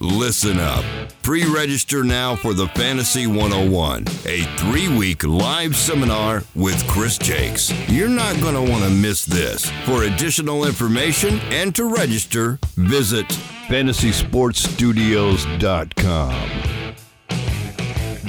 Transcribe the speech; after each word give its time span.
Listen 0.00 0.58
up. 0.58 0.84
Pre 1.22 1.44
register 1.44 2.02
now 2.02 2.34
for 2.34 2.52
the 2.52 2.66
Fantasy 2.68 3.28
101, 3.28 4.04
a 4.26 4.42
three 4.58 4.88
week 4.88 5.22
live 5.24 5.76
seminar 5.76 6.42
with 6.56 6.84
Chris 6.88 7.16
Jakes. 7.16 7.72
You're 7.88 8.08
not 8.08 8.40
going 8.40 8.54
to 8.54 8.70
want 8.70 8.82
to 8.84 8.90
miss 8.90 9.24
this. 9.24 9.70
For 9.86 10.02
additional 10.02 10.64
information 10.64 11.38
and 11.50 11.72
to 11.76 11.84
register, 11.84 12.58
visit 12.76 13.28
fantasysportstudios.com. 13.68 16.50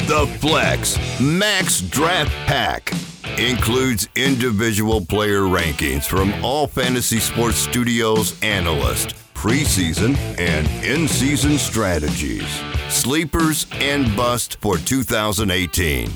The 0.07 0.27
Flex 0.39 1.19
Max 1.19 1.81
Draft 1.81 2.31
Pack 2.45 2.93
includes 3.39 4.07
individual 4.15 5.03
player 5.03 5.41
rankings 5.41 6.05
from 6.05 6.31
all 6.45 6.67
Fantasy 6.67 7.19
Sports 7.19 7.57
Studios 7.57 8.39
analysts 8.43 9.24
preseason 9.45 10.17
and 10.39 10.67
in 10.83 11.07
season 11.07 11.59
strategies, 11.59 12.47
sleepers, 12.89 13.67
and 13.73 14.15
bust 14.17 14.59
for 14.59 14.79
2018. 14.79 16.09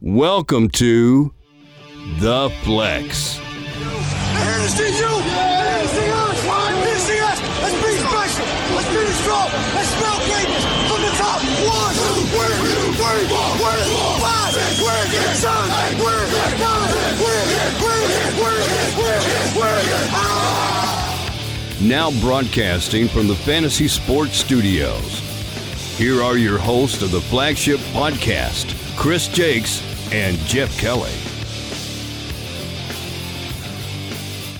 Welcome 0.00 0.68
to 0.70 1.32
The 2.18 2.50
Flex. 2.64 3.38
Let's 18.98 19.35
Now 21.86 22.10
broadcasting 22.20 23.06
from 23.06 23.28
the 23.28 23.36
Fantasy 23.36 23.86
Sports 23.86 24.38
Studios. 24.38 25.20
Here 25.96 26.20
are 26.20 26.36
your 26.36 26.58
hosts 26.58 27.00
of 27.00 27.12
the 27.12 27.20
flagship 27.20 27.78
podcast, 27.92 28.74
Chris 28.96 29.28
Jakes 29.28 29.84
and 30.12 30.36
Jeff 30.48 30.76
Kelly. 30.80 31.12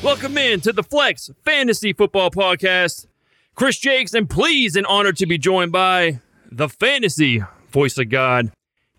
Welcome 0.05 0.39
in 0.39 0.61
to 0.61 0.73
the 0.73 0.85
Flex 0.85 1.29
Fantasy 1.45 1.93
Football 1.93 2.31
Podcast. 2.31 3.09
Chris 3.57 3.79
Jakes, 3.79 4.15
and 4.15 4.31
pleased 4.31 4.77
and 4.77 4.87
honored 4.87 5.17
to 5.17 5.27
be 5.27 5.37
joined 5.37 5.73
by 5.73 6.21
the 6.53 6.69
fantasy 6.69 7.43
voice 7.73 7.99
of 7.99 8.09
God, 8.09 8.53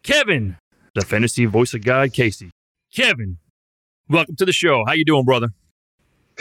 Kevin, 0.03 0.58
the 0.95 1.05
fantasy 1.05 1.45
voice 1.45 1.73
of 1.73 1.81
God, 1.81 2.11
Casey. 2.11 2.52
Kevin, 2.94 3.38
welcome 4.09 4.36
to 4.36 4.44
the 4.44 4.52
show. 4.52 4.83
How 4.86 4.92
you 4.92 5.05
doing, 5.05 5.23
brother? 5.23 5.52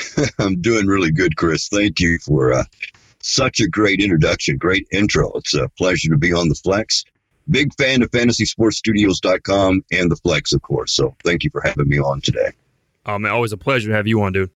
I'm 0.39 0.61
doing 0.61 0.87
really 0.87 1.11
good, 1.11 1.37
Chris. 1.37 1.69
Thank 1.69 2.01
you 2.01 2.19
for 2.19 2.53
uh, 2.53 2.65
such 3.23 3.61
a 3.61 3.69
great 3.69 4.01
introduction, 4.01 4.57
great 4.57 4.87
intro. 4.93 5.33
It's 5.33 5.55
a 5.55 5.69
pleasure 5.71 6.11
to 6.11 6.17
be 6.17 6.33
on 6.33 6.49
the 6.49 6.55
Flex. 6.55 7.05
Big 7.49 7.73
fan 7.75 8.03
of 8.03 8.11
FantasySportsStudios.com 8.11 9.85
and 9.93 10.11
the 10.11 10.17
Flex, 10.17 10.53
of 10.53 10.63
course. 10.63 10.93
So 10.93 11.15
thank 11.25 11.45
you 11.45 11.51
for 11.51 11.61
having 11.61 11.89
me 11.89 11.99
on 11.99 12.21
today. 12.21 12.53
Oh, 13.05 13.19
man, 13.19 13.33
always 13.33 13.53
a 13.53 13.57
pleasure 13.57 13.89
to 13.91 13.95
have 13.95 14.07
you 14.07 14.21
on, 14.23 14.33
dude. 14.33 14.51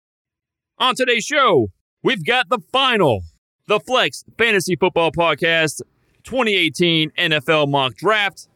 On 0.79 0.95
today's 0.95 1.25
show, 1.25 1.69
we've 2.03 2.25
got 2.25 2.49
the 2.49 2.61
final, 2.71 3.23
the 3.67 3.81
Flex 3.81 4.25
Fantasy 4.39 4.77
Football 4.77 5.11
Podcast 5.11 5.81
2018 6.25 7.11
NFL 7.19 7.69
Mock 7.69 7.97
Draft. 7.97 8.49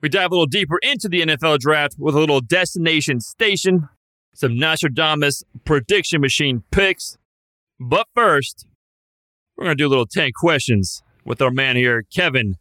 We 0.00 0.08
dive 0.08 0.30
a 0.30 0.34
little 0.34 0.46
deeper 0.46 0.78
into 0.82 1.08
the 1.08 1.20
NFL 1.20 1.58
draft 1.58 1.96
with 1.98 2.14
a 2.14 2.18
little 2.18 2.40
destination 2.40 3.20
station, 3.20 3.88
some 4.34 4.58
Nostradamus 4.58 5.42
prediction 5.64 6.20
machine 6.20 6.62
picks. 6.70 7.16
But 7.78 8.06
first, 8.14 8.66
we're 9.56 9.64
going 9.64 9.76
to 9.76 9.82
do 9.82 9.86
a 9.86 9.90
little 9.90 10.06
10 10.06 10.32
questions 10.34 11.02
with 11.24 11.42
our 11.42 11.50
man 11.50 11.76
here, 11.76 12.04
Kevin, 12.14 12.56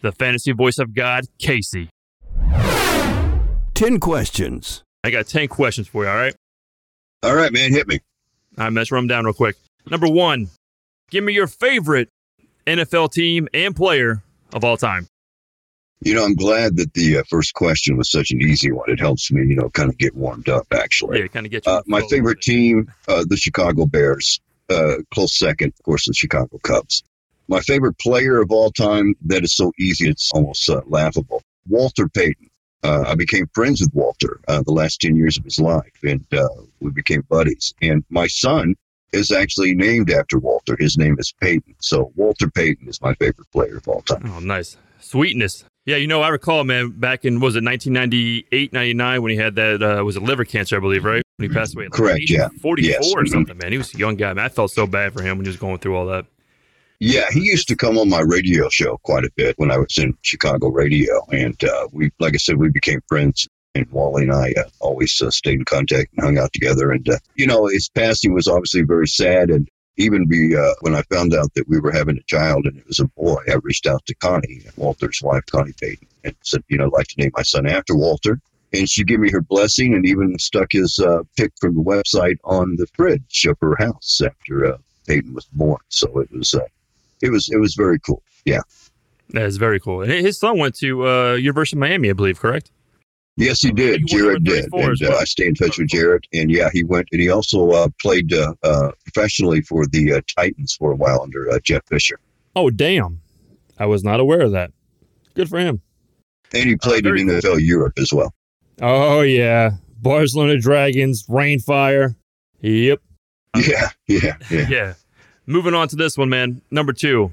the 0.00 0.12
fantasy 0.12 0.52
voice 0.52 0.78
of 0.78 0.94
God, 0.94 1.24
Casey. 1.38 1.88
10 3.74 4.00
questions. 4.00 4.82
I 5.04 5.10
got 5.10 5.26
10 5.26 5.48
questions 5.48 5.88
for 5.88 6.04
you, 6.04 6.10
all 6.10 6.16
right? 6.16 6.34
All 7.22 7.34
right, 7.34 7.52
man, 7.52 7.72
hit 7.72 7.88
me. 7.88 8.00
All 8.58 8.64
right, 8.64 8.72
let's 8.72 8.90
run 8.90 9.04
them 9.04 9.08
down 9.08 9.24
real 9.24 9.34
quick. 9.34 9.56
Number 9.90 10.08
one, 10.08 10.48
give 11.10 11.24
me 11.24 11.32
your 11.32 11.46
favorite 11.46 12.08
NFL 12.66 13.12
team 13.12 13.48
and 13.54 13.74
player 13.74 14.22
of 14.52 14.64
all 14.64 14.76
time. 14.76 15.06
You 16.02 16.14
know, 16.14 16.24
I'm 16.24 16.34
glad 16.34 16.76
that 16.76 16.94
the 16.94 17.18
uh, 17.18 17.22
first 17.28 17.52
question 17.52 17.98
was 17.98 18.10
such 18.10 18.30
an 18.30 18.40
easy 18.40 18.72
one. 18.72 18.90
It 18.90 18.98
helps 18.98 19.30
me, 19.30 19.46
you 19.46 19.54
know, 19.54 19.68
kind 19.68 19.90
of 19.90 19.98
get 19.98 20.16
warmed 20.16 20.48
up, 20.48 20.66
actually. 20.72 21.20
Yeah, 21.20 21.26
kind 21.26 21.44
of 21.44 21.52
get 21.52 21.66
you. 21.66 21.72
Uh, 21.72 21.82
my 21.86 22.00
favorite 22.08 22.40
team, 22.40 22.90
uh, 23.06 23.24
the 23.28 23.36
Chicago 23.36 23.84
Bears. 23.84 24.40
Uh, 24.70 24.98
close 25.12 25.36
second, 25.36 25.72
of 25.76 25.84
course, 25.84 26.06
the 26.06 26.14
Chicago 26.14 26.58
Cubs. 26.62 27.02
My 27.48 27.60
favorite 27.60 27.98
player 27.98 28.40
of 28.40 28.52
all 28.52 28.70
time, 28.70 29.14
that 29.26 29.42
is 29.42 29.54
so 29.54 29.72
easy, 29.78 30.08
it's 30.08 30.30
almost 30.32 30.70
uh, 30.70 30.80
laughable. 30.86 31.42
Walter 31.68 32.08
Payton. 32.08 32.48
Uh, 32.82 33.04
I 33.06 33.14
became 33.14 33.46
friends 33.52 33.80
with 33.80 33.92
Walter 33.92 34.40
uh, 34.48 34.62
the 34.62 34.72
last 34.72 35.00
10 35.00 35.16
years 35.16 35.36
of 35.36 35.44
his 35.44 35.58
life, 35.58 35.92
and 36.02 36.24
uh, 36.32 36.48
we 36.80 36.90
became 36.92 37.22
buddies. 37.28 37.74
And 37.82 38.04
my 38.08 38.26
son 38.26 38.74
is 39.12 39.30
actually 39.32 39.74
named 39.74 40.10
after 40.10 40.38
Walter. 40.38 40.76
His 40.78 40.96
name 40.96 41.16
is 41.18 41.34
Payton. 41.40 41.74
So 41.80 42.12
Walter 42.14 42.48
Payton 42.48 42.88
is 42.88 43.02
my 43.02 43.14
favorite 43.14 43.50
player 43.52 43.76
of 43.76 43.88
all 43.88 44.00
time. 44.02 44.22
Oh, 44.34 44.38
nice. 44.38 44.76
Sweetness. 45.00 45.64
Yeah, 45.86 45.96
you 45.96 46.06
know, 46.06 46.20
I 46.20 46.28
recall, 46.28 46.62
man, 46.64 46.90
back 46.90 47.24
in, 47.24 47.40
was 47.40 47.56
it 47.56 47.64
1998, 47.64 48.72
99, 48.72 49.22
when 49.22 49.30
he 49.30 49.36
had 49.38 49.54
that, 49.56 49.82
uh, 49.82 50.04
was 50.04 50.16
it 50.16 50.22
liver 50.22 50.44
cancer, 50.44 50.76
I 50.76 50.80
believe, 50.80 51.04
right? 51.04 51.22
When 51.36 51.48
he 51.48 51.54
passed 51.54 51.74
away. 51.74 51.84
like, 51.84 51.92
Correct, 51.92 52.22
yeah. 52.28 52.48
44 52.60 52.78
Yes. 52.78 53.12
or 53.16 53.26
something, 53.26 53.56
man. 53.56 53.72
He 53.72 53.78
was 53.78 53.94
a 53.94 53.98
young 53.98 54.14
guy, 54.16 54.32
man. 54.34 54.44
I 54.44 54.48
felt 54.50 54.70
so 54.70 54.86
bad 54.86 55.12
for 55.14 55.22
him 55.22 55.38
when 55.38 55.46
he 55.46 55.48
was 55.48 55.56
going 55.56 55.78
through 55.78 55.96
all 55.96 56.06
that. 56.06 56.26
Yeah, 57.02 57.24
he 57.32 57.40
used 57.40 57.66
to 57.68 57.76
come 57.76 57.96
on 57.96 58.10
my 58.10 58.20
radio 58.20 58.68
show 58.68 58.98
quite 58.98 59.24
a 59.24 59.30
bit 59.34 59.58
when 59.58 59.70
I 59.70 59.78
was 59.78 59.96
in 59.96 60.14
Chicago 60.20 60.68
radio, 60.68 61.24
and 61.32 61.62
uh, 61.64 61.88
we, 61.92 62.10
like 62.20 62.34
I 62.34 62.36
said, 62.36 62.56
we 62.58 62.68
became 62.68 63.00
friends. 63.08 63.48
And 63.74 63.88
Wally 63.90 64.24
and 64.24 64.32
I 64.32 64.52
uh, 64.58 64.64
always 64.80 65.18
uh, 65.22 65.30
stayed 65.30 65.60
in 65.60 65.64
contact 65.64 66.12
and 66.12 66.24
hung 66.24 66.38
out 66.38 66.52
together. 66.52 66.90
And 66.90 67.08
uh, 67.08 67.18
you 67.36 67.46
know, 67.46 67.66
his 67.68 67.88
passing 67.88 68.34
was 68.34 68.48
obviously 68.48 68.82
very 68.82 69.06
sad. 69.08 69.48
And 69.48 69.66
even 70.00 70.26
be 70.26 70.56
uh, 70.56 70.74
when 70.80 70.94
I 70.94 71.02
found 71.02 71.34
out 71.34 71.52
that 71.54 71.68
we 71.68 71.78
were 71.78 71.92
having 71.92 72.16
a 72.18 72.22
child 72.22 72.66
and 72.66 72.76
it 72.76 72.86
was 72.86 73.00
a 73.00 73.06
boy, 73.06 73.36
I 73.48 73.56
reached 73.62 73.86
out 73.86 74.04
to 74.06 74.14
Connie, 74.14 74.62
Walter's 74.76 75.20
wife, 75.22 75.44
Connie 75.46 75.74
Payton, 75.80 76.06
and 76.24 76.34
said, 76.42 76.64
you 76.68 76.78
know, 76.78 76.86
I'd 76.86 76.92
like 76.92 77.06
to 77.08 77.20
name 77.20 77.32
my 77.36 77.42
son 77.42 77.66
after 77.66 77.94
Walter. 77.94 78.40
And 78.72 78.88
she 78.88 79.02
gave 79.04 79.18
me 79.18 79.30
her 79.30 79.42
blessing 79.42 79.94
and 79.94 80.06
even 80.06 80.38
stuck 80.38 80.72
his 80.72 80.98
uh, 81.00 81.22
pic 81.36 81.52
from 81.60 81.74
the 81.74 81.82
website 81.82 82.38
on 82.44 82.76
the 82.76 82.86
fridge 82.94 83.44
of 83.46 83.58
her 83.60 83.76
house 83.78 84.20
after 84.24 84.74
uh, 84.74 84.78
Payton 85.06 85.34
was 85.34 85.46
born. 85.46 85.80
So 85.88 86.20
it 86.20 86.30
was, 86.30 86.54
uh, 86.54 86.60
it 87.20 87.30
was, 87.30 87.48
it 87.50 87.58
was 87.58 87.74
very 87.74 87.98
cool. 87.98 88.22
Yeah. 88.44 88.60
That 89.30 89.44
is 89.44 89.56
very 89.56 89.80
cool. 89.80 90.02
And 90.02 90.10
his 90.12 90.38
son 90.38 90.58
went 90.58 90.76
to 90.76 91.06
uh, 91.06 91.34
University 91.34 91.76
of 91.76 91.80
Miami, 91.80 92.10
I 92.10 92.12
believe, 92.12 92.38
correct? 92.40 92.70
Yes, 93.40 93.60
he 93.60 93.68
He 93.68 93.72
did. 93.74 94.00
went 94.02 94.08
Jared 94.10 94.44
did, 94.44 94.68
and 94.72 94.92
as 94.92 95.02
uh. 95.02 95.16
I 95.16 95.24
stay 95.24 95.46
in 95.46 95.54
touch 95.54 95.78
with 95.78 95.88
Jared. 95.88 96.24
And 96.32 96.50
yeah, 96.50 96.68
he 96.72 96.84
went, 96.84 97.08
and 97.12 97.20
he 97.20 97.28
also 97.30 97.70
uh, 97.70 97.88
played 98.00 98.32
uh, 98.32 98.54
uh, 98.62 98.90
professionally 99.04 99.62
for 99.62 99.86
the 99.86 100.12
uh, 100.14 100.20
Titans 100.36 100.74
for 100.74 100.92
a 100.92 100.96
while 100.96 101.22
under 101.22 101.50
uh, 101.50 101.58
Jeff 101.62 101.82
Fisher, 101.88 102.18
Oh, 102.56 102.70
damn. 102.70 103.20
I 103.78 103.86
was 103.86 104.04
not 104.04 104.20
aware 104.20 104.40
of 104.42 104.52
that. 104.52 104.72
Good 105.34 105.48
for 105.48 105.58
him. 105.58 105.80
and 106.52 106.68
he 106.68 106.76
played 106.76 107.06
in 107.06 107.14
cool. 107.28 107.36
NFL 107.36 107.60
Europe 107.64 107.94
as 107.98 108.12
well. 108.12 108.34
Oh, 108.82 109.20
yeah. 109.22 109.70
Barcelona 110.02 110.58
Dragons, 110.58 111.24
Rainfire. 111.26 112.14
Yep. 112.60 113.00
Yeah, 113.56 113.88
yeah, 114.06 114.36
yeah. 114.50 114.66
Yeah. 114.68 114.94
Moving 115.46 115.74
on 115.74 115.88
to 115.88 115.96
this 115.96 116.16
one, 116.16 116.28
man. 116.28 116.62
Number 116.70 116.92
two. 116.92 117.32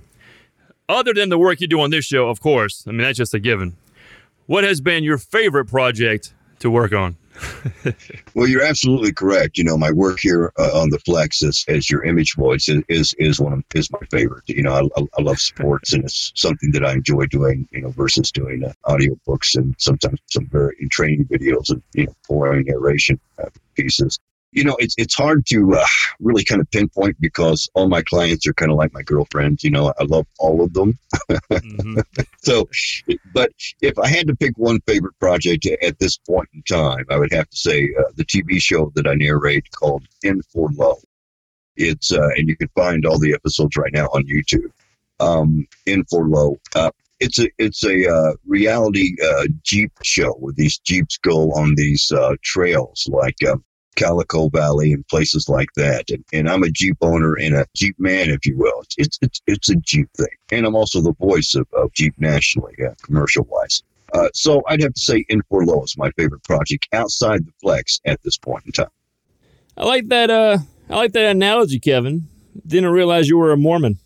Other 0.89 1.13
than 1.13 1.29
the 1.29 1.37
work 1.37 1.61
you 1.61 1.67
do 1.67 1.79
on 1.81 1.89
this 1.91 2.05
show, 2.05 2.29
of 2.29 2.39
course, 2.41 2.83
I 2.87 2.91
mean, 2.91 2.99
that's 2.99 3.17
just 3.17 3.33
a 3.35 3.39
given. 3.39 3.75
What 4.47 4.63
has 4.63 4.79
been 4.79 5.03
your 5.03 5.17
favorite 5.17 5.65
project 5.65 6.33
to 6.59 6.71
work 6.71 6.93
on? 6.93 7.17
Well, 8.33 8.47
you're 8.47 8.63
absolutely 8.63 9.13
correct. 9.13 9.57
You 9.57 9.63
know, 9.63 9.77
my 9.77 9.91
work 9.91 10.19
here 10.19 10.51
uh, 10.59 10.79
on 10.79 10.91
the 10.91 10.99
Flex 10.99 11.41
as, 11.41 11.65
as 11.67 11.89
your 11.89 12.03
image 12.03 12.35
voice 12.35 12.69
is 12.69 12.83
is, 12.87 13.15
is 13.17 13.39
one 13.39 13.53
of, 13.53 13.63
is 13.73 13.91
my 13.91 13.99
favorite. 14.11 14.43
You 14.47 14.61
know, 14.61 14.73
I, 14.73 15.01
I, 15.17 15.21
love 15.23 15.39
sports, 15.39 15.93
and 15.93 16.03
it's 16.03 16.31
something 16.35 16.71
that 16.71 16.85
I 16.85 16.93
enjoy 16.93 17.25
doing. 17.25 17.67
You 17.71 17.81
know, 17.81 17.89
versus 17.89 18.31
doing 18.31 18.63
uh, 18.63 18.73
audio 18.85 19.17
books 19.25 19.55
and 19.55 19.73
sometimes 19.79 20.19
some 20.27 20.45
very 20.47 20.75
training 20.91 21.25
videos 21.25 21.71
and 21.71 21.81
you 21.93 22.05
know 22.05 22.15
boring 22.29 22.65
narration 22.67 23.19
uh, 23.41 23.49
pieces. 23.75 24.19
You 24.53 24.63
know, 24.63 24.75
it's 24.79 24.95
it's 24.97 25.13
hard 25.13 25.45
to 25.47 25.73
uh, 25.75 25.85
really 26.19 26.43
kind 26.43 26.61
of 26.61 26.71
pinpoint 26.71 27.17
because 27.19 27.69
all 27.73 27.87
my 27.89 28.01
clients 28.01 28.47
are 28.47 28.53
kind 28.53 28.71
of 28.71 28.77
like 28.77 28.93
my 28.93 29.03
girlfriends. 29.03 29.63
You 29.63 29.71
know, 29.71 29.93
I 29.99 30.03
love 30.05 30.25
all 30.39 30.63
of 30.63 30.73
them. 30.73 30.97
Mhm. 31.29 32.01
So, 32.41 32.69
but 33.33 33.51
if 33.81 33.99
I 33.99 34.07
had 34.07 34.25
to 34.27 34.35
pick 34.35 34.53
one 34.57 34.79
favorite 34.87 35.19
project 35.19 35.65
at 35.83 35.99
this 35.99 36.17
point 36.17 36.47
in 36.53 36.63
time, 36.63 37.05
I 37.09 37.17
would 37.17 37.33
have 37.33 37.49
to 37.49 37.57
say 37.57 37.89
uh, 37.99 38.03
the 38.15 38.23
TV 38.23 38.61
show 38.61 38.89
that 38.95 39.05
I 39.05 39.15
narrate 39.15 39.69
called 39.71 40.03
In 40.23 40.41
for 40.43 40.69
Low. 40.73 40.95
It's 41.75 42.11
uh, 42.13 42.29
and 42.37 42.47
you 42.47 42.55
can 42.55 42.69
find 42.69 43.05
all 43.05 43.19
the 43.19 43.33
episodes 43.33 43.75
right 43.75 43.91
now 43.93 44.05
on 44.07 44.23
YouTube. 44.23 44.71
Um, 45.19 45.67
In 45.85 46.05
for 46.05 46.27
Low. 46.27 46.57
Uh, 46.73 46.91
it's 47.19 47.37
a 47.39 47.49
it's 47.57 47.83
a 47.83 48.07
uh, 48.09 48.33
reality 48.45 49.15
uh, 49.23 49.47
Jeep 49.63 49.91
show 50.03 50.31
where 50.33 50.53
these 50.53 50.77
Jeeps 50.79 51.17
go 51.17 51.51
on 51.51 51.75
these 51.75 52.11
uh, 52.11 52.35
trails 52.43 53.07
like 53.11 53.35
uh, 53.45 53.57
Calico 53.97 54.47
Valley 54.49 54.93
and 54.93 55.05
places 55.07 55.49
like 55.49 55.67
that. 55.75 56.09
And, 56.09 56.23
and 56.31 56.49
I'm 56.49 56.63
a 56.63 56.69
Jeep 56.69 56.95
owner 57.01 57.33
and 57.35 57.55
a 57.55 57.65
Jeep 57.75 57.99
man, 57.99 58.29
if 58.29 58.45
you 58.45 58.57
will. 58.57 58.83
It's 58.97 59.19
it's 59.21 59.41
it's 59.47 59.69
a 59.69 59.75
Jeep 59.75 60.07
thing, 60.15 60.27
and 60.51 60.65
I'm 60.65 60.75
also 60.75 61.01
the 61.01 61.13
voice 61.13 61.53
of, 61.55 61.67
of 61.73 61.91
Jeep 61.93 62.13
nationally, 62.17 62.73
uh, 62.85 62.93
commercial 63.03 63.43
wise. 63.49 63.83
Uh, 64.13 64.29
so 64.33 64.63
I'd 64.69 64.81
have 64.81 64.93
to 64.93 65.01
say 65.01 65.25
N4Low 65.29 65.83
is 65.83 65.97
my 65.97 66.09
favorite 66.11 66.43
project 66.45 66.87
outside 66.93 67.45
the 67.45 67.51
flex 67.61 67.99
at 68.05 68.23
this 68.23 68.37
point 68.37 68.63
in 68.65 68.71
time. 68.71 68.87
I 69.75 69.83
like 69.85 70.07
that. 70.07 70.29
Uh, 70.29 70.59
I 70.89 70.95
like 70.95 71.11
that 71.11 71.25
analogy, 71.31 71.77
Kevin. 71.79 72.27
Didn't 72.65 72.91
realize 72.91 73.27
you 73.27 73.37
were 73.37 73.51
a 73.51 73.57
Mormon. 73.57 73.99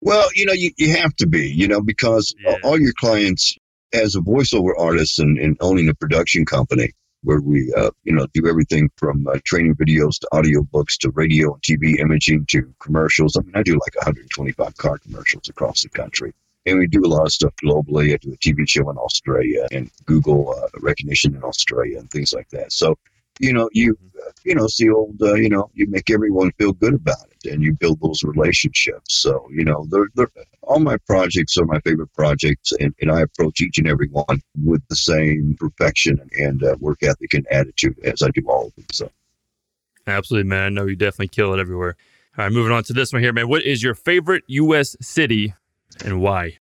Well, 0.00 0.26
you 0.34 0.46
know, 0.46 0.54
you, 0.54 0.70
you 0.78 0.96
have 0.96 1.14
to 1.16 1.26
be, 1.26 1.46
you 1.50 1.68
know, 1.68 1.82
because 1.82 2.34
Yeah. 2.40 2.56
all 2.64 2.80
your 2.80 2.94
clients, 2.98 3.54
as 3.92 4.14
a 4.14 4.20
voiceover 4.20 4.72
artist 4.78 5.18
and, 5.18 5.38
and 5.38 5.56
owning 5.60 5.88
a 5.88 5.94
production 5.94 6.46
company, 6.46 6.92
where 7.22 7.40
we, 7.40 7.72
uh, 7.74 7.90
you 8.04 8.12
know, 8.12 8.26
do 8.32 8.48
everything 8.48 8.90
from 8.96 9.26
uh, 9.28 9.38
training 9.44 9.74
videos 9.74 10.18
to 10.20 10.28
audiobooks 10.32 10.96
to 10.98 11.10
radio 11.10 11.54
and 11.54 11.62
TV 11.62 11.98
imaging 11.98 12.46
to 12.46 12.72
commercials. 12.80 13.36
I 13.36 13.42
mean, 13.42 13.52
I 13.54 13.62
do 13.62 13.72
like 13.72 13.94
125 13.96 14.76
car 14.76 14.98
commercials 14.98 15.48
across 15.48 15.82
the 15.82 15.88
country. 15.88 16.32
And 16.66 16.78
we 16.78 16.86
do 16.86 17.04
a 17.04 17.08
lot 17.08 17.24
of 17.24 17.32
stuff 17.32 17.54
globally. 17.64 18.12
I 18.12 18.18
do 18.18 18.32
a 18.32 18.36
TV 18.36 18.68
show 18.68 18.88
in 18.90 18.96
Australia 18.96 19.66
and 19.72 19.90
Google 20.04 20.54
uh, 20.56 20.68
recognition 20.80 21.34
in 21.34 21.42
Australia 21.42 21.98
and 21.98 22.10
things 22.10 22.32
like 22.32 22.48
that. 22.50 22.72
So, 22.72 22.96
you 23.38 23.52
know, 23.52 23.70
you, 23.72 23.96
uh, 24.26 24.30
you 24.44 24.54
know, 24.54 24.64
it's 24.64 24.76
the 24.76 24.90
old, 24.90 25.20
uh, 25.22 25.34
you 25.34 25.48
know, 25.48 25.70
you 25.74 25.86
make 25.88 26.10
everyone 26.10 26.52
feel 26.58 26.72
good 26.72 26.94
about 26.94 27.26
it 27.29 27.29
and 27.44 27.62
you 27.62 27.72
build 27.72 28.00
those 28.00 28.22
relationships. 28.22 29.16
So, 29.22 29.46
you 29.50 29.64
know, 29.64 29.86
they're, 29.90 30.08
they're, 30.14 30.30
all 30.62 30.80
my 30.80 30.96
projects 31.06 31.56
are 31.56 31.64
my 31.64 31.80
favorite 31.80 32.12
projects, 32.14 32.72
and, 32.80 32.94
and 33.00 33.10
I 33.10 33.22
approach 33.22 33.60
each 33.60 33.78
and 33.78 33.88
every 33.88 34.08
one 34.08 34.40
with 34.62 34.82
the 34.88 34.96
same 34.96 35.56
perfection 35.58 36.20
and 36.38 36.62
uh, 36.62 36.76
work 36.80 37.02
ethic 37.02 37.34
and 37.34 37.46
attitude 37.50 37.98
as 38.04 38.22
I 38.22 38.30
do 38.30 38.42
all 38.48 38.68
of 38.68 38.74
them. 38.74 38.86
So, 38.92 39.10
Absolutely, 40.06 40.48
man. 40.48 40.62
I 40.64 40.68
know 40.70 40.86
you 40.86 40.96
definitely 40.96 41.28
kill 41.28 41.54
it 41.54 41.60
everywhere. 41.60 41.96
All 42.38 42.44
right, 42.44 42.52
moving 42.52 42.72
on 42.72 42.84
to 42.84 42.92
this 42.92 43.12
one 43.12 43.22
here, 43.22 43.32
man. 43.32 43.48
What 43.48 43.64
is 43.64 43.82
your 43.82 43.94
favorite 43.94 44.44
U.S. 44.46 44.96
city 45.00 45.54
and 46.04 46.20
why? 46.20 46.58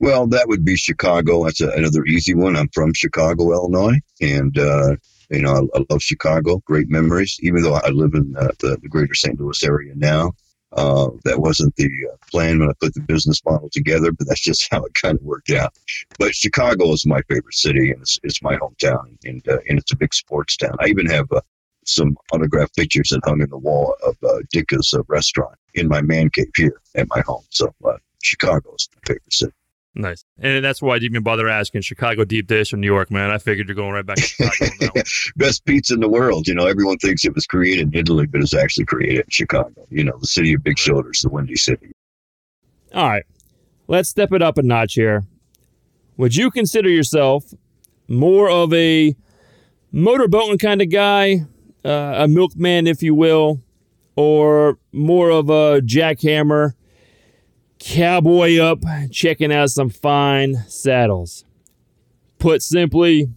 well, 0.00 0.26
that 0.26 0.48
would 0.48 0.64
be 0.64 0.76
Chicago. 0.76 1.44
That's 1.44 1.60
a, 1.60 1.70
another 1.70 2.04
easy 2.04 2.34
one. 2.34 2.56
I'm 2.56 2.68
from 2.68 2.92
Chicago, 2.92 3.52
Illinois, 3.52 4.00
and 4.20 4.56
uh, 4.58 4.96
you 5.30 5.42
know 5.42 5.68
I, 5.74 5.78
I 5.78 5.84
love 5.90 6.02
Chicago. 6.02 6.62
Great 6.66 6.88
memories, 6.88 7.38
even 7.42 7.62
though 7.62 7.74
I 7.74 7.88
live 7.88 8.14
in 8.14 8.34
uh, 8.36 8.48
the, 8.60 8.78
the 8.80 8.88
greater 8.88 9.14
St. 9.14 9.38
Louis 9.38 9.62
area 9.62 9.92
now. 9.96 10.32
Uh, 10.76 11.08
that 11.22 11.38
wasn't 11.38 11.72
the 11.76 11.86
uh, 11.86 12.16
plan 12.32 12.58
when 12.58 12.68
I 12.68 12.72
put 12.80 12.94
the 12.94 13.00
business 13.00 13.40
model 13.44 13.68
together, 13.70 14.10
but 14.10 14.26
that's 14.26 14.40
just 14.40 14.66
how 14.72 14.84
it 14.84 14.94
kind 14.94 15.16
of 15.16 15.22
worked 15.22 15.50
out. 15.50 15.72
But 16.18 16.34
Chicago 16.34 16.90
is 16.90 17.06
my 17.06 17.22
favorite 17.28 17.54
city, 17.54 17.92
and 17.92 18.00
it's, 18.02 18.18
it's 18.24 18.42
my 18.42 18.56
hometown, 18.56 19.16
and 19.24 19.46
uh, 19.48 19.58
and 19.68 19.78
it's 19.78 19.92
a 19.92 19.96
big 19.96 20.12
sports 20.12 20.56
town. 20.56 20.76
I 20.80 20.88
even 20.88 21.06
have 21.06 21.30
uh, 21.30 21.42
some 21.86 22.16
autographed 22.32 22.74
pictures 22.76 23.10
that 23.10 23.20
hung 23.24 23.40
in 23.40 23.50
the 23.50 23.58
wall 23.58 23.94
of 24.04 24.16
uh, 24.24 24.38
restaurant 25.06 25.56
in 25.74 25.86
my 25.86 26.00
man 26.00 26.30
cave 26.30 26.50
here 26.56 26.80
at 26.94 27.08
my 27.08 27.22
home. 27.26 27.44
So 27.50 27.72
Chicago 28.22 28.74
is 28.74 28.88
my 28.94 29.00
favorite 29.06 29.32
city. 29.32 29.52
Nice. 29.96 30.24
And 30.40 30.64
that's 30.64 30.82
why 30.82 30.94
I 30.94 30.98
didn't 30.98 31.12
even 31.12 31.22
bother 31.22 31.48
asking 31.48 31.82
Chicago 31.82 32.24
deep 32.24 32.48
dish 32.48 32.72
or 32.72 32.76
New 32.76 32.86
York, 32.86 33.12
man. 33.12 33.30
I 33.30 33.38
figured 33.38 33.68
you're 33.68 33.76
going 33.76 33.92
right 33.92 34.04
back 34.04 34.16
to 34.16 34.22
Chicago 34.22 34.64
on 34.64 34.78
that 34.80 34.94
one. 34.94 35.04
Best 35.36 35.64
pizza 35.64 35.94
in 35.94 36.00
the 36.00 36.08
world. 36.08 36.48
You 36.48 36.54
know, 36.54 36.66
everyone 36.66 36.98
thinks 36.98 37.24
it 37.24 37.34
was 37.34 37.46
created 37.46 37.94
in 37.94 38.00
Italy, 38.00 38.26
but 38.26 38.40
it's 38.40 38.54
actually 38.54 38.86
created 38.86 39.20
in 39.20 39.30
Chicago. 39.30 39.86
You 39.90 40.04
know, 40.04 40.18
the 40.18 40.26
city 40.26 40.54
of 40.54 40.64
big 40.64 40.78
shoulders, 40.78 41.20
the 41.20 41.28
windy 41.28 41.54
city. 41.54 41.92
All 42.92 43.08
right. 43.08 43.24
Let's 43.86 44.08
step 44.08 44.32
it 44.32 44.42
up 44.42 44.58
a 44.58 44.62
notch 44.62 44.94
here. 44.94 45.24
Would 46.16 46.34
you 46.34 46.50
consider 46.50 46.88
yourself 46.88 47.44
more 48.08 48.50
of 48.50 48.72
a 48.72 49.14
motorboating 49.92 50.60
kind 50.60 50.82
of 50.82 50.90
guy, 50.90 51.46
uh, 51.84 52.14
a 52.16 52.28
milkman, 52.28 52.86
if 52.86 53.02
you 53.02 53.14
will, 53.14 53.60
or 54.16 54.78
more 54.92 55.30
of 55.30 55.50
a 55.50 55.80
jackhammer, 55.82 56.72
cowboy 57.84 58.58
up, 58.58 58.80
checking 59.10 59.52
out 59.52 59.70
some 59.70 59.90
fine 59.90 60.56
saddles? 60.68 61.44
Put 62.38 62.62
simply, 62.62 63.30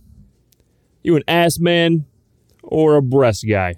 you 1.03 1.15
an 1.15 1.23
ass 1.27 1.59
man 1.59 2.05
or 2.63 2.95
a 2.95 3.01
breast 3.01 3.45
guy? 3.47 3.75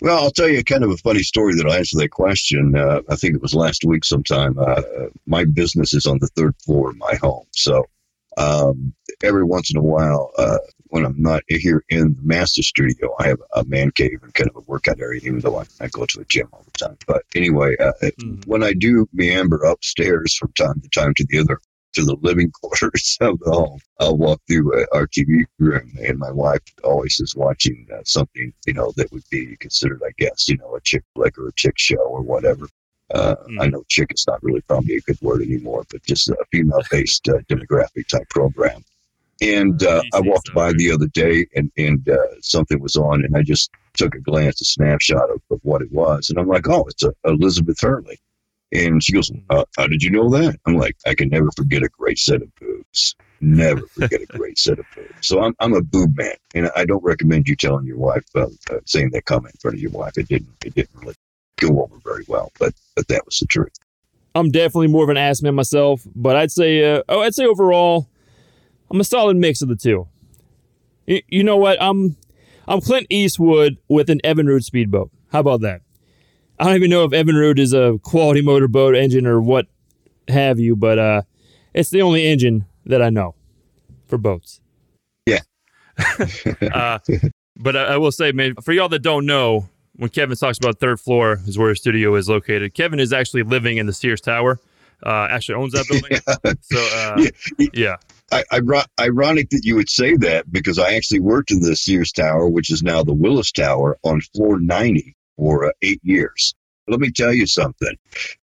Well, 0.00 0.22
I'll 0.22 0.30
tell 0.30 0.48
you 0.48 0.62
kind 0.62 0.84
of 0.84 0.90
a 0.90 0.96
funny 0.98 1.22
story 1.22 1.54
that'll 1.54 1.72
answer 1.72 1.98
that 1.98 2.10
question. 2.10 2.76
Uh, 2.76 3.00
I 3.08 3.16
think 3.16 3.34
it 3.34 3.42
was 3.42 3.54
last 3.54 3.84
week 3.84 4.04
sometime. 4.04 4.56
Uh, 4.58 4.82
my 5.26 5.44
business 5.44 5.92
is 5.92 6.06
on 6.06 6.18
the 6.20 6.28
third 6.28 6.54
floor 6.64 6.90
of 6.90 6.96
my 6.98 7.14
home. 7.20 7.46
So 7.52 7.84
um, 8.36 8.94
every 9.22 9.44
once 9.44 9.70
in 9.70 9.76
a 9.76 9.82
while, 9.82 10.30
uh, 10.38 10.58
when 10.90 11.04
I'm 11.04 11.20
not 11.20 11.42
here 11.48 11.84
in 11.88 12.14
the 12.14 12.22
master 12.22 12.62
studio, 12.62 13.14
I 13.18 13.28
have 13.28 13.40
a 13.54 13.64
man 13.64 13.90
cave 13.92 14.20
and 14.22 14.32
kind 14.34 14.50
of 14.50 14.56
a 14.56 14.60
workout 14.60 15.00
area, 15.00 15.20
even 15.24 15.40
though 15.40 15.58
I, 15.60 15.64
I 15.80 15.88
go 15.88 16.06
to 16.06 16.18
the 16.18 16.24
gym 16.24 16.48
all 16.52 16.64
the 16.64 16.78
time. 16.86 16.96
But 17.06 17.22
anyway, 17.34 17.76
uh, 17.78 17.92
Mhm. 18.18 18.46
when 18.46 18.62
I 18.62 18.72
do 18.72 19.08
meander 19.12 19.56
upstairs 19.64 20.34
from 20.34 20.52
time 20.52 20.80
to 20.80 20.88
time 20.90 21.14
to 21.14 21.26
the 21.28 21.38
other 21.38 21.60
to 21.94 22.04
the 22.04 22.16
living 22.20 22.50
quarters 22.60 23.16
of 23.20 23.38
the 23.40 23.50
home, 23.50 23.80
I'll 23.98 24.16
walk 24.16 24.40
through 24.46 24.78
uh, 24.82 24.86
our 24.92 25.06
TV 25.06 25.44
room, 25.58 25.90
and 26.06 26.18
my 26.18 26.30
wife 26.30 26.60
always 26.84 27.18
is 27.18 27.34
watching 27.34 27.86
uh, 27.92 28.00
something, 28.04 28.52
you 28.66 28.74
know, 28.74 28.92
that 28.96 29.10
would 29.10 29.24
be 29.30 29.56
considered, 29.56 30.02
I 30.06 30.10
guess, 30.18 30.48
you 30.48 30.58
know, 30.58 30.74
a 30.76 30.80
chick 30.82 31.02
flick 31.14 31.38
or 31.38 31.48
a 31.48 31.52
chick 31.54 31.78
show 31.78 31.96
or 31.96 32.20
whatever. 32.22 32.68
Uh, 33.14 33.36
Mm. 33.48 33.62
I 33.62 33.66
know 33.68 33.84
chick 33.88 34.12
is 34.12 34.24
not 34.28 34.42
really 34.42 34.60
probably 34.62 34.96
a 34.96 35.00
good 35.00 35.18
word 35.22 35.40
anymore, 35.40 35.84
but 35.90 36.02
just 36.02 36.28
a 36.28 36.36
female-based 36.52 37.26
uh, 37.30 37.38
demographic 37.48 38.06
type 38.08 38.28
program. 38.28 38.84
And 39.40 39.82
uh, 39.84 40.02
I 40.14 40.20
walked 40.20 40.52
by 40.52 40.72
the 40.72 40.90
other 40.90 41.06
day, 41.06 41.46
and 41.54 41.70
and 41.76 42.08
uh, 42.08 42.40
something 42.40 42.80
was 42.80 42.96
on, 42.96 43.24
and 43.24 43.36
I 43.36 43.42
just 43.42 43.70
took 43.94 44.14
a 44.14 44.20
glance, 44.20 44.60
a 44.60 44.64
snapshot 44.64 45.30
of, 45.30 45.40
of 45.50 45.60
what 45.62 45.82
it 45.82 45.92
was, 45.92 46.28
and 46.28 46.38
I'm 46.38 46.48
like, 46.48 46.68
oh, 46.68 46.84
it's 46.88 47.04
a, 47.04 47.12
Elizabeth 47.24 47.80
Hurley. 47.80 48.18
And 48.72 49.02
she 49.02 49.12
goes, 49.12 49.30
uh, 49.50 49.64
How 49.76 49.86
did 49.86 50.02
you 50.02 50.10
know 50.10 50.28
that? 50.30 50.56
I'm 50.66 50.76
like, 50.76 50.96
I 51.06 51.14
can 51.14 51.28
never 51.28 51.48
forget 51.56 51.82
a 51.82 51.88
great 51.88 52.18
set 52.18 52.42
of 52.42 52.54
boobs. 52.56 53.14
Never 53.40 53.86
forget 53.92 54.20
a 54.20 54.26
great 54.26 54.58
set 54.58 54.78
of 54.78 54.86
boobs. 54.94 55.26
So 55.26 55.42
I'm, 55.42 55.54
I'm 55.60 55.72
a 55.72 55.80
boob 55.80 56.16
man. 56.16 56.34
And 56.54 56.70
I 56.76 56.84
don't 56.84 57.02
recommend 57.02 57.48
you 57.48 57.56
telling 57.56 57.86
your 57.86 57.96
wife, 57.96 58.24
uh, 58.34 58.46
uh, 58.70 58.80
saying 58.84 59.10
that 59.12 59.24
comment 59.24 59.54
in 59.54 59.60
front 59.60 59.76
of 59.76 59.80
your 59.80 59.92
wife. 59.92 60.18
It 60.18 60.28
didn't, 60.28 60.50
it 60.64 60.74
didn't 60.74 60.94
really 61.00 61.14
go 61.56 61.82
over 61.82 61.96
very 62.04 62.24
well, 62.28 62.52
but, 62.58 62.74
but 62.94 63.08
that 63.08 63.24
was 63.24 63.38
the 63.38 63.46
truth. 63.46 63.72
I'm 64.34 64.50
definitely 64.50 64.88
more 64.88 65.02
of 65.02 65.08
an 65.08 65.16
ass 65.16 65.40
man 65.42 65.54
myself, 65.54 66.06
but 66.14 66.36
I'd 66.36 66.52
say, 66.52 66.96
uh, 66.96 67.02
oh, 67.08 67.22
I'd 67.22 67.34
say 67.34 67.46
overall, 67.46 68.06
I'm 68.90 69.00
a 69.00 69.04
solid 69.04 69.36
mix 69.36 69.62
of 69.62 69.68
the 69.68 69.76
two. 69.76 70.08
Y- 71.06 71.22
you 71.28 71.42
know 71.44 71.56
what? 71.56 71.80
I'm, 71.80 72.16
I'm 72.66 72.80
Clint 72.80 73.06
Eastwood 73.10 73.78
with 73.88 74.10
an 74.10 74.20
Evan 74.24 74.46
Evinrude 74.46 74.64
speedboat. 74.64 75.10
How 75.32 75.40
about 75.40 75.60
that? 75.62 75.82
I 76.58 76.64
don't 76.64 76.76
even 76.76 76.90
know 76.90 77.04
if 77.04 77.12
Evan 77.12 77.34
Evinrude 77.34 77.58
is 77.58 77.72
a 77.72 77.98
quality 78.02 78.42
motorboat 78.42 78.96
engine 78.96 79.26
or 79.26 79.40
what 79.40 79.66
have 80.28 80.58
you, 80.58 80.74
but 80.76 80.98
uh, 80.98 81.22
it's 81.74 81.90
the 81.90 82.02
only 82.02 82.26
engine 82.26 82.66
that 82.86 83.02
I 83.02 83.10
know 83.10 83.34
for 84.06 84.18
boats. 84.18 84.60
Yeah. 85.26 85.40
uh, 86.72 86.98
but 87.56 87.76
I, 87.76 87.84
I 87.84 87.96
will 87.98 88.12
say, 88.12 88.32
man, 88.32 88.54
for 88.62 88.72
y'all 88.72 88.88
that 88.88 89.00
don't 89.00 89.26
know, 89.26 89.68
when 89.96 90.10
Kevin 90.10 90.36
talks 90.36 90.58
about 90.58 90.78
third 90.78 91.00
floor 91.00 91.40
is 91.46 91.58
where 91.58 91.70
his 91.70 91.78
studio 91.78 92.14
is 92.14 92.28
located, 92.28 92.74
Kevin 92.74 93.00
is 93.00 93.12
actually 93.12 93.42
living 93.42 93.76
in 93.78 93.86
the 93.86 93.92
Sears 93.92 94.20
Tower. 94.20 94.60
Uh, 95.04 95.28
actually 95.30 95.54
owns 95.54 95.72
that 95.74 95.86
building. 95.88 96.18
So 96.62 96.78
uh, 96.92 97.68
Yeah. 97.72 97.96
I, 98.30 98.44
ironic 99.00 99.50
that 99.50 99.64
you 99.64 99.76
would 99.76 99.88
say 99.88 100.14
that 100.16 100.50
because 100.52 100.78
I 100.78 100.94
actually 100.94 101.20
worked 101.20 101.50
in 101.50 101.60
the 101.60 101.74
Sears 101.76 102.12
Tower, 102.12 102.48
which 102.48 102.70
is 102.70 102.82
now 102.82 103.02
the 103.02 103.14
Willis 103.14 103.52
Tower, 103.52 103.98
on 104.02 104.20
floor 104.20 104.60
90 104.60 105.16
for 105.36 105.66
uh, 105.66 105.72
eight 105.82 106.00
years. 106.02 106.54
Let 106.88 107.00
me 107.00 107.10
tell 107.10 107.32
you 107.32 107.46
something, 107.46 107.96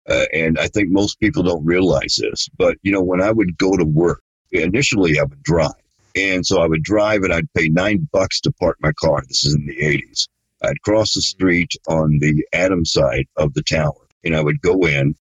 uh, 0.07 0.25
and 0.33 0.59
I 0.59 0.67
think 0.67 0.89
most 0.89 1.19
people 1.19 1.43
don't 1.43 1.65
realize 1.65 2.19
this, 2.19 2.49
but 2.57 2.77
you 2.83 2.91
know, 2.91 3.01
when 3.01 3.21
I 3.21 3.31
would 3.31 3.57
go 3.57 3.75
to 3.75 3.85
work, 3.85 4.21
initially 4.51 5.19
I 5.19 5.23
would 5.23 5.43
drive. 5.43 5.73
And 6.15 6.45
so 6.45 6.61
I 6.61 6.67
would 6.67 6.83
drive 6.83 7.23
and 7.23 7.33
I'd 7.33 7.53
pay 7.53 7.69
nine 7.69 8.07
bucks 8.11 8.41
to 8.41 8.51
park 8.51 8.77
my 8.81 8.91
car. 8.93 9.23
This 9.27 9.45
is 9.45 9.53
in 9.53 9.65
the 9.65 9.77
80s. 9.77 10.27
I'd 10.63 10.81
cross 10.81 11.13
the 11.13 11.21
street 11.21 11.71
on 11.87 12.17
the 12.19 12.45
Adam 12.51 12.83
side 12.85 13.27
of 13.37 13.53
the 13.53 13.63
tower 13.63 14.07
and 14.23 14.35
I 14.35 14.41
would 14.41 14.61
go 14.61 14.85
in. 14.85 15.15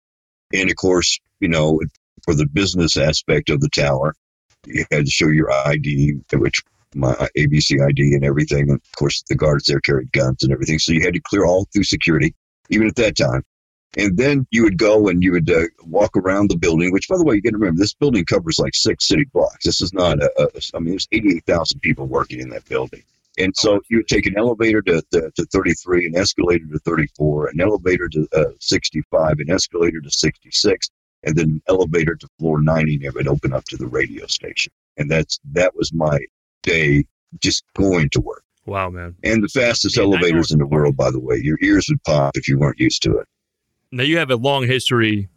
And 0.53 0.69
of 0.69 0.75
course, 0.77 1.19
you 1.39 1.49
know, 1.49 1.81
for 2.23 2.33
the 2.33 2.47
business 2.47 2.97
aspect 2.97 3.49
of 3.49 3.59
the 3.59 3.69
tower, 3.69 4.15
you 4.67 4.85
had 4.91 5.05
to 5.05 5.11
show 5.11 5.27
your 5.27 5.51
ID, 5.67 6.19
which 6.33 6.61
my 6.95 7.13
ABC 7.37 7.85
ID 7.85 8.15
and 8.15 8.23
everything. 8.23 8.69
And 8.69 8.79
of 8.79 8.95
course, 8.97 9.23
the 9.27 9.35
guards 9.35 9.65
there 9.65 9.79
carried 9.79 10.11
guns 10.11 10.43
and 10.43 10.51
everything. 10.51 10.79
So 10.79 10.93
you 10.93 11.01
had 11.01 11.13
to 11.13 11.21
clear 11.21 11.45
all 11.45 11.67
through 11.73 11.83
security, 11.83 12.33
even 12.69 12.87
at 12.87 12.95
that 12.95 13.17
time. 13.17 13.43
And 13.97 14.17
then 14.17 14.45
you 14.51 14.63
would 14.63 14.77
go 14.77 15.07
and 15.07 15.23
you 15.23 15.31
would 15.31 15.49
uh, 15.49 15.63
walk 15.83 16.15
around 16.15 16.49
the 16.49 16.57
building, 16.57 16.91
which, 16.91 17.07
by 17.07 17.17
the 17.17 17.23
way, 17.23 17.35
you 17.35 17.41
got 17.41 17.51
to 17.51 17.57
remember, 17.57 17.79
this 17.79 17.93
building 17.93 18.25
covers 18.25 18.59
like 18.59 18.75
six 18.75 19.07
city 19.07 19.25
blocks. 19.33 19.65
This 19.65 19.81
is 19.81 19.93
not 19.93 20.21
a, 20.21 20.29
a 20.37 20.61
I 20.75 20.79
mean, 20.79 20.91
there's 20.91 21.07
88,000 21.11 21.79
people 21.79 22.05
working 22.05 22.39
in 22.39 22.49
that 22.49 22.65
building. 22.65 23.01
And 23.39 23.55
so 23.55 23.79
you 23.89 23.97
would 23.97 24.07
take 24.07 24.25
an 24.25 24.37
elevator 24.37 24.81
to, 24.83 25.01
to, 25.13 25.31
to 25.35 25.45
33, 25.45 26.07
an 26.07 26.17
escalator 26.17 26.65
to 26.71 26.79
34, 26.79 27.49
an 27.49 27.61
elevator 27.61 28.09
to 28.09 28.27
uh, 28.35 28.45
65, 28.59 29.39
an 29.39 29.51
escalator 29.51 30.01
to 30.01 30.09
66, 30.09 30.89
and 31.27 31.35
then 31.35 31.49
an 31.49 31.61
elevator 31.67 32.15
to 32.15 32.27
floor 32.39 32.61
90, 32.61 32.95
and 32.95 33.03
it 33.03 33.13
would 33.13 33.27
open 33.27 33.53
up 33.53 33.65
to 33.65 33.77
the 33.77 33.85
radio 33.85 34.25
station. 34.27 34.71
And 34.95 35.11
that's 35.11 35.39
that 35.51 35.75
was 35.75 35.93
my 35.93 36.17
day 36.63 37.05
just 37.39 37.63
going 37.75 38.09
to 38.11 38.21
work. 38.21 38.43
Wow, 38.65 38.89
man. 38.89 39.15
And 39.23 39.43
the 39.43 39.49
fastest 39.49 39.97
know 39.97 40.03
elevators 40.03 40.51
in 40.51 40.59
the 40.59 40.65
world, 40.65 40.95
by 40.95 41.11
the 41.11 41.19
way. 41.19 41.39
Your 41.41 41.57
ears 41.61 41.87
would 41.89 42.01
pop 42.03 42.37
if 42.37 42.47
you 42.47 42.57
weren't 42.57 42.79
used 42.79 43.03
to 43.03 43.17
it. 43.17 43.27
Now 43.91 44.03
you 44.03 44.17
have 44.17 44.31
a 44.31 44.35
long 44.35 44.65
history 44.65 45.29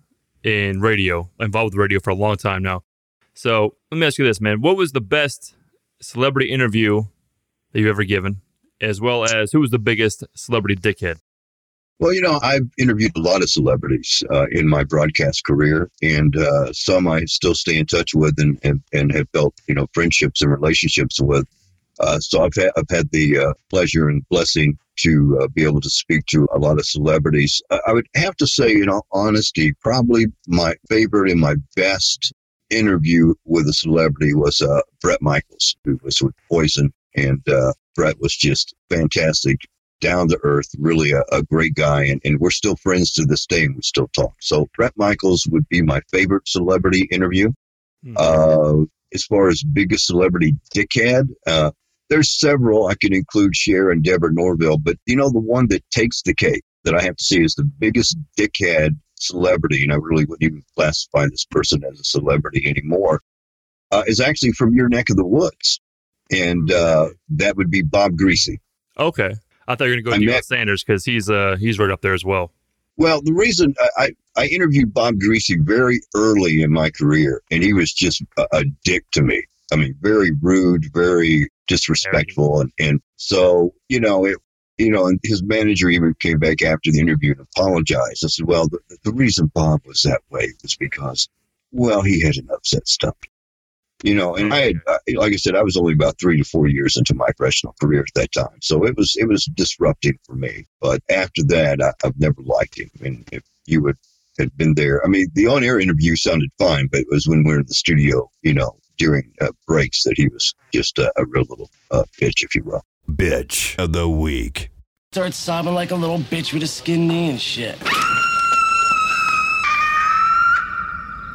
in 0.42 0.80
radio, 0.80 1.28
involved 1.38 1.74
with 1.74 1.80
radio 1.80 2.00
for 2.00 2.10
a 2.10 2.14
long 2.14 2.36
time 2.36 2.62
now. 2.62 2.82
So 3.34 3.74
let 3.90 3.98
me 3.98 4.06
ask 4.06 4.18
you 4.18 4.24
this, 4.24 4.40
man: 4.40 4.60
What 4.60 4.76
was 4.76 4.92
the 4.92 5.00
best 5.00 5.54
celebrity 6.00 6.50
interview 6.50 7.02
that 7.72 7.80
you've 7.80 7.88
ever 7.88 8.04
given, 8.04 8.42
as 8.80 9.00
well 9.00 9.24
as 9.24 9.52
who 9.52 9.60
was 9.60 9.70
the 9.70 9.78
biggest 9.78 10.24
celebrity 10.34 10.76
dickhead? 10.76 11.18
Well, 12.00 12.14
you 12.14 12.22
know, 12.22 12.40
I've 12.42 12.66
interviewed 12.78 13.14
a 13.14 13.20
lot 13.20 13.42
of 13.42 13.50
celebrities 13.50 14.22
uh, 14.30 14.46
in 14.50 14.66
my 14.66 14.84
broadcast 14.84 15.44
career, 15.44 15.90
and 16.02 16.34
uh, 16.34 16.72
some 16.72 17.06
I 17.06 17.26
still 17.26 17.54
stay 17.54 17.76
in 17.76 17.84
touch 17.84 18.14
with 18.14 18.38
and, 18.38 18.58
and, 18.64 18.82
and 18.94 19.12
have 19.12 19.30
built, 19.32 19.54
you 19.68 19.74
know, 19.74 19.86
friendships 19.92 20.40
and 20.40 20.50
relationships 20.50 21.20
with. 21.20 21.46
Uh, 22.00 22.18
so 22.18 22.42
I've 22.42 22.54
had, 22.54 22.70
I've 22.78 22.88
had 22.88 23.10
the 23.10 23.38
uh, 23.38 23.52
pleasure 23.68 24.08
and 24.08 24.26
blessing 24.30 24.78
to 25.00 25.40
uh, 25.42 25.48
be 25.48 25.62
able 25.62 25.82
to 25.82 25.90
speak 25.90 26.24
to 26.30 26.48
a 26.54 26.58
lot 26.58 26.78
of 26.78 26.86
celebrities. 26.86 27.60
I, 27.70 27.92
would 27.92 28.06
have 28.16 28.34
to 28.36 28.46
say, 28.46 28.72
in 28.72 28.88
all 28.88 29.06
honesty, 29.12 29.74
probably 29.82 30.24
my 30.48 30.76
favorite 30.88 31.30
and 31.30 31.40
my 31.40 31.56
best 31.76 32.32
interview 32.70 33.34
with 33.44 33.68
a 33.68 33.74
celebrity 33.74 34.32
was 34.32 34.62
uh, 34.62 34.80
Bret 35.02 35.20
Michaels, 35.20 35.76
who 35.84 36.00
was 36.02 36.22
with 36.22 36.34
Poison, 36.50 36.94
and 37.14 37.44
Bret 37.94 38.18
was 38.20 38.34
just 38.34 38.74
fantastic 38.88 39.60
down 40.00 40.28
to 40.28 40.38
earth, 40.42 40.68
really 40.78 41.12
a, 41.12 41.22
a 41.32 41.42
great 41.42 41.74
guy, 41.74 42.04
and, 42.04 42.20
and 42.24 42.40
we're 42.40 42.50
still 42.50 42.76
friends 42.76 43.12
to 43.14 43.24
this 43.24 43.46
day, 43.46 43.64
and 43.64 43.76
we 43.76 43.82
still 43.82 44.08
talk. 44.08 44.34
So 44.40 44.68
Bret 44.76 44.92
Michaels 44.96 45.46
would 45.50 45.68
be 45.68 45.82
my 45.82 46.00
favorite 46.10 46.48
celebrity 46.48 47.08
interview. 47.10 47.52
Hmm. 48.04 48.14
Uh, 48.16 48.84
as 49.12 49.24
far 49.24 49.48
as 49.48 49.62
biggest 49.62 50.06
celebrity 50.06 50.56
dickhead, 50.74 51.28
uh, 51.46 51.72
there's 52.08 52.38
several. 52.38 52.86
I 52.86 52.94
could 52.94 53.14
include 53.14 53.56
Cher 53.56 53.90
and 53.90 54.02
Deborah 54.02 54.32
Norville, 54.32 54.78
but 54.78 54.96
you 55.06 55.16
know 55.16 55.30
the 55.30 55.40
one 55.40 55.68
that 55.68 55.88
takes 55.90 56.22
the 56.22 56.34
cake 56.34 56.64
that 56.84 56.94
I 56.94 57.02
have 57.02 57.16
to 57.16 57.24
say 57.24 57.42
is 57.42 57.54
the 57.54 57.64
biggest 57.64 58.16
dickhead 58.38 58.96
celebrity, 59.14 59.82
and 59.82 59.92
I 59.92 59.96
really 59.96 60.24
wouldn't 60.24 60.50
even 60.50 60.64
classify 60.76 61.26
this 61.26 61.44
person 61.44 61.82
as 61.84 62.00
a 62.00 62.04
celebrity 62.04 62.68
anymore, 62.68 63.20
uh, 63.90 64.02
is 64.06 64.20
actually 64.20 64.52
from 64.52 64.74
your 64.74 64.88
neck 64.88 65.10
of 65.10 65.16
the 65.16 65.26
woods, 65.26 65.80
and 66.30 66.70
uh, 66.72 67.10
that 67.30 67.56
would 67.56 67.70
be 67.70 67.82
Bob 67.82 68.12
Griese. 68.12 68.58
Okay, 68.98 69.34
I 69.70 69.76
thought 69.76 69.84
you 69.84 69.90
were 69.90 70.02
going 70.02 70.20
to 70.20 70.26
go 70.26 70.32
I 70.32 70.32
Deion 70.32 70.34
met- 70.34 70.44
Sanders 70.44 70.82
because 70.82 71.04
he's 71.04 71.30
uh 71.30 71.56
he's 71.58 71.78
right 71.78 71.90
up 71.90 72.00
there 72.00 72.14
as 72.14 72.24
well. 72.24 72.52
Well, 72.96 73.22
the 73.22 73.32
reason 73.32 73.74
I, 73.80 73.88
I, 73.96 74.10
I 74.42 74.46
interviewed 74.48 74.92
Bob 74.92 75.14
Griese 75.14 75.56
very 75.64 76.00
early 76.14 76.60
in 76.60 76.70
my 76.70 76.90
career, 76.90 77.40
and 77.50 77.62
he 77.62 77.72
was 77.72 77.92
just 77.92 78.22
a, 78.36 78.46
a 78.52 78.64
dick 78.84 79.04
to 79.12 79.22
me. 79.22 79.42
I 79.72 79.76
mean, 79.76 79.94
very 80.00 80.32
rude, 80.32 80.86
very 80.92 81.48
disrespectful, 81.68 82.60
and, 82.60 82.72
and 82.78 83.00
so 83.16 83.72
you 83.88 84.00
know 84.00 84.26
it. 84.26 84.38
You 84.78 84.90
know, 84.90 85.06
and 85.06 85.20
his 85.22 85.42
manager 85.42 85.90
even 85.90 86.14
came 86.20 86.38
back 86.38 86.62
after 86.62 86.90
the 86.90 87.00
interview 87.00 87.32
and 87.32 87.46
apologized. 87.54 88.24
I 88.24 88.28
said, 88.28 88.46
"Well, 88.46 88.68
the, 88.68 88.80
the 89.04 89.12
reason 89.12 89.50
Bob 89.54 89.80
was 89.86 90.02
that 90.02 90.22
way 90.30 90.48
was 90.62 90.74
because, 90.74 91.28
well, 91.70 92.02
he 92.02 92.20
had 92.20 92.36
an 92.36 92.48
upset 92.52 92.88
stomach." 92.88 93.28
You 94.02 94.14
know, 94.14 94.34
and 94.34 94.54
I 94.54 94.60
had, 94.60 94.76
uh, 94.86 94.98
like 95.16 95.34
I 95.34 95.36
said, 95.36 95.54
I 95.54 95.62
was 95.62 95.76
only 95.76 95.92
about 95.92 96.18
three 96.18 96.38
to 96.38 96.44
four 96.44 96.66
years 96.66 96.96
into 96.96 97.14
my 97.14 97.28
professional 97.36 97.74
career 97.80 98.00
at 98.00 98.14
that 98.14 98.32
time, 98.32 98.58
so 98.62 98.84
it 98.86 98.96
was 98.96 99.14
it 99.18 99.28
was 99.28 99.44
disrupting 99.54 100.18
for 100.24 100.34
me. 100.34 100.66
But 100.80 101.02
after 101.10 101.42
that, 101.48 101.82
I, 101.82 101.92
I've 102.06 102.18
never 102.18 102.40
liked 102.42 102.78
him. 102.78 102.90
And 103.02 103.28
if 103.30 103.42
you 103.66 103.82
would 103.82 103.96
had 104.38 104.56
been 104.56 104.74
there, 104.74 105.04
I 105.04 105.08
mean, 105.08 105.26
the 105.34 105.46
on-air 105.46 105.78
interview 105.78 106.16
sounded 106.16 106.50
fine, 106.58 106.88
but 106.90 107.00
it 107.00 107.06
was 107.10 107.28
when 107.28 107.44
we 107.44 107.52
were 107.52 107.60
in 107.60 107.66
the 107.66 107.74
studio, 107.74 108.30
you 108.42 108.54
know, 108.54 108.78
during 108.96 109.32
uh, 109.40 109.48
breaks 109.66 110.02
that 110.04 110.14
he 110.16 110.28
was 110.28 110.54
just 110.72 110.98
a, 110.98 111.12
a 111.16 111.26
real 111.26 111.44
little 111.48 111.70
uh, 111.90 112.04
bitch, 112.18 112.42
if 112.42 112.54
you 112.54 112.62
will. 112.64 112.82
Bitch 113.08 113.78
of 113.78 113.92
the 113.92 114.08
week. 114.08 114.70
Starts 115.12 115.36
sobbing 115.36 115.74
like 115.74 115.90
a 115.90 115.96
little 115.96 116.18
bitch 116.18 116.52
with 116.52 116.62
a 116.62 116.68
skin 116.68 117.08
knee 117.08 117.30
and 117.30 117.40
shit. 117.40 117.76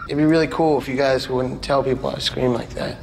It'd 0.06 0.18
be 0.18 0.26
really 0.26 0.48
cool 0.48 0.78
if 0.80 0.88
you 0.88 0.96
guys 0.96 1.28
wouldn't 1.30 1.64
tell 1.64 1.84
people 1.84 2.10
I 2.10 2.20
scream 2.20 2.54
like 2.54 2.70
that. 2.72 2.98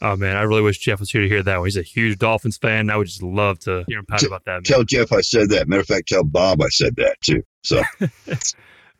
Oh 0.00 0.16
man, 0.16 0.36
I 0.36 0.42
really 0.42 0.62
wish 0.62 0.78
Jeff 0.78 1.00
was 1.00 1.10
here 1.10 1.22
to 1.22 1.28
hear 1.28 1.42
that 1.42 1.58
one. 1.58 1.66
He's 1.66 1.76
a 1.76 1.82
huge 1.82 2.18
Dolphins 2.18 2.58
fan. 2.58 2.90
I 2.90 2.96
would 2.96 3.06
just 3.06 3.22
love 3.22 3.58
to 3.60 3.84
hear 3.86 4.00
him 4.00 4.06
pout 4.06 4.20
T- 4.20 4.26
about 4.26 4.44
that. 4.46 4.52
Man. 4.52 4.62
Tell 4.64 4.84
Jeff 4.84 5.12
I 5.12 5.20
said 5.20 5.50
that. 5.50 5.68
Matter 5.68 5.80
of 5.80 5.86
fact, 5.86 6.08
tell 6.08 6.24
Bob 6.24 6.60
I 6.60 6.68
said 6.68 6.96
that 6.96 7.20
too. 7.20 7.42
So 7.62 7.82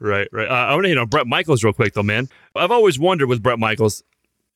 Right, 0.02 0.26
right. 0.32 0.48
Uh, 0.48 0.52
I 0.52 0.74
want 0.74 0.84
to 0.84 0.88
hit 0.88 0.98
on 0.98 1.06
Bret 1.06 1.28
Michaels 1.28 1.62
real 1.62 1.72
quick, 1.72 1.94
though, 1.94 2.02
man. 2.02 2.28
I've 2.56 2.72
always 2.72 2.98
wondered 2.98 3.28
with 3.28 3.40
Bret 3.40 3.60
Michaels, 3.60 4.02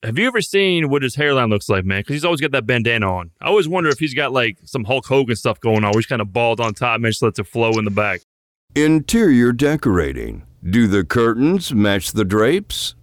have 0.03 0.17
you 0.17 0.27
ever 0.27 0.41
seen 0.41 0.89
what 0.89 1.03
his 1.03 1.15
hairline 1.15 1.49
looks 1.49 1.69
like, 1.69 1.85
man? 1.85 2.01
Because 2.01 2.15
he's 2.15 2.25
always 2.25 2.41
got 2.41 2.51
that 2.51 2.65
bandana 2.65 3.09
on. 3.09 3.31
I 3.39 3.47
always 3.47 3.67
wonder 3.67 3.89
if 3.89 3.97
he's 3.97 4.13
got 4.13 4.33
like 4.33 4.57
some 4.65 4.83
Hulk 4.83 5.05
Hogan 5.05 5.37
stuff 5.37 5.61
going 5.61 5.85
on, 5.85 5.91
where 5.91 5.99
he's 5.99 6.05
kind 6.05 6.21
of 6.21 6.33
bald 6.33 6.59
on 6.59 6.73
top, 6.73 6.95
and 6.95 7.05
just 7.05 7.21
lets 7.21 7.39
it 7.39 7.47
flow 7.47 7.71
in 7.79 7.85
the 7.85 7.91
back. 7.91 8.21
Interior 8.75 9.53
decorating. 9.53 10.43
Do 10.69 10.87
the 10.87 11.05
curtains 11.05 11.73
match 11.73 12.11
the 12.11 12.25
drapes? 12.25 12.95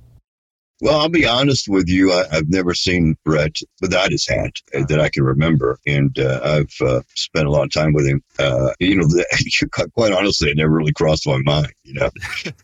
Well, 0.81 1.01
I'll 1.01 1.09
be 1.09 1.25
honest 1.25 1.67
with 1.69 1.89
you. 1.89 2.13
I, 2.13 2.25
I've 2.33 2.51
never 2.51 2.75
seen 2.75 3.17
Bret 3.25 3.57
without 3.81 4.11
his 4.11 4.27
hat 4.29 4.61
uh, 4.75 4.85
that 4.89 5.01
I 5.01 5.09
can 5.09 5.23
remember, 5.23 5.79
and 5.87 6.19
uh, 6.19 6.41
I've 6.45 6.87
uh, 6.87 7.01
spent 7.15 7.47
a 7.47 7.51
lot 7.51 7.63
of 7.63 7.73
time 7.73 7.95
with 7.95 8.07
him. 8.07 8.23
Uh, 8.39 8.73
you 8.81 8.97
know, 8.97 9.05
the, 9.07 9.89
quite 9.95 10.13
honestly, 10.13 10.51
it 10.51 10.59
never 10.59 10.73
really 10.73 10.93
crossed 10.93 11.27
my 11.27 11.39
mind. 11.39 11.73
You 11.85 11.95
know, 11.95 12.11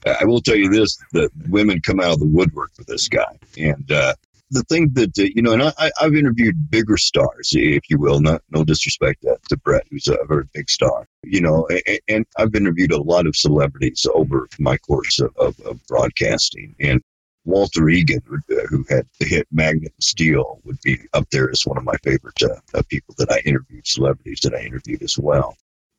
I 0.20 0.24
will 0.24 0.42
tell 0.42 0.56
you 0.56 0.68
this: 0.68 0.98
that 1.12 1.30
women 1.48 1.80
come 1.80 2.00
out 2.00 2.12
of 2.12 2.20
the 2.20 2.26
woodwork 2.26 2.74
for 2.74 2.84
this 2.84 3.08
guy, 3.08 3.38
and 3.56 3.90
uh, 3.90 4.14
the 4.50 4.62
thing 4.64 4.90
that 4.94 5.18
uh, 5.18 5.22
you 5.34 5.42
know, 5.42 5.52
and 5.52 5.62
I, 5.62 5.90
I've 6.00 6.14
interviewed 6.14 6.70
bigger 6.70 6.96
stars, 6.96 7.50
if 7.52 7.88
you 7.88 7.98
will. 7.98 8.20
Not 8.20 8.42
no 8.50 8.64
disrespect 8.64 9.22
to, 9.22 9.36
to 9.48 9.56
Bret, 9.56 9.86
who's 9.90 10.08
a 10.08 10.18
very 10.26 10.44
big 10.54 10.68
star. 10.68 11.06
You 11.24 11.40
know, 11.40 11.68
and, 11.86 12.00
and 12.08 12.26
I've 12.36 12.54
interviewed 12.54 12.92
a 12.92 13.02
lot 13.02 13.26
of 13.26 13.36
celebrities 13.36 14.06
over 14.14 14.48
my 14.58 14.76
course 14.78 15.20
of, 15.20 15.36
of, 15.36 15.58
of 15.60 15.80
broadcasting, 15.86 16.74
and 16.80 17.00
Walter 17.44 17.88
Egan, 17.88 18.22
uh, 18.28 18.54
who 18.68 18.84
had 18.88 19.06
the 19.18 19.26
hit 19.26 19.46
Magnet 19.50 19.92
and 19.96 20.04
Steel, 20.04 20.60
would 20.64 20.80
be 20.82 20.98
up 21.14 21.28
there 21.30 21.50
as 21.50 21.62
one 21.64 21.78
of 21.78 21.84
my 21.84 21.96
favorite 22.04 22.42
uh, 22.42 22.56
uh, 22.74 22.82
people 22.88 23.14
that 23.18 23.30
I 23.30 23.40
interviewed, 23.44 23.86
celebrities 23.86 24.40
that 24.42 24.54
I 24.54 24.60
interviewed 24.60 25.02
as 25.02 25.18
well. 25.18 25.56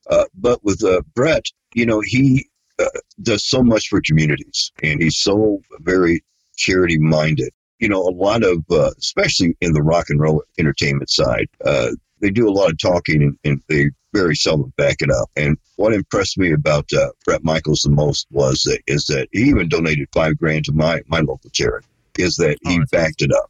Uh, 0.09 0.25
but 0.35 0.63
with 0.63 0.83
uh, 0.83 1.01
Bret, 1.15 1.45
you 1.73 1.85
know, 1.85 2.01
he 2.01 2.49
uh, 2.79 2.85
does 3.21 3.43
so 3.43 3.63
much 3.63 3.87
for 3.87 4.01
communities, 4.01 4.71
and 4.83 5.01
he's 5.01 5.17
so 5.17 5.61
very 5.79 6.23
charity 6.57 6.97
minded. 6.97 7.51
You 7.81 7.89
know, 7.89 8.01
a 8.01 8.15
lot 8.15 8.43
of, 8.43 8.63
uh, 8.71 8.91
especially 8.97 9.57
in 9.59 9.73
the 9.73 9.81
rock 9.81 10.09
and 10.09 10.19
roll 10.19 10.43
entertainment 10.57 11.09
side, 11.09 11.47
uh, 11.65 11.89
they 12.21 12.29
do 12.29 12.47
a 12.47 12.53
lot 12.53 12.71
of 12.71 12.77
talking 12.77 13.21
and, 13.21 13.37
and 13.43 13.61
they 13.67 13.89
very 14.13 14.35
seldom 14.35 14.71
back 14.77 14.97
it 15.01 15.09
up. 15.09 15.29
And 15.35 15.57
what 15.75 15.93
impressed 15.93 16.37
me 16.37 16.53
about 16.53 16.85
uh, 16.93 17.09
Bret 17.25 17.43
Michaels 17.43 17.81
the 17.81 17.89
most 17.89 18.27
was 18.31 18.61
that 18.63 18.81
is 18.87 19.05
that 19.05 19.27
he 19.31 19.43
even 19.43 19.67
donated 19.67 20.07
five 20.13 20.37
grand 20.37 20.65
to 20.65 20.71
my 20.71 21.01
my 21.07 21.19
local 21.19 21.49
charity. 21.49 21.87
Is 22.17 22.35
that 22.37 22.57
he 22.63 22.79
backed 22.91 23.21
it 23.21 23.31
up? 23.31 23.49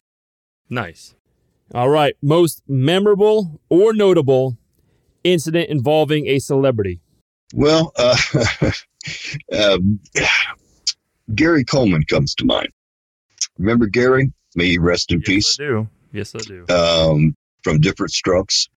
Nice. 0.69 1.15
All 1.73 1.89
right. 1.89 2.15
Most 2.21 2.63
memorable 2.67 3.59
or 3.69 3.93
notable 3.93 4.57
incident 5.23 5.69
involving 5.69 6.27
a 6.27 6.39
celebrity. 6.39 7.01
Well, 7.53 7.91
uh, 7.97 8.15
um, 9.57 9.99
Gary 11.35 11.63
Coleman 11.63 12.03
comes 12.03 12.35
to 12.35 12.45
mind. 12.45 12.69
Remember 13.61 13.85
Gary? 13.85 14.31
May 14.55 14.65
he 14.65 14.77
rest 14.79 15.11
in 15.11 15.19
yes, 15.19 15.25
peace. 15.27 15.59
I 15.59 15.63
do. 15.63 15.87
Yes, 16.11 16.35
I 16.35 16.39
do. 16.39 16.65
Um, 16.67 17.35
from 17.63 17.79
Diff'rent 17.79 18.11
Strokes. 18.11 18.67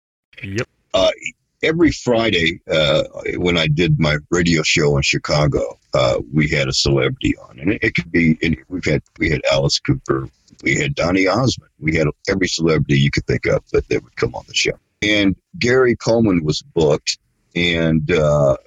yep. 0.43 0.69
every 1.63 1.91
Friday 1.91 2.61
uh, 2.71 3.05
when 3.37 3.57
I 3.57 3.67
did 3.67 3.99
my 3.99 4.19
radio 4.31 4.63
show 4.63 4.97
in 4.97 5.03
Chicago, 5.03 5.79
uh, 5.95 6.21
we 6.33 6.49
had 6.49 6.69
a 6.69 6.73
celebrity 6.73 7.35
on, 7.39 7.59
and 7.59 7.73
it, 7.73 7.79
it 7.83 7.95
could 7.95 8.13
be. 8.13 8.39
And 8.43 8.57
we've 8.69 8.85
had 8.85 9.03
we 9.19 9.31
had 9.31 9.41
Alice 9.51 9.81
Cooper, 9.81 10.29
we 10.63 10.77
had 10.77 10.95
Donny 10.95 11.27
Osmond, 11.27 11.71
we 11.81 11.97
had 11.97 12.07
every 12.29 12.49
celebrity 12.49 12.99
you 13.01 13.11
could 13.11 13.27
think 13.27 13.47
of 13.47 13.65
that, 13.71 13.89
that 13.89 14.03
would 14.03 14.17
come 14.17 14.35
on 14.35 14.45
the 14.47 14.55
show. 14.55 14.79
And 15.01 15.35
Gary 15.59 15.97
Coleman 15.97 16.45
was 16.45 16.61
booked, 16.61 17.19
and 17.57 18.11
uh, 18.13 18.59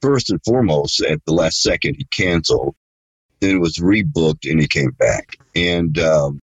first 0.00 0.30
and 0.30 0.40
foremost, 0.42 1.02
at 1.02 1.22
the 1.26 1.34
last 1.34 1.60
second, 1.60 1.96
he 1.96 2.06
canceled. 2.06 2.74
Then 3.40 3.56
it 3.56 3.60
was 3.60 3.76
rebooked, 3.76 4.50
and 4.50 4.60
he 4.60 4.66
came 4.66 4.92
back. 4.92 5.36
And 5.54 5.98
um, 5.98 6.40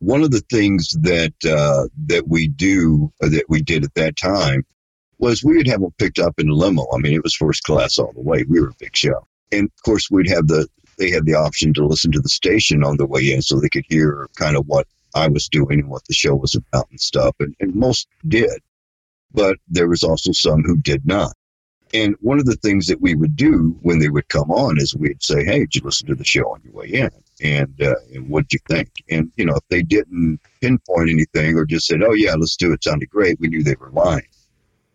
one 0.00 0.22
of 0.22 0.32
the 0.32 0.42
things 0.50 0.88
that 1.00 1.32
uh, 1.44 1.88
that 2.06 2.28
we 2.28 2.48
do 2.48 3.12
uh, 3.22 3.28
that 3.28 3.44
we 3.48 3.62
did 3.62 3.84
at 3.84 3.94
that 3.94 4.16
time 4.16 4.64
was 5.18 5.44
we 5.44 5.56
would 5.56 5.68
have 5.68 5.80
them 5.80 5.94
picked 5.98 6.18
up 6.18 6.34
in 6.38 6.48
a 6.48 6.54
limo. 6.54 6.86
I 6.92 6.98
mean, 6.98 7.14
it 7.14 7.22
was 7.22 7.34
first 7.34 7.62
class 7.62 7.98
all 7.98 8.12
the 8.12 8.20
way. 8.20 8.44
We 8.48 8.60
were 8.60 8.70
a 8.70 8.74
big 8.78 8.96
show, 8.96 9.26
and 9.52 9.64
of 9.64 9.82
course, 9.84 10.10
we'd 10.10 10.28
have 10.28 10.48
the 10.48 10.66
they 10.98 11.10
had 11.10 11.24
the 11.24 11.34
option 11.34 11.72
to 11.74 11.86
listen 11.86 12.12
to 12.12 12.20
the 12.20 12.28
station 12.28 12.84
on 12.84 12.96
the 12.96 13.06
way 13.06 13.32
in, 13.32 13.42
so 13.42 13.58
they 13.58 13.68
could 13.68 13.86
hear 13.88 14.28
kind 14.36 14.56
of 14.56 14.66
what 14.66 14.86
I 15.14 15.28
was 15.28 15.48
doing 15.48 15.80
and 15.80 15.88
what 15.88 16.04
the 16.06 16.14
show 16.14 16.34
was 16.34 16.54
about 16.54 16.88
and 16.90 17.00
stuff. 17.00 17.34
And, 17.38 17.54
and 17.60 17.74
most 17.74 18.08
did, 18.26 18.60
but 19.32 19.56
there 19.68 19.88
was 19.88 20.02
also 20.02 20.32
some 20.32 20.62
who 20.62 20.76
did 20.78 21.06
not. 21.06 21.32
And 21.92 22.16
one 22.20 22.38
of 22.38 22.46
the 22.46 22.56
things 22.56 22.86
that 22.86 23.00
we 23.00 23.14
would 23.14 23.36
do 23.36 23.76
when 23.82 23.98
they 23.98 24.08
would 24.08 24.28
come 24.28 24.50
on 24.50 24.78
is 24.78 24.94
we'd 24.94 25.22
say, 25.22 25.44
"Hey, 25.44 25.60
did 25.60 25.74
you 25.76 25.82
listen 25.84 26.06
to 26.08 26.14
the 26.14 26.24
show 26.24 26.44
on 26.44 26.60
your 26.64 26.72
way 26.72 26.88
in? 26.88 27.10
And, 27.42 27.82
uh, 27.82 27.94
and 28.14 28.28
what'd 28.28 28.52
you 28.52 28.60
think?" 28.68 28.88
And 29.10 29.30
you 29.36 29.44
know, 29.44 29.56
if 29.56 29.68
they 29.68 29.82
didn't 29.82 30.40
pinpoint 30.60 31.10
anything 31.10 31.56
or 31.56 31.66
just 31.66 31.86
said, 31.86 32.02
"Oh 32.02 32.14
yeah, 32.14 32.34
let's 32.34 32.56
do 32.56 32.72
it," 32.72 32.84
sounded 32.84 33.10
great, 33.10 33.38
we 33.40 33.48
knew 33.48 33.62
they 33.62 33.76
were 33.78 33.90
lying. 33.90 34.26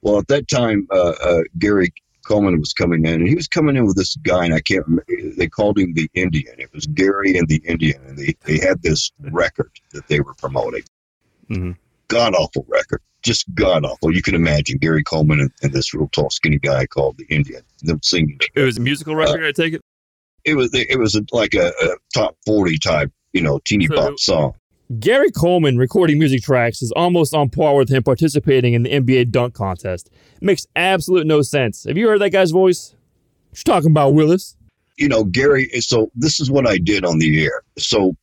Well, 0.01 0.17
at 0.19 0.27
that 0.27 0.47
time, 0.47 0.87
uh, 0.91 1.13
uh, 1.21 1.41
Gary 1.59 1.93
Coleman 2.27 2.59
was 2.59 2.73
coming 2.73 3.05
in, 3.05 3.15
and 3.15 3.27
he 3.27 3.35
was 3.35 3.47
coming 3.47 3.75
in 3.77 3.85
with 3.85 3.95
this 3.95 4.15
guy, 4.17 4.45
and 4.45 4.53
I 4.53 4.59
can't 4.59 4.85
remember. 4.85 5.05
They 5.37 5.47
called 5.47 5.79
him 5.79 5.93
the 5.93 6.09
Indian. 6.13 6.55
It 6.59 6.73
was 6.73 6.85
Gary 6.87 7.37
and 7.37 7.47
the 7.47 7.61
Indian, 7.65 8.01
and 8.05 8.17
they, 8.17 8.35
they 8.45 8.59
had 8.59 8.81
this 8.81 9.11
record 9.19 9.71
that 9.93 10.07
they 10.07 10.19
were 10.19 10.33
promoting. 10.33 10.83
Mhm. 11.49 11.75
God 12.07 12.33
awful 12.35 12.65
record, 12.67 13.01
just 13.23 13.45
god 13.55 13.85
awful. 13.85 14.13
You 14.13 14.21
can 14.21 14.35
imagine 14.35 14.77
Gary 14.77 15.03
Coleman 15.03 15.39
and, 15.39 15.51
and 15.61 15.73
this 15.73 15.93
real 15.93 16.09
tall, 16.09 16.29
skinny 16.29 16.57
guy 16.59 16.85
called 16.85 17.17
the 17.17 17.25
Indian, 17.29 17.61
them 17.81 17.99
singing. 18.03 18.39
It 18.55 18.61
was 18.61 18.77
a 18.77 18.81
musical 18.81 19.15
record, 19.15 19.43
I 19.43 19.51
take 19.51 19.73
it? 19.73 19.81
It 20.45 20.55
was 20.55 20.69
it 20.73 20.97
was 20.99 21.15
a, 21.15 21.23
like 21.31 21.53
a, 21.53 21.67
a 21.81 21.95
top 22.13 22.37
forty 22.45 22.77
type, 22.77 23.11
you 23.33 23.41
know, 23.41 23.59
teeny 23.65 23.87
So- 23.87 23.95
pop 23.95 24.19
song. 24.19 24.53
Gary 25.01 25.31
Coleman 25.31 25.77
recording 25.77 26.17
music 26.17 26.41
tracks 26.41 26.81
is 26.81 26.93
almost 26.93 27.33
on 27.33 27.49
par 27.49 27.75
with 27.75 27.89
him 27.89 28.03
participating 28.03 28.73
in 28.73 28.83
the 28.83 28.89
NBA 28.89 29.31
dunk 29.31 29.53
contest. 29.53 30.09
It 30.37 30.41
makes 30.41 30.65
absolute 30.77 31.27
no 31.27 31.41
sense. 31.41 31.83
Have 31.83 31.97
you 31.97 32.07
heard 32.07 32.21
that 32.21 32.29
guy's 32.29 32.51
voice? 32.51 32.95
What 33.49 33.57
you 33.59 33.63
talking 33.65 33.91
about, 33.91 34.13
Willis? 34.13 34.55
you 34.97 35.07
know, 35.07 35.23
Gary, 35.23 35.69
so 35.79 36.09
this 36.15 36.39
is 36.39 36.49
what 36.49 36.65
I 36.67 36.77
did 36.77 37.05
on 37.05 37.19
the 37.19 37.43
air. 37.43 37.61
So 37.77 38.15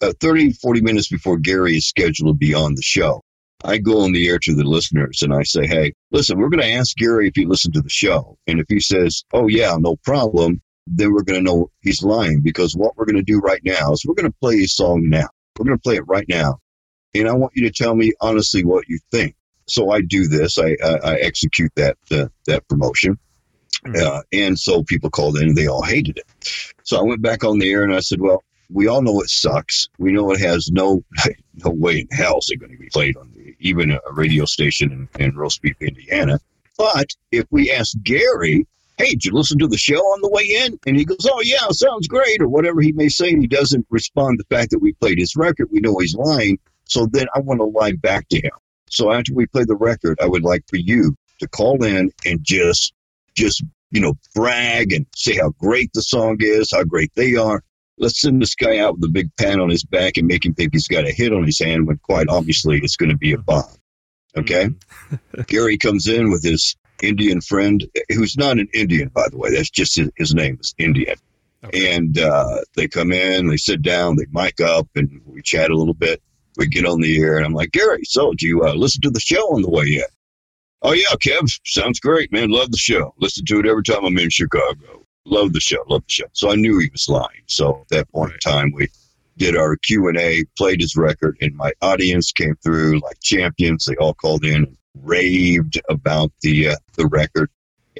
uh, 0.00 0.12
30, 0.20 0.52
40 0.52 0.80
minutes 0.80 1.08
before 1.08 1.38
Gary 1.38 1.76
is 1.76 1.86
scheduled 1.86 2.28
to 2.28 2.34
be 2.34 2.54
on 2.54 2.74
the 2.74 2.82
show, 2.82 3.22
I 3.64 3.78
go 3.78 4.02
on 4.02 4.12
the 4.12 4.28
air 4.28 4.38
to 4.40 4.54
the 4.54 4.64
listeners 4.64 5.22
and 5.22 5.32
I 5.32 5.42
say, 5.42 5.66
hey, 5.66 5.92
listen, 6.10 6.38
we're 6.38 6.48
going 6.48 6.62
to 6.62 6.72
ask 6.72 6.96
Gary 6.96 7.28
if 7.28 7.34
he 7.34 7.46
listened 7.46 7.74
to 7.74 7.80
the 7.80 7.88
show. 7.88 8.36
And 8.46 8.60
if 8.60 8.66
he 8.68 8.80
says, 8.80 9.24
oh, 9.32 9.48
yeah, 9.48 9.76
no 9.78 9.96
problem, 9.96 10.60
then 10.86 11.12
we're 11.12 11.22
going 11.22 11.44
to 11.44 11.50
know 11.50 11.70
he's 11.80 12.02
lying 12.02 12.40
because 12.40 12.74
what 12.74 12.96
we're 12.96 13.04
going 13.04 13.16
to 13.16 13.22
do 13.22 13.38
right 13.38 13.62
now 13.64 13.92
is 13.92 14.04
we're 14.04 14.14
going 14.14 14.30
to 14.30 14.38
play 14.40 14.58
his 14.58 14.74
song 14.74 15.08
now. 15.08 15.28
We're 15.58 15.66
going 15.66 15.78
to 15.78 15.82
play 15.82 15.96
it 15.96 16.06
right 16.06 16.28
now. 16.28 16.58
And 17.14 17.28
I 17.28 17.32
want 17.32 17.52
you 17.54 17.68
to 17.68 17.72
tell 17.72 17.94
me 17.94 18.12
honestly 18.20 18.64
what 18.64 18.88
you 18.88 18.98
think. 19.10 19.36
So 19.66 19.90
I 19.90 20.00
do 20.00 20.26
this. 20.26 20.58
I, 20.58 20.76
I, 20.84 20.96
I 21.04 21.14
execute 21.16 21.72
that 21.76 21.96
uh, 22.10 22.26
that 22.46 22.66
promotion. 22.68 23.18
Uh, 23.96 24.22
and 24.32 24.58
so 24.58 24.82
people 24.82 25.10
called 25.10 25.36
in 25.36 25.48
and 25.48 25.56
they 25.56 25.66
all 25.66 25.82
hated 25.82 26.18
it. 26.18 26.70
So 26.84 26.98
I 26.98 27.02
went 27.02 27.22
back 27.22 27.44
on 27.44 27.58
the 27.58 27.70
air 27.70 27.82
and 27.82 27.94
I 27.94 28.00
said, 28.00 28.20
well, 28.20 28.44
we 28.70 28.86
all 28.86 29.02
know 29.02 29.20
it 29.20 29.28
sucks. 29.28 29.88
We 29.98 30.12
know 30.12 30.30
it 30.32 30.40
has 30.40 30.70
no 30.72 31.04
no 31.64 31.70
way 31.70 32.00
in 32.00 32.08
hell 32.16 32.38
is 32.38 32.48
it 32.50 32.58
going 32.58 32.72
to 32.72 32.78
be 32.78 32.88
played 32.90 33.16
on 33.16 33.31
even 33.62 33.92
a 33.92 34.12
radio 34.12 34.44
station 34.44 35.08
in, 35.18 35.24
in 35.24 35.36
Roast 35.36 35.62
Beef, 35.62 35.80
Indiana. 35.80 36.38
But 36.78 37.06
if 37.30 37.44
we 37.50 37.70
ask 37.70 37.96
Gary, 38.02 38.66
hey, 38.98 39.10
did 39.10 39.24
you 39.24 39.32
listen 39.32 39.58
to 39.58 39.68
the 39.68 39.78
show 39.78 39.98
on 39.98 40.20
the 40.20 40.28
way 40.28 40.44
in? 40.44 40.78
And 40.86 40.96
he 40.96 41.04
goes, 41.04 41.26
oh, 41.30 41.40
yeah, 41.42 41.68
sounds 41.70 42.06
great, 42.06 42.40
or 42.40 42.48
whatever 42.48 42.80
he 42.80 42.92
may 42.92 43.08
say. 43.08 43.30
And 43.30 43.40
he 43.40 43.48
doesn't 43.48 43.86
respond 43.90 44.38
the 44.38 44.54
fact 44.54 44.70
that 44.70 44.80
we 44.80 44.92
played 44.94 45.18
his 45.18 45.36
record. 45.36 45.68
We 45.70 45.80
know 45.80 45.98
he's 45.98 46.14
lying. 46.14 46.58
So 46.84 47.06
then 47.06 47.26
I 47.34 47.40
want 47.40 47.60
to 47.60 47.64
lie 47.64 47.92
back 47.92 48.28
to 48.28 48.40
him. 48.40 48.52
So 48.88 49.12
after 49.12 49.34
we 49.34 49.46
play 49.46 49.64
the 49.64 49.76
record, 49.76 50.18
I 50.20 50.26
would 50.26 50.42
like 50.42 50.64
for 50.68 50.76
you 50.76 51.16
to 51.40 51.48
call 51.48 51.82
in 51.84 52.12
and 52.26 52.42
just, 52.42 52.92
just, 53.34 53.62
you 53.90 54.00
know, 54.00 54.14
brag 54.34 54.92
and 54.92 55.06
say 55.14 55.36
how 55.36 55.50
great 55.50 55.90
the 55.94 56.02
song 56.02 56.36
is, 56.40 56.70
how 56.70 56.84
great 56.84 57.10
they 57.14 57.34
are. 57.36 57.62
Let's 58.02 58.20
send 58.20 58.42
this 58.42 58.56
guy 58.56 58.78
out 58.78 58.96
with 58.96 59.04
a 59.04 59.12
big 59.12 59.30
pat 59.36 59.60
on 59.60 59.70
his 59.70 59.84
back 59.84 60.16
and 60.16 60.26
make 60.26 60.44
him 60.44 60.54
think 60.54 60.72
he's 60.72 60.88
got 60.88 61.06
a 61.06 61.12
hit 61.12 61.32
on 61.32 61.44
his 61.44 61.60
hand 61.60 61.86
when 61.86 61.98
quite 61.98 62.28
obviously 62.28 62.78
it's 62.78 62.96
going 62.96 63.10
to 63.10 63.16
be 63.16 63.32
a 63.32 63.38
bomb. 63.38 63.64
Okay? 64.36 64.70
Gary 65.46 65.78
comes 65.78 66.08
in 66.08 66.28
with 66.28 66.42
his 66.42 66.76
Indian 67.00 67.40
friend, 67.40 67.86
who's 68.08 68.36
not 68.36 68.58
an 68.58 68.68
Indian, 68.74 69.08
by 69.08 69.28
the 69.30 69.38
way. 69.38 69.50
That's 69.50 69.70
just 69.70 69.96
his, 69.96 70.10
his 70.16 70.34
name 70.34 70.58
is 70.60 70.74
Indian. 70.78 71.16
Okay. 71.64 71.94
And 71.94 72.18
uh, 72.18 72.62
they 72.74 72.88
come 72.88 73.12
in, 73.12 73.46
they 73.46 73.56
sit 73.56 73.82
down, 73.82 74.16
they 74.16 74.26
mic 74.32 74.60
up, 74.60 74.88
and 74.96 75.20
we 75.24 75.40
chat 75.42 75.70
a 75.70 75.76
little 75.76 75.94
bit. 75.94 76.20
We 76.56 76.66
get 76.66 76.84
on 76.84 77.00
the 77.00 77.16
air, 77.18 77.36
and 77.36 77.46
I'm 77.46 77.54
like, 77.54 77.70
Gary, 77.70 78.02
so 78.04 78.32
did 78.32 78.42
you 78.42 78.64
uh, 78.64 78.74
listen 78.74 79.00
to 79.02 79.10
the 79.10 79.20
show 79.20 79.54
on 79.54 79.62
the 79.62 79.70
way 79.70 79.86
in? 79.86 80.02
Oh, 80.82 80.92
yeah, 80.92 81.14
Kev, 81.24 81.48
sounds 81.64 82.00
great, 82.00 82.32
man. 82.32 82.50
Love 82.50 82.72
the 82.72 82.78
show. 82.78 83.14
Listen 83.18 83.44
to 83.46 83.60
it 83.60 83.66
every 83.66 83.84
time 83.84 84.04
I'm 84.04 84.18
in 84.18 84.28
Chicago. 84.28 85.01
Love 85.24 85.52
the 85.52 85.60
show, 85.60 85.78
love 85.88 86.02
the 86.02 86.10
show. 86.10 86.24
So 86.32 86.50
I 86.50 86.56
knew 86.56 86.78
he 86.78 86.88
was 86.90 87.08
lying. 87.08 87.42
So 87.46 87.80
at 87.82 87.88
that 87.88 88.10
point 88.12 88.32
in 88.32 88.38
time, 88.40 88.72
we 88.74 88.88
did 89.38 89.56
our 89.56 89.76
Q&A, 89.76 90.44
played 90.58 90.80
his 90.80 90.96
record, 90.96 91.36
and 91.40 91.54
my 91.54 91.72
audience 91.80 92.32
came 92.32 92.54
through 92.56 93.00
like 93.00 93.18
champions. 93.22 93.84
They 93.84 93.94
all 93.96 94.14
called 94.14 94.44
in, 94.44 94.76
raved 95.00 95.80
about 95.88 96.32
the 96.42 96.68
uh, 96.70 96.76
the 96.96 97.06
record. 97.06 97.50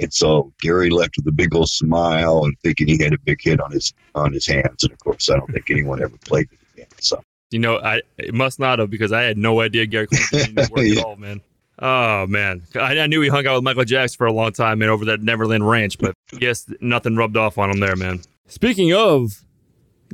And 0.01 0.13
so 0.13 0.53
Gary 0.61 0.91
left 0.91 1.17
with 1.17 1.27
a 1.29 1.33
big 1.33 1.55
old 1.55 1.69
smile 1.69 2.45
and 2.45 2.57
thinking 2.63 2.89
he 2.89 3.03
had 3.03 3.13
a 3.13 3.19
big 3.19 3.39
hit 3.41 3.61
on 3.61 3.71
his 3.71 3.93
on 4.15 4.33
his 4.33 4.47
hands. 4.47 4.83
And 4.83 4.93
of 4.93 4.99
course, 4.99 5.31
I 5.31 5.37
don't 5.37 5.51
think 5.53 5.71
anyone 5.71 6.03
ever 6.03 6.17
played 6.25 6.49
it 6.51 6.59
again. 6.75 6.87
So 7.01 7.23
You 7.51 7.59
know, 7.61 7.79
I 7.79 8.01
it 8.19 8.35
must 8.35 8.59
not 8.59 8.79
have 8.79 8.91
because 8.91 9.13
I 9.13 9.23
had 9.23 9.39
no 9.39 9.61
idea 9.61 9.87
Gary 9.87 10.09
Coleman 10.09 10.55
didn't 10.55 10.71
work 10.73 10.81
Yeah. 10.87 11.01
at 11.01 11.05
all, 11.05 11.17
man. 11.17 11.41
Oh 11.85 12.29
man, 12.29 12.63
I, 12.77 12.97
I 12.97 13.07
knew 13.09 13.21
he 13.23 13.29
hung 13.29 13.45
out 13.45 13.57
with 13.57 13.65
Michael 13.65 13.85
Jackson 13.85 14.17
for 14.17 14.27
a 14.29 14.33
long 14.33 14.53
time, 14.53 14.79
man, 14.79 14.89
over 14.89 15.05
that 15.07 15.21
Neverland 15.21 15.69
Ranch, 15.69 15.99
but 15.99 16.15
yes, 16.39 16.71
nothing 16.81 17.17
rubbed 17.17 17.37
off 17.37 17.59
on 17.59 17.71
him 17.71 17.81
there, 17.81 17.97
man. 17.97 18.21
Speaking 18.47 18.93
of 18.95 19.45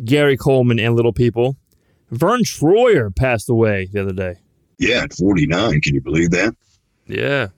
Gary 0.03 0.39
Coleman 0.39 0.79
and 0.79 0.97
little 0.97 1.13
people, 1.13 1.57
Verne 2.11 2.43
Troyer 2.43 3.15
passed 3.15 3.51
away 3.51 3.89
the 3.93 4.01
other 4.01 4.15
day. 4.15 4.37
yeah, 4.79 5.03
at 5.03 5.13
49, 5.13 5.83
can 5.83 5.95
you 5.95 6.01
believe 6.01 6.31
that? 6.31 6.55
Yeah, 7.07 7.49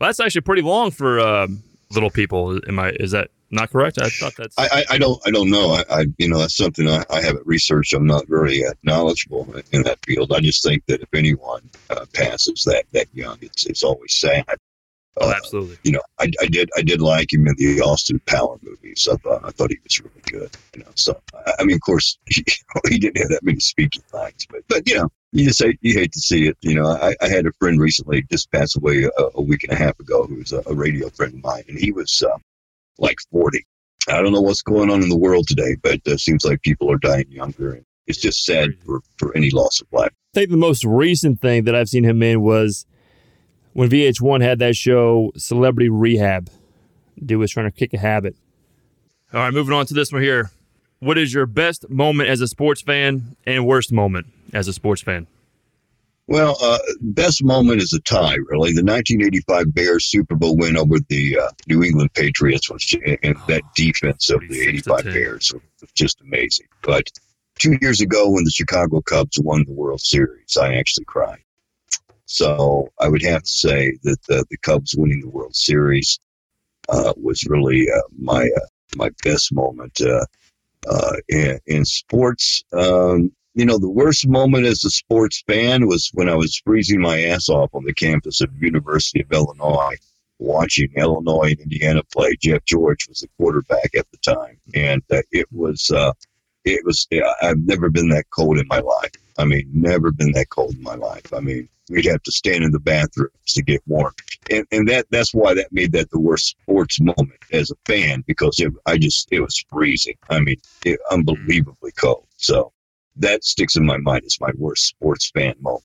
well, 0.00 0.08
that's 0.08 0.18
actually 0.18 0.40
pretty 0.40 0.62
long 0.62 0.90
for 0.90 1.20
um, 1.20 1.62
little 1.92 2.10
people. 2.10 2.58
Am 2.66 2.78
I? 2.80 2.90
Is 2.98 3.12
that 3.12 3.30
not 3.50 3.70
correct? 3.70 3.98
I 4.00 4.08
thought 4.08 4.34
that's. 4.36 4.58
I, 4.58 4.68
I, 4.72 4.84
I 4.94 4.98
don't 4.98 5.20
I 5.26 5.30
don't 5.30 5.50
know. 5.50 5.70
I, 5.72 5.84
I 5.90 6.04
you 6.18 6.28
know 6.28 6.38
that's 6.38 6.56
something 6.56 6.88
I, 6.88 7.04
I 7.10 7.20
haven't 7.20 7.46
researched. 7.46 7.92
I'm 7.94 8.06
not 8.06 8.26
very 8.28 8.64
uh, 8.64 8.72
knowledgeable 8.82 9.52
in 9.72 9.82
that 9.82 9.98
field. 10.04 10.32
I 10.32 10.40
just 10.40 10.62
think 10.62 10.84
that 10.86 11.00
if 11.00 11.12
anyone 11.14 11.68
uh, 11.90 12.06
passes 12.14 12.64
that 12.64 12.84
that 12.92 13.06
young, 13.12 13.38
it's 13.42 13.66
it's 13.66 13.82
always 13.82 14.14
sad. 14.14 14.44
oh, 15.20 15.28
Uh, 15.30 15.34
absolutely. 15.36 15.76
you 15.82 15.92
know, 15.92 16.02
I, 16.18 16.30
I 16.40 16.46
did 16.46 16.70
I 16.76 16.82
did 16.82 17.00
like 17.00 17.32
him 17.32 17.46
in 17.46 17.54
the 17.56 17.80
Austin 17.80 18.20
Power 18.26 18.58
movies. 18.62 19.08
I 19.10 19.16
thought 19.16 19.44
I 19.44 19.50
thought 19.50 19.70
he 19.70 19.78
was 19.82 20.00
really 20.00 20.22
good. 20.26 20.50
You 20.74 20.82
know, 20.82 20.90
so 20.94 21.20
I, 21.46 21.52
I 21.60 21.64
mean, 21.64 21.74
of 21.76 21.80
course, 21.82 22.18
he, 22.26 22.44
he 22.88 22.98
didn't 22.98 23.18
have 23.18 23.30
that 23.30 23.42
many 23.44 23.60
speaking 23.60 24.02
lines, 24.12 24.46
but 24.50 24.62
but 24.68 24.88
you 24.88 24.96
know, 24.96 25.08
you 25.32 25.46
just 25.46 25.62
hate, 25.62 25.78
you 25.80 25.94
hate 25.94 26.12
to 26.12 26.20
see 26.20 26.46
it. 26.48 26.56
You 26.60 26.74
know, 26.76 26.86
I, 26.86 27.14
I 27.20 27.28
had 27.28 27.46
a 27.46 27.52
friend 27.58 27.80
recently 27.80 28.22
just 28.30 28.50
pass 28.52 28.76
away 28.76 29.04
a, 29.04 29.24
a 29.34 29.42
week 29.42 29.64
and 29.64 29.72
a 29.72 29.76
half 29.76 29.98
ago 29.98 30.24
who 30.24 30.36
was 30.36 30.52
a, 30.52 30.62
a 30.66 30.74
radio 30.74 31.08
friend 31.10 31.34
of 31.34 31.42
mine, 31.42 31.64
and 31.68 31.78
he 31.78 31.90
was 31.92 32.22
uh, 32.22 32.36
like 33.00 33.18
forty. 33.32 33.66
I 34.08 34.22
don't 34.22 34.32
know 34.32 34.40
what's 34.40 34.62
going 34.62 34.90
on 34.90 35.02
in 35.02 35.08
the 35.08 35.16
world 35.16 35.46
today, 35.46 35.76
but 35.82 36.00
it 36.04 36.08
uh, 36.08 36.16
seems 36.16 36.44
like 36.44 36.62
people 36.62 36.90
are 36.90 36.98
dying 36.98 37.26
younger, 37.30 37.72
and 37.72 37.84
it's 38.06 38.18
just 38.18 38.44
sad 38.44 38.70
for, 38.84 39.00
for 39.18 39.36
any 39.36 39.50
loss 39.50 39.80
of 39.80 39.86
life. 39.92 40.12
I 40.34 40.40
think 40.40 40.50
the 40.50 40.56
most 40.56 40.84
recent 40.84 41.40
thing 41.40 41.64
that 41.64 41.74
I've 41.74 41.88
seen 41.88 42.04
him 42.04 42.22
in 42.22 42.40
was 42.40 42.86
when 43.72 43.90
VH1 43.90 44.42
had 44.42 44.58
that 44.60 44.74
show, 44.74 45.32
Celebrity 45.36 45.88
Rehab. 45.88 46.50
Dude 47.24 47.38
was 47.38 47.50
trying 47.50 47.66
to 47.66 47.76
kick 47.76 47.92
a 47.92 47.98
habit. 47.98 48.36
All 49.32 49.40
right, 49.40 49.52
moving 49.52 49.74
on 49.74 49.86
to 49.86 49.94
this 49.94 50.12
one 50.12 50.22
here. 50.22 50.50
What 50.98 51.18
is 51.18 51.32
your 51.32 51.46
best 51.46 51.88
moment 51.88 52.28
as 52.28 52.40
a 52.40 52.48
sports 52.48 52.82
fan 52.82 53.36
and 53.46 53.66
worst 53.66 53.92
moment 53.92 54.26
as 54.52 54.68
a 54.68 54.72
sports 54.72 55.02
fan? 55.02 55.26
Well, 56.30 56.56
uh, 56.62 56.78
best 57.00 57.42
moment 57.42 57.82
is 57.82 57.92
a 57.92 58.00
tie, 58.02 58.36
really. 58.36 58.72
The 58.72 58.84
1985 58.84 59.74
Bears 59.74 60.04
Super 60.04 60.36
Bowl 60.36 60.56
win 60.56 60.76
over 60.76 61.00
the 61.08 61.36
uh, 61.36 61.50
New 61.66 61.82
England 61.82 62.14
Patriots 62.14 62.70
was, 62.70 62.94
and 63.24 63.36
that 63.48 63.62
defense 63.74 64.30
of 64.30 64.40
the 64.48 64.60
85 64.60 65.04
Bears 65.06 65.52
was 65.52 65.90
just 65.96 66.20
amazing. 66.20 66.68
But 66.82 67.10
two 67.58 67.76
years 67.80 68.00
ago, 68.00 68.30
when 68.30 68.44
the 68.44 68.52
Chicago 68.52 69.00
Cubs 69.00 69.40
won 69.40 69.64
the 69.64 69.72
World 69.72 70.00
Series, 70.00 70.56
I 70.56 70.74
actually 70.74 71.06
cried. 71.06 71.42
So 72.26 72.88
I 73.00 73.08
would 73.08 73.22
have 73.22 73.42
to 73.42 73.50
say 73.50 73.98
that 74.04 74.22
the, 74.28 74.44
the 74.50 74.56
Cubs 74.58 74.94
winning 74.96 75.22
the 75.22 75.30
World 75.30 75.56
Series 75.56 76.20
uh, 76.88 77.12
was 77.16 77.44
really 77.48 77.88
uh, 77.90 78.02
my 78.16 78.48
uh, 78.56 78.66
my 78.94 79.10
best 79.24 79.52
moment 79.52 80.00
uh, 80.00 80.24
uh, 80.88 81.16
in, 81.28 81.58
in 81.66 81.84
sports. 81.84 82.62
Um, 82.72 83.32
you 83.54 83.64
know, 83.64 83.78
the 83.78 83.90
worst 83.90 84.28
moment 84.28 84.66
as 84.66 84.84
a 84.84 84.90
sports 84.90 85.42
fan 85.46 85.86
was 85.86 86.10
when 86.14 86.28
I 86.28 86.36
was 86.36 86.62
freezing 86.64 87.00
my 87.00 87.24
ass 87.24 87.48
off 87.48 87.74
on 87.74 87.84
the 87.84 87.94
campus 87.94 88.40
of 88.40 88.50
University 88.62 89.22
of 89.22 89.32
Illinois, 89.32 89.96
watching 90.38 90.90
Illinois 90.96 91.50
and 91.50 91.60
Indiana 91.60 92.02
play. 92.12 92.36
Jeff 92.40 92.64
George 92.64 93.08
was 93.08 93.20
the 93.20 93.28
quarterback 93.38 93.90
at 93.96 94.06
the 94.12 94.18
time, 94.18 94.58
and 94.74 95.02
uh, 95.10 95.22
it 95.32 95.46
was 95.52 95.90
uh, 95.90 96.12
it 96.64 96.84
was. 96.84 97.06
I've 97.42 97.58
never 97.58 97.90
been 97.90 98.08
that 98.10 98.30
cold 98.30 98.58
in 98.58 98.66
my 98.68 98.80
life. 98.80 99.12
I 99.38 99.44
mean, 99.44 99.68
never 99.72 100.12
been 100.12 100.32
that 100.32 100.50
cold 100.50 100.74
in 100.74 100.82
my 100.82 100.94
life. 100.94 101.32
I 101.32 101.40
mean, 101.40 101.68
we'd 101.88 102.04
have 102.04 102.22
to 102.22 102.32
stand 102.32 102.62
in 102.62 102.70
the 102.70 102.78
bathrooms 102.78 103.32
to 103.48 103.62
get 103.62 103.82
warm, 103.88 104.14
and 104.48 104.64
and 104.70 104.86
that 104.88 105.06
that's 105.10 105.34
why 105.34 105.54
that 105.54 105.72
made 105.72 105.90
that 105.92 106.10
the 106.10 106.20
worst 106.20 106.56
sports 106.62 107.00
moment 107.00 107.40
as 107.52 107.72
a 107.72 107.76
fan 107.84 108.22
because 108.28 108.60
it, 108.60 108.72
I 108.86 108.96
just 108.96 109.26
it 109.32 109.40
was 109.40 109.64
freezing. 109.68 110.18
I 110.28 110.38
mean, 110.38 110.56
it, 110.84 111.00
unbelievably 111.10 111.92
cold. 111.92 112.28
So 112.36 112.72
that 113.16 113.44
sticks 113.44 113.76
in 113.76 113.84
my 113.84 113.98
mind 113.98 114.24
as 114.24 114.38
my 114.40 114.50
worst 114.56 114.86
sports 114.86 115.30
fan 115.30 115.54
moment. 115.60 115.84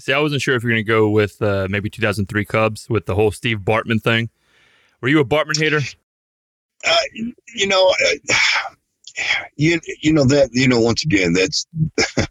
See, 0.00 0.12
I 0.12 0.20
wasn't 0.20 0.42
sure 0.42 0.54
if 0.54 0.62
you're 0.62 0.72
going 0.72 0.84
to 0.84 0.88
go 0.88 1.10
with 1.10 1.42
uh, 1.42 1.66
maybe 1.68 1.90
2003 1.90 2.44
Cubs 2.44 2.88
with 2.88 3.06
the 3.06 3.14
whole 3.14 3.32
Steve 3.32 3.58
Bartman 3.58 4.00
thing. 4.00 4.30
Were 5.00 5.08
you 5.08 5.20
a 5.20 5.24
Bartman 5.24 5.58
hater? 5.58 5.80
Uh, 6.86 6.96
you 7.54 7.66
know, 7.66 7.94
uh, 8.06 8.34
you 9.56 9.80
you 10.00 10.12
know 10.12 10.24
that 10.24 10.50
you 10.52 10.68
know 10.68 10.80
once 10.80 11.04
again 11.04 11.32
that's 11.32 11.66
uh, 11.98 12.24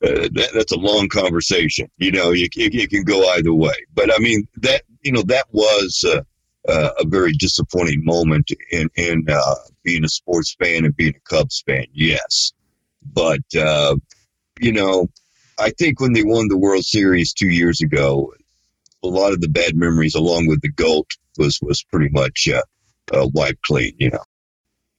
that, 0.00 0.50
that's 0.54 0.72
a 0.72 0.78
long 0.78 1.08
conversation. 1.08 1.90
You 1.98 2.12
know, 2.12 2.30
you, 2.30 2.48
you 2.54 2.70
you 2.72 2.88
can 2.88 3.04
go 3.04 3.28
either 3.34 3.52
way, 3.52 3.74
but 3.94 4.12
I 4.12 4.18
mean 4.18 4.48
that 4.58 4.82
you 5.04 5.12
know, 5.12 5.22
that 5.22 5.46
was 5.52 6.04
uh, 6.04 6.22
uh, 6.68 6.90
a 6.98 7.06
very 7.06 7.32
disappointing 7.32 8.04
moment 8.04 8.50
in, 8.72 8.88
in 8.96 9.26
uh, 9.30 9.54
being 9.84 10.04
a 10.04 10.08
sports 10.08 10.56
fan 10.58 10.84
and 10.84 10.96
being 10.96 11.14
a 11.14 11.28
Cubs 11.28 11.62
fan, 11.66 11.86
yes. 11.92 12.52
But, 13.12 13.42
uh, 13.58 13.96
you 14.60 14.72
know, 14.72 15.08
I 15.58 15.70
think 15.70 16.00
when 16.00 16.12
they 16.12 16.24
won 16.24 16.48
the 16.48 16.58
World 16.58 16.84
Series 16.84 17.32
two 17.32 17.48
years 17.48 17.80
ago, 17.80 18.32
a 19.02 19.08
lot 19.08 19.32
of 19.32 19.40
the 19.40 19.48
bad 19.48 19.76
memories, 19.76 20.14
along 20.14 20.46
with 20.46 20.60
the 20.62 20.70
GOAT, 20.70 21.06
was, 21.38 21.58
was 21.62 21.82
pretty 21.84 22.08
much 22.10 22.48
uh, 22.48 22.62
uh, 23.12 23.28
wiped 23.32 23.62
clean, 23.62 23.94
you 23.98 24.10
know. 24.10 24.24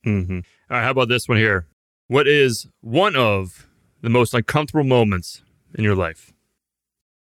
Mm-hmm. 0.06 0.38
All 0.70 0.76
right, 0.76 0.84
how 0.84 0.90
about 0.90 1.08
this 1.08 1.28
one 1.28 1.38
here? 1.38 1.66
What 2.06 2.28
is 2.28 2.66
one 2.80 3.16
of 3.16 3.66
the 4.00 4.08
most 4.08 4.32
uncomfortable 4.34 4.84
moments 4.84 5.42
in 5.74 5.82
your 5.82 5.96
life? 5.96 6.32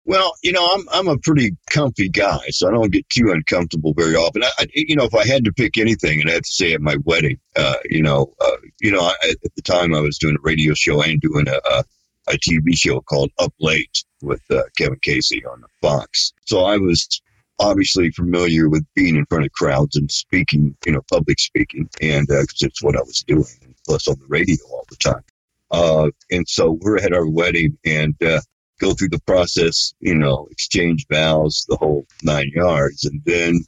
Well, 0.06 0.36
you 0.42 0.54
know, 0.54 0.66
I'm 0.66 0.88
I'm 0.90 1.08
a 1.10 1.18
pretty 1.18 1.58
comfy 1.70 2.08
guy, 2.08 2.40
so 2.50 2.70
I 2.70 2.72
don't 2.72 2.94
get 2.94 3.10
too 3.10 3.30
uncomfortable 3.32 3.94
very 3.94 4.16
often. 4.16 4.42
I, 4.42 4.52
I 4.58 4.68
you 4.74 4.96
know, 4.96 5.04
if 5.04 5.14
I 5.14 5.28
had 5.28 5.44
to 5.46 5.52
pick 5.52 5.78
anything, 5.78 6.22
and 6.22 6.30
I 6.30 6.34
had 6.34 6.46
to 6.46 6.54
say 6.54 6.74
at 6.74 6.82
my 6.82 6.96
wedding, 7.04 7.38
uh, 7.58 7.76
you 7.90 8.02
know, 8.02 8.34
uh, 8.40 8.57
you 8.80 8.92
know, 8.92 9.02
I, 9.02 9.14
at 9.44 9.56
the 9.56 9.62
time 9.62 9.94
I 9.94 10.02
was 10.02 10.18
doing 10.18 10.36
a 10.36 10.44
radio 10.44 10.74
show 10.74 11.02
and 11.02 11.20
doing 11.22 11.48
a, 11.48 11.60
a, 11.72 11.84
a 12.30 12.38
TV 12.38 12.78
show 12.78 13.02
called 13.02 13.32
Up 13.40 13.54
Late 13.60 14.04
with 14.22 14.42
uh, 14.52 14.64
Kevin 14.78 15.00
Casey 15.02 15.46
on 15.46 15.64
Fox. 15.82 16.34
So 16.46 16.66
I 16.66 16.78
was 16.78 17.22
obviously 17.60 18.12
familiar 18.12 18.70
with 18.70 18.86
being 18.96 19.16
in 19.16 19.26
front 19.26 19.46
of 19.46 19.52
crowds 19.52 19.96
and 19.96 20.12
speaking, 20.12 20.76
you 20.86 20.92
know, 20.92 21.02
public 21.12 21.40
speaking, 21.40 21.90
and 22.02 22.28
because 22.28 22.62
it's 22.62 22.84
what 22.84 22.96
I 22.96 23.02
was 23.02 23.24
doing, 23.28 23.76
plus 23.86 24.08
on 24.08 24.20
the 24.20 24.28
radio 24.28 24.58
all 24.72 24.86
the 24.90 24.98
time. 24.98 25.24
Uh, 25.72 26.10
and 26.32 26.48
so 26.48 26.78
we're 26.82 26.98
at 26.98 27.14
our 27.14 27.28
wedding, 27.28 27.78
and 27.86 28.16
uh, 28.24 28.40
go 28.80 28.94
through 28.94 29.10
the 29.10 29.22
process, 29.22 29.94
you 30.00 30.16
know, 30.16 30.48
exchange 30.52 31.06
vows, 31.12 31.66
the 31.68 31.78
whole 31.78 32.06
nine 32.24 32.52
yards. 32.54 33.06
And 33.06 33.22
then 33.26 33.60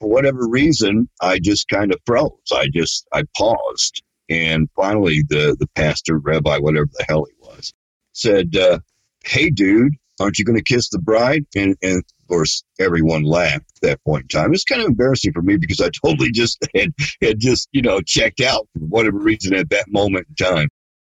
for 0.00 0.08
whatever 0.08 0.48
reason, 0.48 1.08
I 1.20 1.38
just 1.38 1.68
kind 1.68 1.92
of 1.92 2.00
froze. 2.06 2.32
I 2.52 2.68
just, 2.72 3.06
I 3.12 3.24
paused. 3.36 4.02
And 4.28 4.68
finally, 4.76 5.22
the, 5.28 5.56
the 5.58 5.68
pastor, 5.74 6.18
rabbi, 6.18 6.58
whatever 6.58 6.88
the 6.92 7.04
hell 7.08 7.24
he 7.24 7.34
was, 7.40 7.72
said, 8.12 8.56
uh, 8.56 8.80
Hey, 9.24 9.50
dude, 9.50 9.94
aren't 10.20 10.38
you 10.38 10.44
going 10.44 10.58
to 10.58 10.62
kiss 10.62 10.88
the 10.88 10.98
bride? 10.98 11.46
And, 11.54 11.76
and 11.82 11.98
of 11.98 12.28
course, 12.28 12.62
everyone 12.78 13.22
laughed 13.22 13.70
at 13.76 13.88
that 13.88 14.04
point 14.04 14.22
in 14.22 14.28
time. 14.28 14.52
It's 14.52 14.64
kind 14.64 14.82
of 14.82 14.88
embarrassing 14.88 15.32
for 15.32 15.42
me 15.42 15.56
because 15.56 15.80
I 15.80 15.90
totally 15.90 16.30
just 16.30 16.66
had, 16.74 16.92
had 17.22 17.38
just, 17.38 17.68
you 17.72 17.82
know, 17.82 18.00
checked 18.00 18.40
out 18.40 18.68
for 18.72 18.80
whatever 18.80 19.18
reason 19.18 19.54
at 19.54 19.70
that 19.70 19.86
moment 19.88 20.26
in 20.28 20.34
time. 20.34 20.68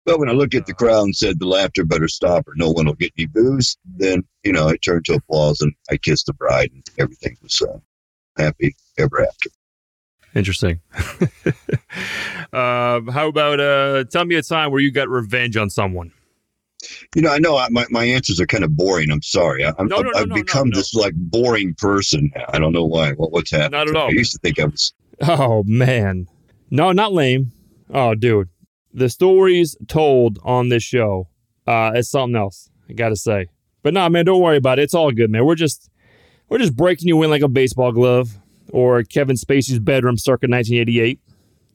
But 0.05 0.19
when 0.19 0.29
I 0.29 0.33
looked 0.33 0.55
at 0.55 0.67
the 0.67 0.75
crowd 0.75 1.05
and 1.05 1.17
said 1.17 1.39
the 1.39 1.47
laughter 1.47 1.85
better 1.85 2.09
stop 2.09 2.47
or 2.47 2.53
no 2.57 2.71
one 2.71 2.87
will 2.87 2.95
get 2.95 3.13
any 3.17 3.27
booze, 3.27 3.79
then, 3.85 4.23
you 4.43 4.53
know, 4.53 4.69
I 4.69 4.77
turned 4.77 5.07
to 5.07 5.15
applause 5.15 5.63
and 5.63 5.73
I 5.91 5.97
kissed 5.97 6.27
the 6.27 6.35
bride 6.35 6.71
and 6.73 6.85
everything 6.99 7.39
was 7.43 7.63
uh, 7.63 7.79
happy 8.37 8.77
ever 8.99 9.23
after. 9.23 9.49
Interesting. 10.35 10.81
uh, 12.53 13.01
how 13.13 13.29
about 13.29 13.61
uh, 13.61 14.05
tell 14.05 14.25
me 14.25 14.35
a 14.35 14.43
time 14.43 14.71
where 14.71 14.81
you 14.81 14.91
got 14.91 15.09
revenge 15.09 15.57
on 15.57 15.71
someone? 15.71 16.13
You 17.15 17.23
know, 17.23 17.31
I 17.31 17.39
know 17.39 17.57
I, 17.57 17.69
my, 17.71 17.87
my 17.91 18.05
answers 18.05 18.41
are 18.41 18.47
kind 18.47 18.65
of 18.65 18.77
boring. 18.77 19.11
I'm 19.11 19.23
sorry. 19.23 19.65
I, 19.65 19.73
I'm, 19.79 19.87
No, 19.87 20.01
no, 20.01 20.11
no, 20.11 20.19
I've 20.19 20.29
become 20.31 20.71
this 20.71 20.95
like 20.95 21.15
boring 21.15 21.75
person. 21.75 22.31
I 22.49 22.59
don't 22.59 22.73
know 22.73 22.85
why. 22.85 23.13
What, 23.13 23.33
what's 23.33 23.51
happening? 23.51 23.79
Not 23.79 23.89
at 23.89 23.97
all. 23.97 24.09
I 24.09 24.11
used 24.11 24.33
to 24.33 24.39
think 24.39 24.59
I 24.59 24.67
was. 24.67 24.93
Oh 25.23 25.63
man, 25.65 26.27
no, 26.71 26.91
not 26.91 27.13
lame. 27.13 27.53
Oh, 27.89 28.15
dude, 28.17 28.49
the 28.93 29.09
stories 29.09 29.77
told 29.87 30.39
on 30.43 30.69
this 30.69 30.83
show 30.83 31.29
uh, 31.67 31.93
is 31.95 32.11
something 32.11 32.37
else. 32.37 32.69
I 32.91 32.95
gotta 32.95 33.17
say, 33.17 33.47
but 33.83 33.95
nah, 33.95 34.09
man, 34.09 34.25
don't 34.25 34.43
worry 34.43 34.57
about 34.57 34.79
it. 34.79 34.83
It's 34.83 34.95
all 34.95 35.13
good, 35.13 35.31
man. 35.31 35.45
We're 35.45 35.55
just 35.55 35.89
we're 36.49 36.59
just 36.59 36.75
breaking 36.77 37.09
you 37.09 37.23
in 37.23 37.31
like 37.31 37.43
a 37.43 37.49
baseball 37.49 37.93
glove 37.93 38.37
or 38.75 39.05
Kevin 39.05 39.37
Spacey's 39.37 39.79
bedroom 39.79 40.19
circa 40.19 40.49
1988. 40.49 41.21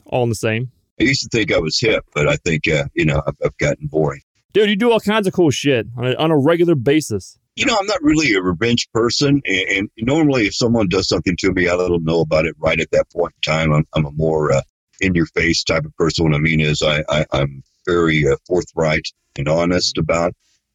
All 0.08 0.24
in 0.24 0.30
the 0.30 0.36
same. 0.36 0.70
I 1.00 1.06
used 1.06 1.22
to 1.22 1.30
think 1.30 1.54
I 1.54 1.58
was 1.58 1.80
hip, 1.80 2.04
but 2.14 2.28
I 2.28 2.36
think 2.36 2.68
uh, 2.68 2.86
you 2.94 3.06
know 3.06 3.22
I've, 3.26 3.36
I've 3.44 3.58
gotten 3.58 3.88
boring. 3.88 4.22
Dude, 4.52 4.70
you 4.70 4.76
do 4.76 4.92
all 4.92 5.00
kinds 5.00 5.26
of 5.26 5.34
cool 5.34 5.52
shit 5.52 5.88
on 5.98 6.08
a, 6.08 6.16
on 6.16 6.32
a 6.32 6.38
regular 6.38 6.76
basis. 6.76 7.38
You 7.56 7.66
know, 7.66 7.78
I'm 7.80 7.86
not 7.86 8.02
really 8.02 8.34
a 8.34 8.42
revenge 8.42 8.90
person, 8.94 9.42
and, 9.46 9.70
and 9.70 9.90
normally 10.00 10.48
if 10.48 10.56
someone 10.56 10.90
does 10.90 11.08
something 11.08 11.38
to 11.38 11.52
me, 11.54 11.70
I 11.70 11.76
let 11.76 11.90
them 11.90 12.04
know 12.04 12.20
about 12.20 12.46
it 12.46 12.56
right 12.58 12.80
at 12.80 12.92
that 12.92 13.10
point 13.12 13.34
in 13.38 13.54
time. 13.54 13.72
I'm, 13.72 13.86
I'm 13.96 14.06
a 14.06 14.12
more 14.12 14.52
uh, 14.52 14.62
in 15.00 15.16
your 15.16 15.28
face 15.28 15.64
type 15.64 15.86
of 15.86 15.96
person. 15.96 16.26
What 16.26 16.36
I 16.36 16.40
mean 16.40 16.60
is, 16.60 16.82
I, 16.82 17.04
I 17.08 17.26
I'm 17.32 17.64
very 17.86 18.28
uh, 18.28 18.36
forthright 18.46 19.08
and 19.38 19.48
honest 19.48 19.98
about 19.98 20.34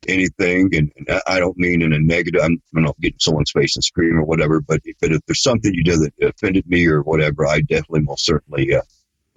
anything, 0.09 0.71
and, 0.75 0.91
and 0.97 1.07
I- 1.11 1.37
I 1.37 1.39
don't 1.39 1.57
mean 1.59 1.83
in 1.83 1.93
a 1.93 1.99
negative. 1.99 2.41
I'm, 2.43 2.61
I'm 2.77 2.83
not 2.85 2.99
getting 3.01 3.19
someone's 3.21 3.51
face 3.51 3.77
and 3.77 3.85
scream 3.85 4.17
or 4.19 4.25
whatever, 4.25 4.61
but 4.61 4.81
if, 4.85 4.97
but 5.01 5.13
if 5.13 5.21
there's 5.27 5.43
something 5.43 5.73
you 5.75 5.85
did 5.85 6.01
that 6.01 6.13
offended 6.29 6.67
me 6.69 6.87
or 6.87 7.03
whatever, 7.03 7.47
I 7.47 7.61
definitely 7.61 8.01
most 8.03 8.25
certainly 8.25 8.75
uh, 8.75 8.83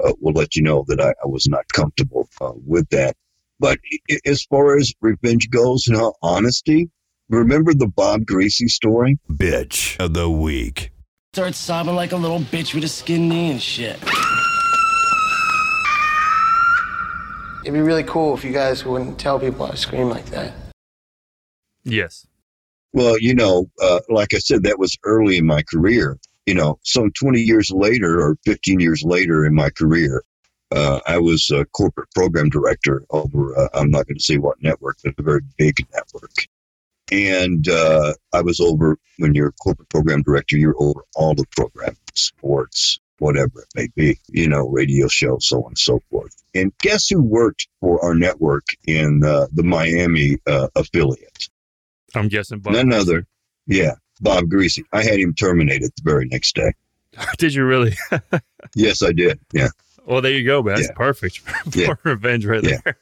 uh, 0.03 0.13
will 0.19 0.33
let 0.33 0.55
you 0.55 0.61
know 0.63 0.85
that 0.87 0.99
I, 1.01 1.09
I 1.09 1.27
was 1.27 1.47
not 1.47 1.67
comfortable 1.73 2.29
uh, 2.41 2.51
with 2.65 2.89
that. 2.89 3.15
But 3.59 3.79
i- 3.91 4.13
i- 4.13 4.19
as 4.29 4.43
far 4.43 4.77
as 4.77 4.93
revenge 5.01 5.49
goes, 5.49 5.87
you 5.87 5.93
know, 5.93 6.13
honesty. 6.21 6.89
Remember 7.29 7.73
the 7.73 7.87
Bob 7.87 8.21
Griese 8.21 8.69
story? 8.69 9.19
Bitch 9.29 9.99
of 9.99 10.13
the 10.13 10.29
week. 10.29 10.91
Start 11.33 11.55
sobbing 11.55 11.93
like 11.95 12.13
a 12.13 12.15
little 12.17 12.39
bitch 12.39 12.73
with 12.73 12.83
a 12.85 12.87
skin 12.87 13.27
knee 13.27 13.51
and 13.51 13.61
shit. 13.61 13.99
It'd 17.67 17.73
be 17.73 17.81
really 17.81 18.05
cool 18.05 18.33
if 18.33 18.45
you 18.45 18.53
guys 18.53 18.85
wouldn't 18.85 19.19
tell 19.19 19.41
people 19.41 19.65
I 19.65 19.75
scream 19.75 20.07
like 20.07 20.27
that. 20.27 20.53
Yes. 21.83 22.25
Well, 22.93 23.19
you 23.19 23.35
know, 23.35 23.69
uh, 23.81 23.99
like 24.07 24.33
I 24.33 24.37
said, 24.37 24.63
that 24.63 24.79
was 24.79 24.97
early 25.03 25.35
in 25.35 25.45
my 25.45 25.63
career. 25.63 26.17
You 26.45 26.53
know, 26.53 26.79
some 26.83 27.11
20 27.11 27.41
years 27.41 27.69
later 27.69 28.21
or 28.21 28.37
15 28.45 28.79
years 28.79 29.03
later 29.03 29.45
in 29.45 29.53
my 29.53 29.69
career, 29.69 30.23
uh, 30.71 31.01
I 31.07 31.17
was 31.17 31.51
a 31.51 31.65
corporate 31.65 32.09
program 32.15 32.47
director 32.47 33.03
over, 33.09 33.59
uh, 33.59 33.67
I'm 33.73 33.91
not 33.91 34.07
going 34.07 34.17
to 34.17 34.23
say 34.23 34.37
what 34.37 34.63
network, 34.63 34.99
but 35.03 35.15
a 35.17 35.21
very 35.21 35.41
big 35.57 35.85
network. 35.93 36.31
And 37.11 37.67
uh, 37.67 38.13
I 38.31 38.43
was 38.43 38.61
over, 38.61 38.97
when 39.17 39.35
you're 39.35 39.49
a 39.49 39.61
corporate 39.61 39.89
program 39.89 40.21
director, 40.21 40.55
you're 40.55 40.75
over 40.79 41.01
all 41.17 41.35
the 41.35 41.45
programs, 41.51 41.99
sports, 42.13 43.01
whatever 43.19 43.61
it 43.61 43.67
may 43.75 43.87
be, 43.95 44.19
you 44.29 44.47
know, 44.47 44.67
radio 44.67 45.07
show, 45.07 45.37
so 45.39 45.59
on 45.63 45.69
and 45.71 45.77
so 45.77 46.01
forth. 46.11 46.35
And 46.55 46.71
guess 46.79 47.07
who 47.09 47.21
worked 47.21 47.67
for 47.81 48.03
our 48.03 48.13
network 48.15 48.65
in 48.85 49.21
uh, 49.25 49.47
the 49.53 49.63
Miami 49.63 50.37
uh, 50.47 50.67
affiliate? 50.75 51.49
I'm 52.15 52.27
guessing. 52.29 52.59
Bob 52.59 52.73
None 52.73 52.87
Griese. 52.91 52.99
other. 53.01 53.27
Yeah, 53.67 53.95
Bob 54.21 54.45
Griese. 54.45 54.83
I 54.93 55.03
had 55.03 55.19
him 55.19 55.33
terminated 55.33 55.91
the 55.97 56.01
very 56.03 56.25
next 56.27 56.55
day. 56.55 56.71
Did 57.37 57.53
you 57.53 57.65
really? 57.65 57.93
Yes, 58.75 59.01
I 59.01 59.11
did. 59.13 59.39
Yeah, 59.53 59.69
well, 60.05 60.21
there 60.21 60.31
you 60.33 60.43
go, 60.45 60.61
man. 60.61 60.75
That's 60.75 60.87
Yeah. 60.89 60.93
perfect 60.95 61.37
for 61.71 61.79
Yeah. 61.79 61.93
revenge 62.03 62.45
right 62.45 62.61
Yeah. 62.63 62.77
there. 62.83 62.97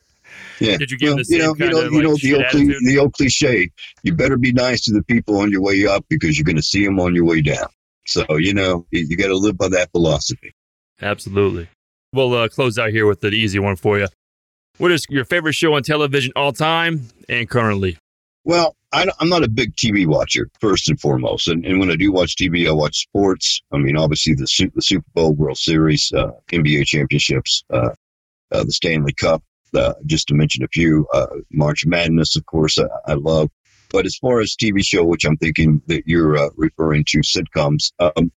yeah. 0.59 0.77
Did 0.77 0.91
you 0.91 0.97
give 0.97 1.11
him 1.13 1.17
the 1.17 1.25
you 1.27 1.37
know, 1.39 1.55
you 1.57 1.69
know, 1.71 1.81
of, 1.85 1.91
you 1.93 2.01
know 2.03 2.09
like, 2.11 2.21
the 2.21 2.33
old 2.35 2.45
cli- 2.51 2.75
the 2.85 2.99
old 2.99 3.13
cliche. 3.13 3.71
You 4.03 4.13
better 4.13 4.37
be 4.37 4.51
nice 4.53 4.81
to 4.85 4.93
the 4.93 5.03
people 5.03 5.37
on 5.39 5.49
your 5.51 5.61
way 5.61 5.85
up 5.87 6.05
because 6.09 6.37
you're 6.37 6.45
going 6.45 6.55
to 6.57 6.61
see 6.61 6.85
them 6.85 6.99
on 6.99 7.15
your 7.15 7.25
way 7.25 7.41
down. 7.41 7.67
So 8.07 8.25
you 8.37 8.53
know, 8.53 8.85
you, 8.91 9.05
you 9.09 9.17
got 9.17 9.27
to 9.27 9.37
live 9.37 9.57
by 9.57 9.69
that 9.69 9.91
philosophy. 9.91 10.53
Absolutely. 11.01 11.67
We'll 12.13 12.33
uh, 12.33 12.47
close 12.47 12.77
out 12.77 12.91
here 12.91 13.05
with 13.05 13.23
an 13.23 13.33
easy 13.33 13.59
one 13.59 13.75
for 13.75 13.99
you. 13.99 14.07
What 14.77 14.91
is 14.91 15.05
your 15.09 15.25
favorite 15.25 15.53
show 15.53 15.73
on 15.73 15.83
television 15.83 16.31
all 16.35 16.51
time 16.51 17.07
and 17.29 17.49
currently? 17.49 17.97
Well, 18.43 18.75
I, 18.93 19.07
am 19.19 19.29
not 19.29 19.43
a 19.43 19.49
big 19.49 19.75
TV 19.75 20.05
watcher, 20.05 20.49
first 20.59 20.87
and 20.87 20.99
foremost. 20.99 21.47
And, 21.47 21.65
and 21.65 21.79
when 21.79 21.89
I 21.91 21.95
do 21.95 22.11
watch 22.11 22.35
TV, 22.35 22.67
I 22.67 22.71
watch 22.71 23.01
sports. 23.01 23.61
I 23.71 23.77
mean, 23.77 23.97
obviously 23.97 24.33
the, 24.35 24.47
the 24.75 24.81
Super 24.81 25.05
Bowl, 25.13 25.33
World 25.33 25.57
Series, 25.57 26.11
uh, 26.13 26.31
NBA 26.51 26.85
championships, 26.85 27.63
uh, 27.73 27.89
uh, 28.51 28.63
the 28.63 28.71
Stanley 28.71 29.13
Cup, 29.13 29.43
uh, 29.73 29.93
just 30.05 30.27
to 30.27 30.35
mention 30.35 30.63
a 30.63 30.67
few. 30.67 31.07
Uh, 31.13 31.27
March 31.51 31.85
Madness, 31.85 32.35
of 32.35 32.45
course, 32.45 32.77
I, 32.77 32.85
I 33.07 33.13
love. 33.15 33.49
But 33.91 34.05
as 34.05 34.17
far 34.17 34.39
as 34.41 34.55
TV 34.55 34.83
show, 34.83 35.03
which 35.03 35.25
I'm 35.25 35.37
thinking 35.37 35.81
that 35.87 36.03
you're 36.05 36.37
uh, 36.37 36.49
referring 36.55 37.05
to, 37.09 37.19
sitcoms, 37.19 37.91
um, 37.99 38.31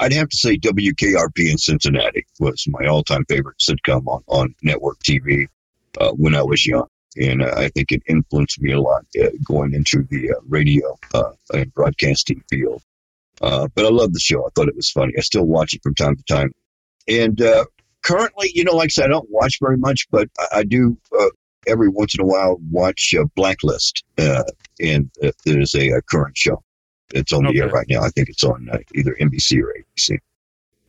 I'd 0.00 0.12
have 0.12 0.28
to 0.28 0.36
say 0.36 0.58
WKRP 0.58 1.50
in 1.50 1.58
Cincinnati 1.58 2.26
was 2.40 2.64
my 2.68 2.86
all-time 2.86 3.24
favorite 3.28 3.58
sitcom 3.58 4.06
on, 4.06 4.22
on 4.26 4.54
network 4.62 4.98
TV 5.00 5.46
uh, 6.00 6.10
when 6.10 6.34
I 6.34 6.42
was 6.42 6.66
young 6.66 6.88
and 7.16 7.42
uh, 7.42 7.54
I 7.56 7.68
think 7.68 7.92
it 7.92 8.02
influenced 8.08 8.60
me 8.60 8.72
a 8.72 8.80
lot 8.80 9.04
uh, 9.20 9.28
going 9.44 9.74
into 9.74 10.02
the 10.10 10.30
uh, 10.30 10.40
radio 10.48 10.98
uh, 11.14 11.32
and 11.52 11.72
broadcasting 11.74 12.42
field. 12.50 12.82
But 13.40 13.84
I 13.84 13.88
love 13.88 14.12
the 14.12 14.20
show. 14.20 14.46
I 14.46 14.50
thought 14.54 14.68
it 14.68 14.76
was 14.76 14.90
funny. 14.90 15.12
I 15.16 15.20
still 15.20 15.44
watch 15.44 15.74
it 15.74 15.82
from 15.82 15.94
time 15.94 16.16
to 16.16 16.22
time. 16.24 16.52
And 17.08 17.40
currently, 18.02 18.50
you 18.54 18.64
know, 18.64 18.74
like 18.74 18.86
I 18.86 18.88
said, 18.88 19.04
I 19.06 19.08
don't 19.08 19.30
watch 19.30 19.58
very 19.60 19.76
much, 19.76 20.06
but 20.10 20.28
I, 20.38 20.58
I 20.58 20.62
do 20.64 20.96
every 21.66 21.88
once 21.88 22.14
in 22.14 22.20
a 22.20 22.26
while 22.26 22.58
watch 22.70 23.14
uh, 23.18 23.24
Blacklist, 23.34 24.04
uh, 24.18 24.44
and 24.80 25.10
uh, 25.22 25.32
there's 25.44 25.74
a, 25.74 25.90
a 25.90 26.02
current 26.02 26.36
show. 26.36 26.62
It's 27.14 27.32
on 27.32 27.44
the 27.44 27.58
air 27.58 27.68
right 27.68 27.86
now. 27.88 28.02
I 28.02 28.08
think 28.10 28.28
it's 28.28 28.42
on 28.42 28.68
uh, 28.70 28.78
either 28.94 29.16
NBC 29.20 29.62
or 29.62 29.72
ABC. 29.72 30.18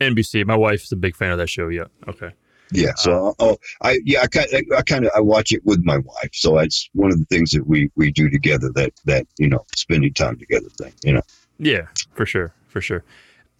NBC. 0.00 0.44
My 0.46 0.56
wife's 0.56 0.90
a 0.92 0.96
big 0.96 1.14
fan 1.14 1.32
of 1.32 1.38
that 1.38 1.48
show. 1.48 1.68
Yeah. 1.68 1.84
Okay. 2.08 2.32
Yeah. 2.70 2.92
So, 2.96 3.34
oh, 3.38 3.56
I 3.82 3.98
yeah, 4.04 4.22
I 4.22 4.26
kind 4.26 4.48
I 4.76 4.82
kind 4.82 5.06
of 5.06 5.12
I 5.14 5.20
watch 5.20 5.52
it 5.52 5.64
with 5.64 5.80
my 5.84 5.98
wife. 5.98 6.30
So 6.32 6.58
it's 6.58 6.88
one 6.92 7.10
of 7.10 7.18
the 7.18 7.24
things 7.26 7.50
that 7.52 7.66
we 7.66 7.90
we 7.96 8.10
do 8.10 8.28
together. 8.28 8.70
That 8.74 8.92
that 9.04 9.26
you 9.38 9.48
know, 9.48 9.64
spending 9.74 10.12
time 10.12 10.38
together 10.38 10.68
thing. 10.70 10.92
You 11.02 11.14
know. 11.14 11.22
Yeah, 11.58 11.86
for 12.14 12.26
sure, 12.26 12.52
for 12.68 12.80
sure. 12.80 13.04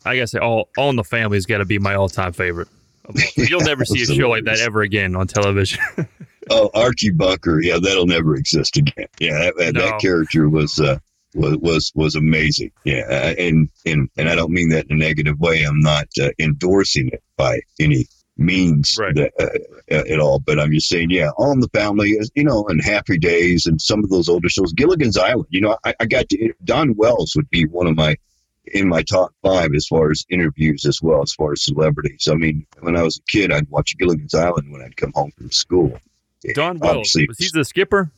I 0.04 0.16
gotta 0.16 0.40
all 0.40 0.68
all 0.76 0.90
in 0.90 0.96
the 0.96 1.04
family's 1.04 1.46
got 1.46 1.58
to 1.58 1.64
be 1.64 1.78
my 1.78 1.94
all 1.94 2.08
time 2.08 2.32
favorite. 2.34 2.68
You'll 3.36 3.62
never 3.62 3.84
see 3.84 4.02
a 4.02 4.06
show 4.06 4.28
like 4.28 4.44
that 4.44 4.60
ever 4.60 4.82
again 4.82 5.16
on 5.16 5.26
television. 5.26 5.80
oh, 6.50 6.70
Archie 6.74 7.10
Bunker, 7.10 7.60
yeah, 7.62 7.78
that'll 7.82 8.06
never 8.06 8.34
exist 8.36 8.76
again. 8.76 9.06
Yeah, 9.18 9.38
that, 9.38 9.54
that, 9.58 9.74
No. 9.74 9.80
that 9.82 10.00
character 10.00 10.48
was 10.48 10.78
uh, 10.78 10.98
was 11.34 11.56
was 11.58 11.92
was 11.94 12.14
amazing. 12.14 12.70
Yeah, 12.84 13.34
and 13.38 13.68
and 13.86 14.08
and 14.16 14.28
I 14.28 14.34
don't 14.34 14.52
mean 14.52 14.70
that 14.70 14.86
in 14.90 14.96
a 14.96 14.98
negative 14.98 15.38
way. 15.38 15.62
I'm 15.62 15.80
not 15.80 16.06
uh, 16.20 16.30
endorsing 16.38 17.08
it 17.08 17.22
by 17.36 17.60
any 17.80 18.06
means 18.40 18.96
Right. 18.98 19.14
that, 19.16 19.32
uh, 19.40 19.94
uh, 19.94 20.04
at 20.08 20.20
all. 20.20 20.38
But 20.38 20.60
I'm 20.60 20.70
just 20.72 20.88
saying, 20.88 21.10
yeah, 21.10 21.30
All 21.38 21.50
in 21.52 21.60
the 21.60 21.68
Family, 21.74 22.16
you 22.34 22.44
know, 22.44 22.64
and 22.68 22.82
Happy 22.82 23.18
Days, 23.18 23.66
and 23.66 23.80
some 23.80 24.04
of 24.04 24.10
those 24.10 24.28
older 24.28 24.48
shows. 24.48 24.72
Gilligan's 24.72 25.16
Island, 25.18 25.46
you 25.50 25.60
know, 25.60 25.76
I, 25.84 25.94
I 26.00 26.06
got 26.06 26.28
to 26.30 26.52
Dawn 26.64 26.94
Wells 26.96 27.32
would 27.36 27.50
be 27.50 27.64
one 27.66 27.86
of 27.88 27.96
my 27.96 28.16
in 28.72 28.86
my 28.88 29.02
top 29.02 29.32
five 29.42 29.70
as 29.74 29.86
far 29.86 30.10
as 30.10 30.26
interviews 30.28 30.84
as 30.84 31.00
well 31.02 31.22
as 31.22 31.32
far 31.32 31.52
as 31.52 31.64
celebrities. 31.64 32.28
I 32.30 32.34
mean, 32.34 32.66
when 32.80 32.96
I 32.96 33.02
was 33.02 33.16
a 33.18 33.22
kid, 33.30 33.50
I'd 33.50 33.68
watch 33.70 33.96
Gilligan's 33.98 34.34
Island 34.34 34.70
when 34.70 34.82
I'd 34.82 34.96
come 34.96 35.12
home 35.14 35.32
from 35.36 35.50
school. 35.50 35.98
Dawn 36.54 36.78
Wells 36.78 37.14
was 37.28 37.38
he 37.38 37.48
the 37.52 37.64
skipper? 37.64 38.12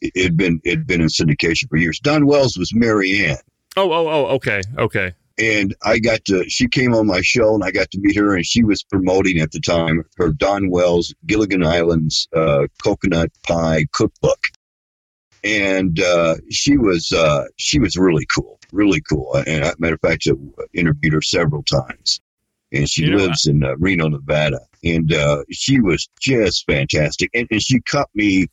it 0.00 0.22
had 0.22 0.36
been 0.36 0.60
it 0.64 0.70
had 0.70 0.86
been 0.86 1.00
in 1.00 1.08
syndication 1.08 1.68
for 1.68 1.76
years. 1.76 1.98
Dawn 2.00 2.26
Wells 2.26 2.56
was 2.56 2.74
Mary 2.74 3.26
Ann, 3.26 3.36
Oh, 3.76 3.92
oh, 3.92 4.08
oh. 4.08 4.26
Okay, 4.36 4.62
okay. 4.78 5.12
and 5.38 5.74
I 5.84 5.98
got 5.98 6.24
to. 6.26 6.48
She 6.48 6.68
came 6.68 6.94
on 6.94 7.06
my 7.06 7.20
show, 7.20 7.54
and 7.54 7.62
I 7.62 7.70
got 7.70 7.90
to 7.92 8.00
meet 8.00 8.16
her, 8.16 8.34
and 8.34 8.44
she 8.44 8.64
was 8.64 8.82
promoting 8.82 9.40
at 9.40 9.52
the 9.52 9.60
time 9.60 10.02
her 10.16 10.32
Dawn 10.32 10.70
Wells 10.70 11.14
Gilligan 11.26 11.64
Islands 11.64 12.28
uh, 12.34 12.66
coconut 12.82 13.30
pie 13.46 13.86
cookbook, 13.92 14.48
and 15.44 16.00
uh, 16.00 16.36
she 16.50 16.78
was 16.78 17.12
uh, 17.12 17.44
she 17.56 17.78
was 17.78 17.96
really 17.96 18.26
cool, 18.26 18.58
really 18.72 19.02
cool. 19.02 19.34
And 19.46 19.64
I, 19.64 19.72
matter 19.78 19.94
of 19.94 20.00
fact, 20.00 20.26
I 20.26 20.32
interviewed 20.74 21.12
her 21.12 21.22
several 21.22 21.62
times, 21.62 22.20
and 22.72 22.88
she 22.88 23.02
You 23.04 23.10
know, 23.12 23.16
lives 23.18 23.46
in 23.46 23.62
uh, 23.64 23.76
Reno, 23.78 24.08
Nevada, 24.08 24.60
and 24.84 25.12
uh, 25.12 25.42
she 25.50 25.80
was 25.80 26.08
just 26.20 26.64
fantastic, 26.66 27.30
and, 27.34 27.46
and 27.50 27.62
she 27.62 27.80
cut 27.80 28.08
me 28.14 28.46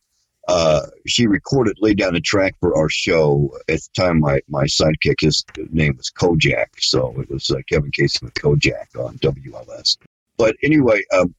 uh, 0.47 0.85
she 1.05 1.27
recorded, 1.27 1.75
laid 1.81 1.97
down 1.97 2.15
a 2.15 2.21
track 2.21 2.55
for 2.61 2.73
our 2.77 2.87
show. 2.89 3.51
At 3.67 3.79
the 3.81 3.89
time, 3.97 4.21
my, 4.21 4.39
my 4.47 4.63
sidekick, 4.63 5.19
his 5.19 5.43
name 5.71 5.95
was 5.97 6.09
Kojak. 6.09 6.67
So 6.77 7.19
it 7.19 7.29
was 7.29 7.49
uh, 7.49 7.57
Kevin 7.67 7.91
Casey 7.91 8.19
with 8.23 8.33
Kojak 8.35 8.95
on 8.97 9.17
WLS. 9.17 9.97
But 10.37 10.55
anyway, 10.63 11.01
um, 11.11 11.35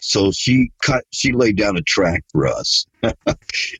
so 0.00 0.32
she 0.32 0.72
cut, 0.82 1.04
she 1.12 1.30
laid 1.30 1.56
down 1.56 1.76
a 1.76 1.82
track 1.82 2.24
for 2.32 2.48
us. 2.48 2.84
I- 3.04 3.14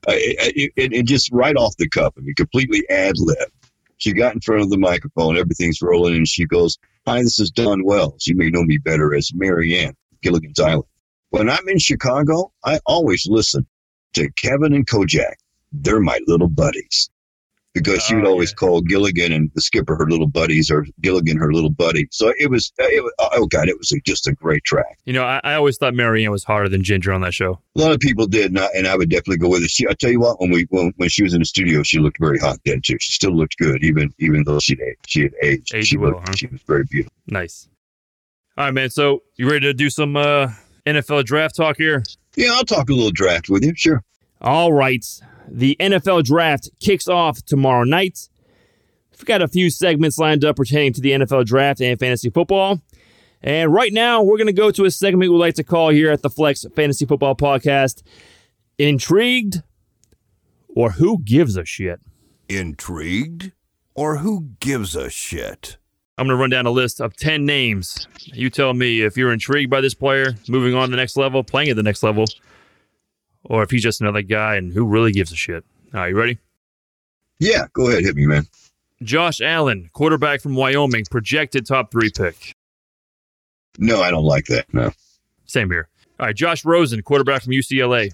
I- 0.07 0.53
it, 0.55 0.71
it 0.77 1.05
just 1.05 1.29
right 1.33 1.57
off 1.57 1.75
the 1.75 1.89
cuff. 1.89 2.13
I 2.17 2.21
mean, 2.21 2.35
completely 2.35 2.87
ad 2.89 3.15
lib. 3.17 3.49
She 3.97 4.13
got 4.13 4.35
in 4.35 4.39
front 4.39 4.61
of 4.61 4.69
the 4.69 4.77
microphone, 4.77 5.37
everything's 5.37 5.81
rolling, 5.81 6.15
and 6.15 6.27
she 6.27 6.45
goes, 6.45 6.77
Hi, 7.07 7.21
this 7.21 7.39
is 7.39 7.51
Dawn 7.51 7.85
Wells. 7.85 8.25
You 8.25 8.35
may 8.35 8.49
know 8.49 8.63
me 8.63 8.79
better 8.79 9.13
as 9.13 9.31
Mary 9.35 9.77
Ann 9.77 9.93
Gilligan's 10.23 10.59
Island. 10.59 10.89
When 11.29 11.51
I'm 11.51 11.69
in 11.69 11.77
Chicago, 11.77 12.51
I 12.63 12.79
always 12.87 13.27
listen 13.29 13.67
to 14.15 14.31
Kevin 14.31 14.73
and 14.73 14.87
Kojak. 14.87 15.35
They're 15.71 15.99
my 15.99 16.19
little 16.25 16.47
buddies. 16.47 17.11
Because 17.75 18.01
she 18.03 18.15
would 18.15 18.25
Oh, 18.25 18.31
always 18.31 18.49
yeah. 18.51 18.55
call 18.55 18.81
Gilligan 18.81 19.31
and 19.31 19.51
the 19.53 19.61
skipper 19.61 19.95
her 19.95 20.07
little 20.09 20.25
buddies, 20.25 20.71
or 20.71 20.87
Gilligan 21.01 21.37
her 21.37 21.53
little 21.53 21.69
buddy. 21.69 22.07
So 22.09 22.33
it 22.39 22.49
was, 22.49 22.73
it 22.79 23.03
was 23.03 23.13
oh 23.19 23.45
god, 23.45 23.67
it 23.69 23.77
was 23.77 23.91
a, 23.91 23.99
just 24.01 24.25
a 24.27 24.33
great 24.33 24.63
track. 24.63 24.97
You 25.05 25.13
know, 25.13 25.23
I, 25.23 25.39
I 25.43 25.53
always 25.53 25.77
thought 25.77 25.93
Mary 25.93 26.25
Ann 26.25 26.31
was 26.31 26.43
harder 26.43 26.69
than 26.69 26.83
Ginger 26.83 27.13
on 27.13 27.21
that 27.21 27.33
show. 27.35 27.59
A 27.75 27.79
lot 27.79 27.91
of 27.91 27.99
people 27.99 28.25
did, 28.25 28.47
and 28.47 28.59
I, 28.59 28.67
and 28.75 28.87
I 28.87 28.95
would 28.95 29.09
definitely 29.09 29.37
go 29.37 29.49
with 29.49 29.61
it. 29.61 29.69
She, 29.69 29.85
I 29.87 29.93
tell 29.93 30.09
you 30.09 30.19
what, 30.21 30.39
when 30.41 30.49
we 30.49 30.65
when, 30.71 30.93
when 30.97 31.09
she 31.09 31.21
was 31.21 31.33
in 31.33 31.39
the 31.39 31.45
studio, 31.45 31.83
she 31.83 31.99
looked 31.99 32.17
very 32.19 32.39
hot 32.39 32.57
then 32.65 32.81
too. 32.81 32.97
She 32.99 33.11
still 33.13 33.35
looked 33.35 33.57
good, 33.57 33.83
even 33.83 34.11
even 34.19 34.43
though 34.45 34.59
she 34.59 34.77
she 35.05 35.21
had 35.23 35.33
aged. 35.43 35.75
Aged 35.75 35.87
she 35.87 35.97
well, 35.97 36.11
looked, 36.13 36.29
huh? 36.29 36.35
she 36.35 36.47
was 36.47 36.61
very 36.61 36.85
beautiful. 36.89 37.11
Nice. 37.27 37.67
All 38.57 38.65
right, 38.65 38.73
man. 38.73 38.89
So 38.89 39.23
you 39.35 39.47
ready 39.49 39.65
to 39.65 39.73
do 39.73 39.89
some 39.89 40.15
uh, 40.15 40.47
NFL 40.85 41.25
draft 41.25 41.55
talk 41.57 41.75
here? 41.75 42.03
Yeah, 42.37 42.51
I'll 42.53 42.63
talk 42.63 42.89
a 42.89 42.93
little 42.93 43.11
draft 43.11 43.49
with 43.49 43.65
you. 43.65 43.73
Sure. 43.75 44.01
All 44.39 44.71
right. 44.71 45.05
The 45.49 45.75
NFL 45.79 46.23
draft 46.23 46.69
kicks 46.79 47.07
off 47.07 47.43
tomorrow 47.43 47.83
night. 47.83 48.29
We've 49.11 49.25
got 49.25 49.41
a 49.41 49.47
few 49.47 49.69
segments 49.69 50.17
lined 50.17 50.43
up 50.43 50.57
pertaining 50.57 50.93
to 50.93 51.01
the 51.01 51.11
NFL 51.11 51.45
draft 51.45 51.81
and 51.81 51.99
fantasy 51.99 52.29
football. 52.29 52.81
And 53.41 53.71
right 53.71 53.93
now, 53.93 54.23
we're 54.23 54.37
going 54.37 54.47
to 54.47 54.53
go 54.53 54.71
to 54.71 54.85
a 54.85 54.91
segment 54.91 55.31
we 55.31 55.37
like 55.37 55.53
to 55.55 55.63
call 55.63 55.89
here 55.89 56.11
at 56.11 56.21
the 56.21 56.29
Flex 56.29 56.65
Fantasy 56.75 57.05
Football 57.05 57.35
Podcast 57.35 58.01
Intrigued 58.77 59.61
or 60.75 60.91
Who 60.91 61.19
Gives 61.19 61.55
a 61.55 61.63
Shit? 61.63 62.01
Intrigued? 62.49 63.51
Or 63.93 64.17
who 64.17 64.49
gives 64.59 64.95
a 64.95 65.09
shit? 65.09 65.77
I'm 66.17 66.27
going 66.27 66.37
to 66.37 66.41
run 66.41 66.49
down 66.49 66.65
a 66.65 66.71
list 66.71 66.99
of 66.99 67.15
10 67.15 67.45
names. 67.45 68.07
You 68.23 68.49
tell 68.49 68.73
me 68.73 69.01
if 69.01 69.15
you're 69.15 69.31
intrigued 69.31 69.69
by 69.69 69.81
this 69.81 69.93
player, 69.93 70.35
moving 70.47 70.73
on 70.73 70.87
to 70.87 70.91
the 70.91 70.97
next 70.97 71.15
level, 71.17 71.43
playing 71.43 71.69
at 71.69 71.75
the 71.75 71.83
next 71.83 72.03
level, 72.03 72.25
or 73.45 73.63
if 73.63 73.71
he's 73.71 73.83
just 73.83 74.01
another 74.01 74.21
guy 74.21 74.55
and 74.55 74.73
who 74.73 74.85
really 74.85 75.11
gives 75.11 75.31
a 75.31 75.35
shit. 75.35 75.63
All 75.93 76.01
right, 76.01 76.09
you 76.09 76.17
ready? 76.17 76.37
Yeah, 77.39 77.65
go 77.73 77.89
ahead, 77.89 78.03
hit 78.03 78.15
me, 78.15 78.25
man. 78.25 78.45
Josh 79.03 79.41
Allen, 79.41 79.89
quarterback 79.93 80.41
from 80.41 80.55
Wyoming, 80.55 81.05
projected 81.09 81.65
top 81.65 81.91
three 81.91 82.09
pick. 82.09 82.53
No, 83.77 84.01
I 84.01 84.09
don't 84.09 84.23
like 84.23 84.45
that. 84.45 84.73
No. 84.73 84.91
Same 85.45 85.69
here. 85.69 85.89
All 86.19 86.27
right, 86.27 86.35
Josh 86.35 86.63
Rosen, 86.63 87.01
quarterback 87.01 87.43
from 87.43 87.53
UCLA. 87.53 88.11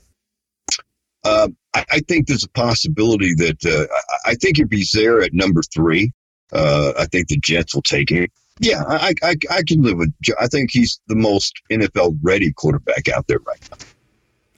Uh, 1.24 1.50
I, 1.74 1.86
I 1.92 2.00
think 2.00 2.28
there's 2.28 2.44
a 2.44 2.50
possibility 2.50 3.34
that 3.36 3.64
uh, 3.66 3.94
I, 4.26 4.32
I 4.32 4.36
think 4.36 4.58
if 4.58 4.72
he's 4.72 4.92
there 4.92 5.22
at 5.22 5.34
number 5.34 5.62
three, 5.62 6.12
uh, 6.52 6.94
I 6.98 7.06
think 7.06 7.28
the 7.28 7.38
Jets 7.38 7.76
will 7.76 7.84
take 7.84 8.10
him. 8.10 8.28
Yeah, 8.60 8.84
I, 8.88 9.14
I, 9.24 9.36
I 9.50 9.64
can 9.64 9.82
live 9.82 9.98
with. 9.98 10.14
I 10.40 10.48
think 10.48 10.72
he's 10.72 11.00
the 11.08 11.16
most 11.16 11.62
NFL 11.72 12.18
ready 12.22 12.52
quarterback 12.52 13.08
out 13.08 13.28
there 13.28 13.40
right 13.40 13.70
now. 13.72 13.78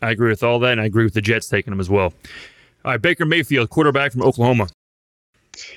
I 0.04 0.12
agree 0.12 0.30
with 0.30 0.44
all 0.44 0.60
that, 0.60 0.74
and 0.74 0.82
I 0.82 0.86
agree 0.86 1.06
with 1.06 1.14
the 1.14 1.22
Jets 1.22 1.48
taking 1.48 1.72
him 1.72 1.80
as 1.80 1.90
well. 1.90 2.14
All 2.84 2.92
right, 2.92 3.02
Baker 3.02 3.26
Mayfield, 3.26 3.70
quarterback 3.70 4.12
from 4.12 4.22
Oklahoma. 4.22 4.68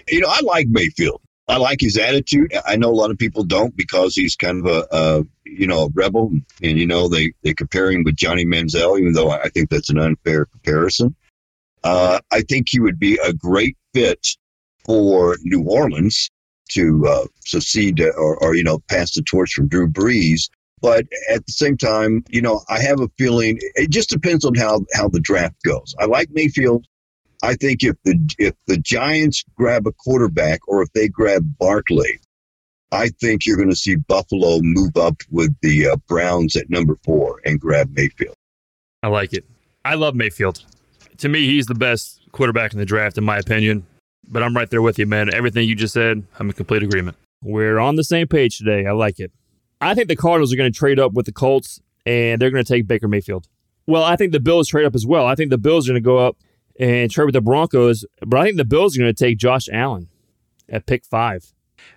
You 0.08 0.20
know, 0.20 0.28
I 0.28 0.40
like 0.40 0.66
Mayfield. 0.68 1.20
I 1.48 1.58
like 1.58 1.80
his 1.80 1.96
attitude. 1.96 2.52
I 2.66 2.74
know 2.74 2.90
a 2.90 2.90
lot 2.90 3.12
of 3.12 3.18
people 3.18 3.44
don't 3.44 3.76
because 3.76 4.16
he's 4.16 4.34
kind 4.34 4.66
of 4.66 4.66
a, 4.66 4.86
a 4.90 5.24
you 5.44 5.68
know, 5.68 5.84
a 5.84 5.88
rebel, 5.94 6.32
and 6.60 6.78
you 6.78 6.86
know 6.86 7.08
they 7.08 7.32
they 7.42 7.54
compare 7.54 7.92
him 7.92 8.02
with 8.02 8.16
Johnny 8.16 8.44
Manziel, 8.44 8.98
even 8.98 9.12
though 9.12 9.30
I 9.30 9.48
think 9.50 9.70
that's 9.70 9.90
an 9.90 9.98
unfair 9.98 10.46
comparison. 10.46 11.14
Uh, 11.84 12.18
I 12.32 12.40
think 12.42 12.66
he 12.68 12.80
would 12.80 12.98
be 12.98 13.20
a 13.24 13.32
great 13.32 13.76
fit 13.94 14.26
for 14.84 15.36
New 15.44 15.62
Orleans 15.62 16.30
to 16.70 17.06
uh, 17.06 17.26
succeed 17.44 18.00
or, 18.00 18.36
or 18.42 18.56
you 18.56 18.64
know 18.64 18.80
pass 18.88 19.14
the 19.14 19.22
torch 19.22 19.52
from 19.52 19.68
Drew 19.68 19.88
Brees. 19.88 20.50
But 20.82 21.06
at 21.30 21.46
the 21.46 21.52
same 21.52 21.76
time, 21.76 22.24
you 22.28 22.42
know, 22.42 22.62
I 22.68 22.80
have 22.80 23.00
a 23.00 23.08
feeling 23.18 23.58
it 23.74 23.90
just 23.90 24.10
depends 24.10 24.44
on 24.44 24.54
how 24.54 24.84
how 24.94 25.08
the 25.08 25.20
draft 25.20 25.56
goes. 25.64 25.94
I 25.98 26.04
like 26.04 26.28
Mayfield. 26.32 26.86
I 27.42 27.54
think 27.54 27.82
if 27.82 27.96
the 28.04 28.18
if 28.38 28.54
the 28.66 28.76
Giants 28.78 29.44
grab 29.56 29.86
a 29.86 29.92
quarterback 29.92 30.60
or 30.68 30.82
if 30.82 30.92
they 30.92 31.08
grab 31.08 31.42
Barkley, 31.58 32.20
I 32.92 33.08
think 33.08 33.46
you're 33.46 33.56
going 33.56 33.70
to 33.70 33.76
see 33.76 33.96
Buffalo 33.96 34.60
move 34.62 34.96
up 34.96 35.22
with 35.30 35.54
the 35.62 35.88
uh, 35.88 35.96
Browns 36.08 36.56
at 36.56 36.70
number 36.70 36.96
four 37.04 37.40
and 37.44 37.60
grab 37.60 37.90
Mayfield. 37.94 38.34
I 39.02 39.08
like 39.08 39.32
it. 39.32 39.44
I 39.84 39.94
love 39.94 40.14
Mayfield. 40.14 40.64
To 41.18 41.28
me, 41.28 41.46
he's 41.46 41.66
the 41.66 41.74
best 41.74 42.20
quarterback 42.32 42.72
in 42.72 42.78
the 42.78 42.84
draft, 42.84 43.18
in 43.18 43.24
my 43.24 43.38
opinion. 43.38 43.86
But 44.28 44.42
I'm 44.42 44.56
right 44.56 44.68
there 44.68 44.82
with 44.82 44.98
you, 44.98 45.06
man. 45.06 45.32
Everything 45.32 45.68
you 45.68 45.74
just 45.74 45.94
said, 45.94 46.24
I'm 46.38 46.48
in 46.48 46.52
complete 46.52 46.82
agreement. 46.82 47.16
We're 47.42 47.78
on 47.78 47.96
the 47.96 48.04
same 48.04 48.26
page 48.26 48.58
today. 48.58 48.86
I 48.86 48.92
like 48.92 49.20
it. 49.20 49.30
I 49.80 49.94
think 49.94 50.08
the 50.08 50.16
Cardinals 50.16 50.52
are 50.52 50.56
going 50.56 50.72
to 50.72 50.78
trade 50.78 50.98
up 50.98 51.12
with 51.12 51.26
the 51.26 51.32
Colts, 51.32 51.80
and 52.04 52.40
they're 52.40 52.50
going 52.50 52.64
to 52.64 52.68
take 52.72 52.86
Baker 52.86 53.08
Mayfield. 53.08 53.48
Well, 53.86 54.02
I 54.02 54.16
think 54.16 54.32
the 54.32 54.40
Bills 54.40 54.68
trade 54.68 54.86
up 54.86 54.94
as 54.94 55.06
well. 55.06 55.26
I 55.26 55.34
think 55.34 55.50
the 55.50 55.58
Bills 55.58 55.88
are 55.88 55.92
going 55.92 56.02
to 56.02 56.04
go 56.04 56.18
up 56.18 56.36
and 56.78 57.10
trade 57.10 57.26
with 57.26 57.34
the 57.34 57.40
Broncos, 57.40 58.04
but 58.20 58.38
I 58.40 58.44
think 58.44 58.56
the 58.56 58.64
Bills 58.64 58.96
are 58.96 59.00
going 59.00 59.14
to 59.14 59.24
take 59.24 59.38
Josh 59.38 59.68
Allen 59.72 60.08
at 60.68 60.86
pick 60.86 61.04
five. 61.04 61.52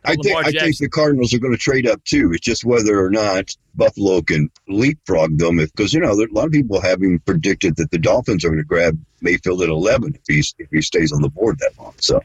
I 0.06 0.15
think 0.15 0.38
I 0.38 0.52
think 0.52 0.78
the 0.78 0.89
Cardinals 0.89 1.34
are 1.34 1.39
going 1.39 1.54
to 1.54 1.58
trade 1.58 1.88
up 1.88 2.04
too. 2.04 2.32
It's 2.32 2.46
just 2.46 2.63
whether 2.63 3.04
or 3.04 3.10
not 3.10 3.56
Buffalo 3.76 4.22
can 4.22 4.50
leapfrog 4.68 5.38
them. 5.38 5.58
Because 5.58 5.94
you 5.94 6.00
know, 6.00 6.15
there, 6.15 6.28
a 6.28 6.32
lot 6.32 6.46
of 6.46 6.52
people 6.52 6.80
have 6.80 7.02
him 7.02 7.20
predicted 7.26 7.76
that 7.78 7.92
the 7.92 7.98
Dolphins 7.98 8.46
are 8.46 8.50
going 8.50 8.60
to 8.60 8.65
grab 8.65 9.00
Mayfield 9.22 9.62
at 9.62 9.70
eleven 9.70 10.15
if 10.15 10.22
he's 10.28 10.54
if 10.60 10.70
he 10.72 10.82
stays 10.82 11.12
on 11.12 11.22
the 11.22 11.30
board 11.30 11.60
that 11.60 11.72
long. 11.80 11.94
So 12.00 12.22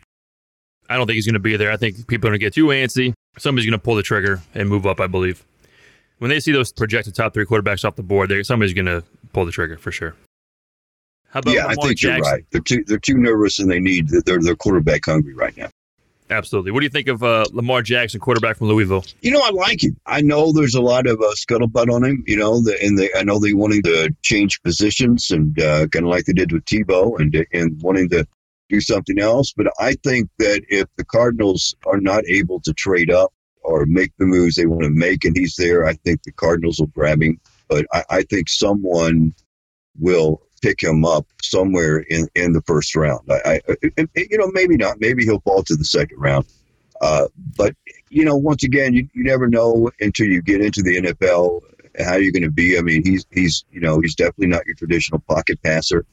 I 0.89 0.97
don't 0.97 1.07
think 1.07 1.15
he's 1.15 1.27
going 1.27 1.35
to 1.35 1.41
be 1.41 1.57
there. 1.57 1.73
I 1.73 1.77
think 1.77 2.07
people 2.07 2.29
are 2.29 2.31
going 2.31 2.41
to 2.41 2.45
get 2.45 2.55
too 2.55 2.67
antsy. 2.67 3.15
Somebody's 3.39 3.69
going 3.69 3.79
to 3.79 3.85
pull 3.85 3.97
the 3.97 4.03
trigger 4.03 4.43
and 4.55 4.69
move 4.69 4.87
up, 4.87 5.01
I 5.01 5.07
believe. 5.07 5.45
When 6.19 6.31
they 6.31 6.41
see 6.41 6.53
those 6.53 6.73
projected 6.73 7.15
top 7.15 7.35
three 7.35 7.45
quarterbacks 7.45 7.85
off 7.85 7.97
the 7.97 8.03
board, 8.03 8.33
somebody's 8.47 8.75
going 8.75 8.87
to 8.87 9.03
pull 9.33 9.45
the 9.45 9.53
trigger 9.53 9.77
for 9.77 9.91
sure. 9.91 10.15
How 11.31 11.41
about 11.41 11.55
yeah, 11.55 11.67
I 11.67 11.75
think 11.75 11.99
Jackson? 11.99 12.25
you're 12.25 12.33
right. 12.33 12.45
They're 12.53 12.61
too 12.61 12.85
they're 12.87 12.99
too 12.99 13.19
nervous 13.19 13.59
and 13.59 13.69
they 13.69 13.81
need 13.81 14.09
they're 14.09 14.41
they're 14.41 14.55
quarterback 14.55 15.05
hungry 15.05 15.35
right 15.35 15.57
now. 15.57 15.69
Absolutely. 16.31 16.71
What 16.71 16.81
do 16.81 16.85
you 16.85 16.91
think 16.91 17.09
of 17.09 17.23
uh, 17.23 17.45
Lamar 17.53 17.83
Jackson, 17.83 18.19
quarterback 18.19 18.57
from 18.57 18.69
Louisville? 18.69 19.05
You 19.21 19.33
know, 19.33 19.43
I 19.43 19.51
like 19.51 19.83
him. 19.83 19.97
I 20.07 20.23
know 20.23 20.53
there's 20.53 20.75
a 20.75 20.81
lot 20.81 21.07
of 21.07 21.21
uh, 21.21 21.35
scuttlebutt 21.35 21.93
on 21.93 22.05
him. 22.05 22.25
You 22.27 22.37
know, 22.39 22.63
the, 22.63 22.83
and 22.83 22.99
they, 22.99 23.11
I 23.15 23.25
know 23.25 23.39
they 23.39 23.53
wanting 23.53 23.83
to 23.83 24.15
change 24.23 24.63
positions 24.63 25.31
and 25.31 25.61
uh, 25.61 25.87
kind 25.89 26.05
of 26.05 26.11
like 26.11 26.25
they 26.25 26.33
did 26.33 26.53
with 26.53 26.65
Tebow 26.65 27.19
and 27.21 27.47
and 27.53 27.83
wanting 27.83 28.09
to 28.11 28.27
do 28.69 28.81
something 28.81 29.19
else. 29.19 29.53
But 29.57 29.69
I 29.79 29.95
think 30.05 30.31
that 30.39 30.63
if 30.69 30.87
the 30.97 31.05
Cardinals 31.05 31.75
are 31.87 32.01
not 32.01 32.25
able 32.29 32.61
to 32.61 32.73
trade 32.73 33.11
up 33.11 33.33
or 33.63 33.87
make 33.87 34.13
the 34.19 34.27
moves 34.27 34.57
they 34.57 34.67
want 34.67 34.83
to 34.83 34.91
make, 34.91 35.25
and 35.25 35.37
he's 35.37 35.57
there, 35.57 35.87
I 35.87 35.95
think 35.95 36.23
the 36.23 36.33
Cardinals 36.33 36.79
will 36.79 36.89
grab 36.89 37.23
him. 37.23 37.41
But 37.69 37.87
I, 37.93 38.05
I 38.11 38.23
think 38.23 38.49
someone 38.49 39.35
will 39.99 40.43
pick 40.63 40.83
him 40.83 41.05
up 41.05 41.27
somewhere 41.43 41.99
in, 41.99 42.27
in 42.35 42.53
the 42.53 42.63
first 42.63 42.97
round. 42.97 43.21
I, 43.31 43.61
I, 43.69 43.77
you 44.17 44.39
know, 44.39 44.51
maybe 44.53 44.77
not. 44.77 45.01
Maybe 45.01 45.25
he'll 45.25 45.41
fall 45.41 45.63
to 45.63 45.77
the 45.77 45.85
second 45.85 46.19
round. 46.19 46.47
Uh, 47.01 47.29
but 47.57 47.75
you 48.09 48.25
know, 48.25 48.37
once 48.37 48.65
again, 48.65 48.95
you, 48.95 49.09
you 49.13 49.25
never 49.25 49.49
know 49.49 49.91
until 50.01 50.27
you 50.27 50.41
get 50.41 50.61
into 50.61 50.83
the 50.83 50.97
NFL 50.97 51.61
how 52.03 52.17
you're 52.17 52.33
going 52.33 52.43
to 52.43 52.51
be. 52.51 52.79
I 52.79 52.81
mean, 52.81 53.03
he's 53.05 53.27
he's 53.31 53.65
you 53.71 53.81
know 53.81 54.01
he's 54.01 54.15
definitely 54.15 54.49
not 54.49 54.67
your 54.67 54.77
traditional 54.77 55.21
pocket 55.29 55.63
passer. 55.63 56.07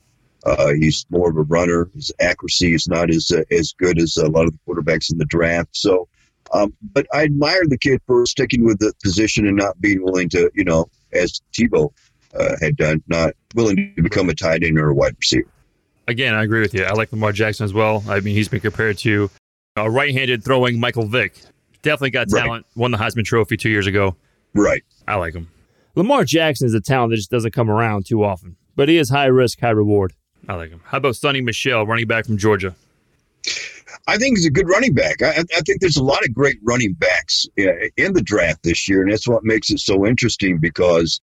Uh, 0.45 0.73
he's 0.73 1.06
more 1.10 1.30
of 1.30 1.38
a 1.38 1.43
runner. 1.43 1.89
His 1.93 2.12
accuracy 2.19 2.73
is 2.73 2.88
not 2.88 3.10
as 3.10 3.32
uh, 3.32 3.43
as 3.51 3.73
good 3.77 3.99
as 3.99 4.17
a 4.17 4.27
lot 4.27 4.45
of 4.45 4.54
the 4.54 4.60
quarterbacks 4.67 5.12
in 5.12 5.17
the 5.17 5.25
draft. 5.25 5.69
So, 5.75 6.08
um, 6.54 6.73
but 6.93 7.06
I 7.13 7.23
admire 7.23 7.62
the 7.67 7.77
kid 7.77 8.01
for 8.08 8.25
sticking 8.25 8.65
with 8.65 8.80
the 8.80 8.93
position 9.04 9.45
and 9.47 9.58
not 9.58 9.80
being 9.80 10.04
willing 10.04 10.30
to, 10.30 10.49
you 10.56 10.63
know, 10.63 10.88
as 11.13 11.41
Tebow 11.54 11.91
uh, 12.34 12.56
had 12.62 12.75
done, 12.77 13.04
not 13.08 13.34
willing 13.56 13.93
to 13.95 14.01
become 14.01 14.30
a 14.30 14.36
tight 14.36 14.63
end 14.63 14.80
or 14.80 14.89
a 14.89 14.95
wide 14.95 15.15
receiver. 15.19 15.49
Again, 16.08 16.34
I 16.34 16.43
agree 16.43 16.62
with 16.62 16.73
you. 16.73 16.84
I 16.84 16.93
like 16.93 17.12
Lamar 17.12 17.32
Jackson 17.32 17.63
as 17.63 17.73
well. 17.73 18.04
I 18.08 18.19
mean, 18.19 18.36
he's 18.36 18.49
been 18.49 18.60
compared 18.60 18.97
to 18.99 19.30
a 19.75 19.89
right-handed 19.89 20.43
throwing 20.43 20.80
Michael 20.80 21.06
Vick. 21.06 21.39
Definitely 21.84 22.12
got 22.12 22.30
talent. 22.30 22.65
Right. 22.75 22.82
Won 22.82 22.91
the 22.91 22.97
Heisman 22.97 23.23
Trophy 23.23 23.58
two 23.58 23.69
years 23.69 23.88
ago. 23.88 24.15
Right. 24.54 24.84
I 25.08 25.15
like 25.15 25.34
him. 25.34 25.49
Lamar 25.95 26.25
Jackson 26.25 26.67
is 26.67 26.73
a 26.73 26.82
talent 26.82 27.12
that 27.12 27.17
just 27.17 27.32
doesn't 27.32 27.51
come 27.51 27.69
around 27.69 28.06
too 28.06 28.23
often, 28.23 28.56
but 28.75 28.89
he 28.89 28.97
is 28.97 29.10
high 29.10 29.25
risk, 29.25 29.60
high 29.60 29.69
reward. 29.69 30.13
I 30.47 30.56
like 30.56 30.69
him. 30.69 30.82
How 30.84 30.97
about 30.97 31.13
Sony 31.13 31.43
Michel, 31.43 31.86
running 31.86 32.08
back 32.08 32.25
from 32.25 32.38
Georgia? 32.38 32.75
I 34.08 34.17
think 34.17 34.38
he's 34.38 34.45
a 34.45 34.51
good 34.51 34.67
running 34.67 34.93
back. 34.93 35.21
I, 35.21 35.39
I, 35.39 35.62
think 35.62 35.82
there's 35.82 35.97
a 35.97 36.04
lot 36.04 36.23
of 36.23 36.34
great 36.34 36.58
running 36.63 36.93
backs 36.93 37.45
in 37.56 38.13
the 38.13 38.21
draft 38.21 38.63
this 38.63 38.88
year, 38.88 39.01
and 39.01 39.12
that's 39.12 39.27
what 39.27 39.43
makes 39.43 39.69
it 39.69 39.80
so 39.80 40.06
interesting 40.06 40.58
because 40.58 41.21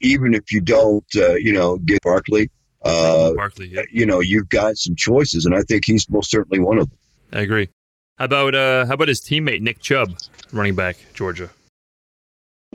even 0.00 0.34
if 0.34 0.52
you 0.52 0.60
don't, 0.60 1.04
uh, 1.16 1.34
you 1.34 1.52
know, 1.52 1.78
get 1.78 2.02
Barkley, 2.02 2.50
uh, 2.82 3.32
Barkley, 3.34 3.68
yeah. 3.68 3.82
you 3.90 4.06
know, 4.06 4.20
you've 4.20 4.48
got 4.48 4.76
some 4.76 4.94
choices, 4.94 5.46
and 5.46 5.54
I 5.54 5.62
think 5.62 5.84
he's 5.84 6.08
most 6.08 6.30
certainly 6.30 6.58
one 6.58 6.78
of 6.78 6.88
them. 6.88 6.98
I 7.32 7.40
agree. 7.40 7.68
How 8.18 8.26
about 8.26 8.54
uh, 8.54 8.86
how 8.86 8.94
about 8.94 9.08
his 9.08 9.20
teammate 9.20 9.60
Nick 9.60 9.80
Chubb, 9.80 10.16
running 10.52 10.74
back 10.74 10.96
Georgia? 11.12 11.50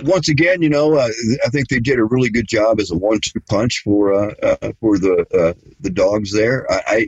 Once 0.04 0.30
again, 0.30 0.62
you 0.62 0.70
know, 0.70 0.96
uh, 0.96 1.10
I 1.46 1.50
think 1.50 1.70
they 1.70 1.80
did 1.80 2.00
a 2.00 2.04
really 2.04 2.30
good 2.30 2.48
job 2.48 2.80
as 2.80 2.92
a 2.92 2.98
one-two 2.98 3.40
punch 3.50 3.82
for 3.84 4.14
uh, 4.14 4.34
uh, 4.42 4.72
for 4.80 4.98
the 4.98 5.26
uh, 5.34 5.54
the 5.80 5.90
dogs 5.90 6.34
there. 6.34 6.70
I, 6.72 6.82
I, 6.88 7.08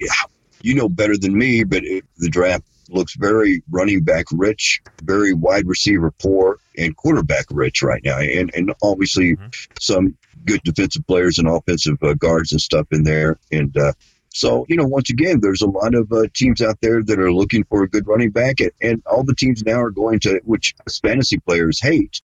you 0.62 0.76
know 0.76 0.90
better 0.90 1.18
than 1.18 1.38
me, 1.38 1.64
but 1.64 1.84
it, 1.84 2.06
the 2.18 2.30
draft 2.30 2.64
looks 2.90 3.16
very 3.16 3.64
running 3.72 4.04
back 4.04 4.26
rich, 4.32 4.82
very 5.04 5.34
wide 5.34 5.68
receiver 5.68 6.12
poor, 6.12 6.60
and 6.78 6.96
quarterback 6.96 7.46
rich 7.52 7.82
right 7.82 8.02
now, 8.04 8.20
and 8.20 8.52
and 8.56 8.74
obviously 8.82 9.36
mm-hmm. 9.36 9.48
some 9.80 10.18
good 10.46 10.62
defensive 10.64 11.06
players 11.08 11.38
and 11.38 11.48
offensive 11.48 12.02
uh, 12.04 12.14
guards 12.14 12.52
and 12.52 12.62
stuff 12.62 12.88
in 12.92 13.04
there, 13.04 13.38
and. 13.52 13.76
Uh, 13.78 13.94
so, 14.36 14.66
you 14.68 14.76
know, 14.76 14.88
once 14.88 15.12
again, 15.12 15.42
there's 15.42 15.62
a 15.62 15.68
lot 15.68 15.94
of 15.94 16.12
uh, 16.12 16.24
teams 16.34 16.60
out 16.60 16.82
there 16.82 17.04
that 17.04 17.20
are 17.20 17.32
looking 17.32 17.64
for 17.66 17.84
a 17.84 17.88
good 17.88 18.08
running 18.08 18.32
back, 18.32 18.62
and, 18.62 18.72
and 18.82 19.04
all 19.06 19.24
the 19.24 19.36
teams 19.36 19.64
now 19.64 19.80
are 19.80 19.92
going 19.92 20.20
to, 20.22 20.42
which 20.44 20.74
fantasy 21.04 21.38
players 21.38 21.80
hate, 21.80 22.20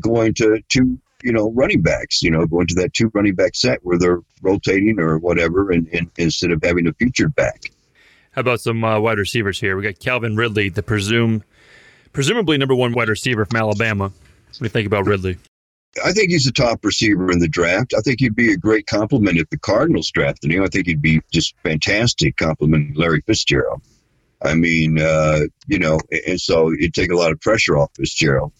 going 0.00 0.34
to 0.34 0.60
two, 0.68 0.98
you 1.22 1.32
know, 1.32 1.50
running 1.52 1.82
backs, 1.82 2.22
you 2.22 2.30
know, 2.30 2.46
going 2.46 2.66
to 2.68 2.74
that 2.76 2.94
two 2.94 3.10
running 3.14 3.34
back 3.34 3.54
set 3.54 3.80
where 3.82 3.98
they're 3.98 4.20
rotating 4.42 4.98
or 4.98 5.18
whatever, 5.18 5.70
and, 5.70 5.88
and 5.88 6.10
instead 6.16 6.50
of 6.50 6.62
having 6.62 6.86
a 6.86 6.92
featured 6.94 7.34
back. 7.34 7.70
How 8.32 8.40
about 8.40 8.60
some 8.60 8.82
uh, 8.84 9.00
wide 9.00 9.18
receivers 9.18 9.60
here? 9.60 9.76
We 9.76 9.82
got 9.82 9.98
Calvin 9.98 10.36
Ridley, 10.36 10.68
the 10.68 10.82
presume, 10.82 11.42
presumably 12.12 12.58
number 12.58 12.74
one 12.74 12.92
wide 12.92 13.08
receiver 13.08 13.44
from 13.44 13.58
Alabama. 13.58 14.04
What 14.04 14.58
do 14.58 14.64
you 14.64 14.68
think 14.68 14.86
about 14.86 15.06
Ridley? 15.06 15.38
I 16.04 16.12
think 16.12 16.30
he's 16.30 16.46
a 16.46 16.52
top 16.52 16.84
receiver 16.84 17.32
in 17.32 17.40
the 17.40 17.48
draft. 17.48 17.94
I 17.96 18.00
think 18.00 18.20
he'd 18.20 18.36
be 18.36 18.52
a 18.52 18.56
great 18.56 18.86
compliment 18.86 19.38
if 19.38 19.50
the 19.50 19.58
Cardinals 19.58 20.10
drafted 20.10 20.52
him. 20.52 20.62
I 20.62 20.68
think 20.68 20.86
he'd 20.86 21.02
be 21.02 21.20
just 21.32 21.54
fantastic 21.64 22.36
compliment 22.36 22.96
Larry 22.96 23.22
Fitzgerald. 23.26 23.82
I 24.42 24.54
mean, 24.54 25.00
uh, 25.00 25.40
you 25.66 25.78
know, 25.78 25.98
and 26.26 26.40
so 26.40 26.72
it'd 26.72 26.94
take 26.94 27.10
a 27.10 27.16
lot 27.16 27.32
of 27.32 27.40
pressure 27.40 27.76
off 27.76 27.90
Fitzgerald. 27.96 28.52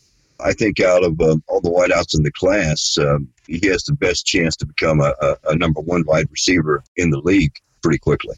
I 0.45 0.53
think 0.53 0.81
out 0.81 1.05
of 1.05 1.21
uh, 1.21 1.37
all 1.49 1.61
the 1.61 1.71
wideouts 1.71 2.17
in 2.17 2.23
the 2.23 2.33
class, 2.33 2.97
um, 2.99 3.29
he 3.47 3.67
has 3.69 3.85
the 3.85 3.95
best 3.95 4.27
chance 4.27 4.57
to 4.57 4.67
become 4.67 5.01
a, 5.01 5.15
a, 5.21 5.37
a, 5.49 5.57
number 5.57 5.81
one 5.81 6.05
wide 6.07 6.31
receiver 6.31 6.83
in 6.97 7.11
the 7.11 7.19
league 7.19 7.53
pretty 7.83 7.99
quickly. 7.99 8.37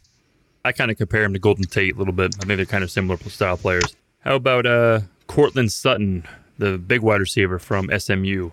I 0.65 0.71
kind 0.71 0.91
of 0.91 0.97
compare 0.97 1.23
him 1.23 1.33
to 1.33 1.39
Golden 1.39 1.65
Tate 1.65 1.95
a 1.95 1.97
little 1.97 2.13
bit. 2.13 2.35
I 2.41 2.45
think 2.45 2.57
they're 2.57 2.65
kind 2.65 2.83
of 2.83 2.91
similar 2.91 3.17
style 3.29 3.57
players. 3.57 3.95
How 4.19 4.35
about 4.35 4.65
uh, 4.65 5.01
Courtland 5.27 5.71
Sutton, 5.71 6.25
the 6.57 6.77
big 6.77 7.01
wide 7.01 7.19
receiver 7.19 7.59
from 7.59 7.89
SMU? 7.97 8.51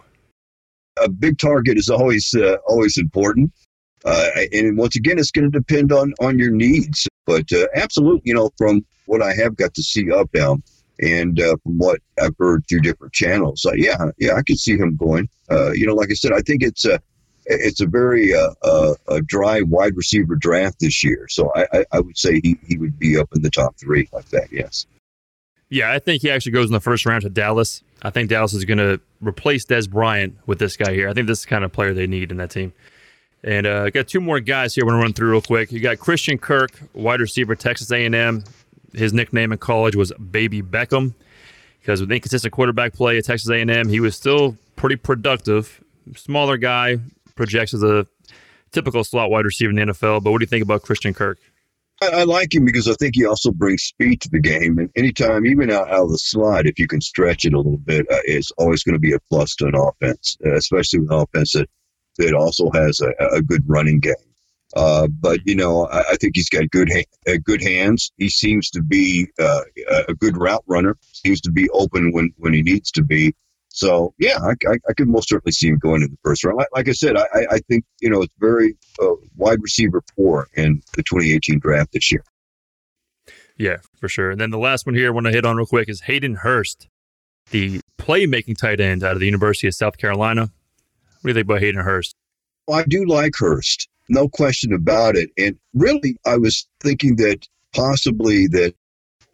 A 1.01 1.09
big 1.09 1.39
target 1.39 1.79
is 1.79 1.89
always 1.89 2.35
uh, 2.35 2.57
always 2.67 2.99
important. 2.99 3.53
Uh, 4.05 4.29
and 4.53 4.77
once 4.77 4.97
again, 4.97 5.19
it's 5.19 5.31
going 5.31 5.51
to 5.51 5.59
depend 5.59 5.93
on, 5.93 6.15
on 6.21 6.39
your 6.39 6.51
needs. 6.51 7.07
But 7.27 7.53
uh, 7.53 7.67
absolutely, 7.75 8.23
you 8.25 8.35
know, 8.35 8.51
from 8.57 8.85
what 9.07 9.23
I 9.23 9.35
have 9.35 9.57
got 9.57 9.75
to 9.75 9.83
see 9.83 10.11
up 10.11 10.33
down, 10.33 10.63
and 11.01 11.41
uh, 11.41 11.57
from 11.63 11.79
what 11.79 12.01
I've 12.23 12.37
heard 12.39 12.65
through 12.69 12.81
different 12.81 13.13
channels, 13.13 13.67
yeah, 13.75 14.11
yeah, 14.19 14.35
I 14.35 14.43
could 14.43 14.59
see 14.59 14.77
him 14.77 14.97
going. 14.97 15.29
Uh, 15.51 15.73
you 15.73 15.87
know, 15.87 15.95
like 15.95 16.11
I 16.11 16.15
said, 16.15 16.33
I 16.33 16.41
think 16.41 16.63
it's 16.63 16.85
a 16.85 17.01
it's 17.47 17.81
a 17.81 17.87
very 17.87 18.35
uh, 18.35 18.53
uh, 18.63 18.95
a 19.09 19.23
dry 19.23 19.63
wide 19.63 19.97
receiver 19.97 20.37
draft 20.37 20.81
this 20.81 21.03
year. 21.03 21.27
So 21.29 21.51
I, 21.55 21.67
I, 21.73 21.85
I, 21.93 22.01
would 22.01 22.17
say 22.17 22.41
he, 22.43 22.57
he 22.67 22.79
would 22.79 22.99
be 22.99 23.19
up 23.19 23.29
in 23.35 23.43
the 23.43 23.51
top 23.51 23.77
three 23.77 24.09
like 24.13 24.27
that. 24.27 24.53
Yes. 24.53 24.87
Yeah, 25.69 25.93
I 25.93 25.99
think 25.99 26.23
he 26.23 26.31
actually 26.31 26.53
goes 26.53 26.67
in 26.67 26.73
the 26.73 26.81
first 26.81 27.07
round 27.07 27.23
to 27.23 27.31
Dallas. 27.31 27.83
I 28.03 28.11
think 28.11 28.29
Dallas 28.29 28.53
is 28.53 28.65
going 28.65 28.79
to 28.79 29.01
replace 29.21 29.65
Dez 29.65 29.89
Bryant 29.89 30.37
with 30.47 30.59
this 30.59 30.77
guy 30.77 30.93
here. 30.93 31.09
I 31.09 31.15
think 31.15 31.29
this 31.29 31.39
is 31.39 31.45
the 31.45 31.51
kind 31.51 31.65
of 31.65 31.73
player 31.73 31.95
they 31.95 32.07
need 32.07 32.31
in 32.31 32.39
that 32.39 32.51
team. 32.51 32.73
And 33.43 33.67
uh, 33.67 33.89
got 33.91 34.07
two 34.07 34.21
more 34.21 34.41
guys 34.41 34.75
here. 34.75 34.85
I 34.85 34.87
want 34.87 34.97
to 34.97 35.03
run 35.03 35.13
through 35.13 35.31
real 35.31 35.41
quick. 35.41 35.73
You 35.73 35.81
got 35.81 35.99
Christian 35.99 36.39
Kirk, 36.39 36.73
wide 36.93 37.21
receiver, 37.21 37.55
Texas 37.55 37.91
A&M 37.91 38.45
his 38.93 39.13
nickname 39.13 39.53
in 39.53 39.59
college 39.59 39.97
was 39.97 40.13
Baby 40.13 40.63
Beckham 40.63 41.15
because 41.81 42.01
with 42.01 42.13
inconsistent 42.13 42.53
quarterback 42.53 42.93
play 42.93 43.19
at 43.19 43.25
Texas 43.25 43.51
A&M, 43.51 43.89
he 43.89 44.01
was 44.01 44.17
still 44.17 44.57
pretty 44.77 44.97
productive. 44.97 45.83
Smaller 46.15 46.57
guy, 46.57 46.99
projects 47.35 47.75
as 47.75 47.83
a 47.83 48.07
typical 48.73 49.05
slot 49.05 49.31
wide 49.31 49.45
receiver 49.45 49.71
in 49.71 49.77
the 49.77 49.93
NFL. 49.93 50.23
But 50.23 50.31
what 50.31 50.39
do 50.39 50.43
you 50.43 50.49
think 50.49 50.63
about 50.63 50.83
Christian 50.83 51.15
Kirk? 51.15 51.39
I, 52.03 52.09
I 52.09 52.25
like 52.25 52.55
him 52.55 52.65
because 52.65 52.89
I 52.89 52.95
think 52.95 53.15
he 53.15 53.27
also 53.27 53.51
brings 53.51 53.83
speed 53.83 54.21
to 54.23 54.31
the 54.31 54.41
game. 54.41 54.79
And 54.79 54.91
anytime, 54.97 55.47
even 55.47 55.71
out, 55.71 55.91
out 55.91 56.05
of 56.05 56.11
the 56.11 56.19
slot, 56.19 56.67
if 56.67 56.79
you 56.79 56.87
can 56.87 57.01
stretch 57.01 57.45
it 57.45 57.55
a 57.55 57.57
little 57.57 57.79
bit, 57.79 58.07
uh, 58.11 58.19
it's 58.25 58.51
always 58.53 58.83
going 58.83 58.95
to 58.95 59.01
be 59.01 59.13
a 59.13 59.21
plus 59.31 59.55
to 59.57 59.67
an 59.67 59.75
offense, 59.75 60.37
uh, 60.45 60.55
especially 60.55 61.01
with 61.01 61.11
an 61.11 61.19
offense 61.21 61.53
that, 61.53 61.69
that 62.19 62.35
also 62.35 62.71
has 62.71 63.01
a, 63.01 63.13
a 63.35 63.43
good 63.43 63.63
running 63.67 64.01
game. 64.01 64.15
Uh, 64.77 65.09
but 65.09 65.41
you 65.45 65.57
know, 65.57 65.87
I, 65.87 66.01
I, 66.13 66.17
think 66.17 66.37
he's 66.37 66.49
got 66.49 66.71
good 66.71 66.91
ha- 66.93 67.39
good 67.45 67.61
hands. 67.61 68.13
He 68.19 68.29
seems 68.29 68.71
to 68.71 68.81
be 68.81 69.27
uh, 69.41 69.63
a 70.09 70.15
good 70.15 70.37
route 70.37 70.63
runner. 70.69 70.97
Seems 71.13 71.41
to 71.43 71.51
be 71.51 71.69
open 71.71 72.13
when 72.13 72.33
when 72.37 72.55
he 72.55 72.63
needs 72.63 72.93
to 72.93 73.03
be. 73.03 73.35
So 73.71 74.15
yeah, 74.19 74.39
I, 74.41 74.51
I, 74.69 74.79
I 74.89 74.93
could 74.93 75.09
most 75.09 75.29
certainly 75.29 75.53
see 75.53 75.69
him 75.69 75.79
going 75.79 76.03
in 76.03 76.11
the 76.11 76.19
first 76.23 76.45
round. 76.45 76.59
Like, 76.59 76.69
like 76.73 76.89
I 76.89 76.93
said, 76.93 77.17
I, 77.17 77.27
I 77.51 77.59
think 77.69 77.85
you 78.01 78.11
know 78.11 78.23
it's 78.23 78.35
very 78.39 78.77
uh, 79.03 79.15
wide 79.37 79.61
receiver 79.61 80.03
poor 80.17 80.47
in 80.55 80.81
the 80.95 81.03
2018 81.03 81.59
draft 81.59 81.93
this 81.93 82.13
year. 82.13 82.23
Yeah, 83.57 83.79
for 83.99 84.09
sure. 84.09 84.31
And 84.31 84.41
then 84.41 84.51
the 84.51 84.59
last 84.59 84.87
one 84.87 84.95
here 84.95 85.09
I 85.09 85.11
want 85.11 85.27
to 85.27 85.33
hit 85.33 85.45
on 85.45 85.57
real 85.57 85.67
quick 85.67 85.89
is 85.89 86.03
Hayden 86.03 86.37
Hurst, 86.37 86.89
the 87.51 87.81
playmaking 87.99 88.57
tight 88.57 88.81
end 88.81 89.03
out 89.03 89.13
of 89.13 89.21
the 89.21 89.27
University 89.27 89.67
of 89.67 89.75
South 89.75 89.99
Carolina. 89.99 90.43
What 90.43 91.23
do 91.25 91.29
you 91.29 91.35
think 91.35 91.45
about 91.45 91.61
Hayden 91.61 91.83
Hurst? 91.83 92.15
Well, 92.67 92.79
I 92.79 92.85
do 92.85 93.05
like 93.05 93.35
Hurst 93.37 93.90
no 94.11 94.29
question 94.29 94.73
about 94.73 95.17
it. 95.17 95.31
And 95.39 95.57
really, 95.75 96.17
I 96.27 96.37
was 96.37 96.67
thinking 96.81 97.17
that 97.17 97.47
possibly 97.75 98.47
that 98.49 98.75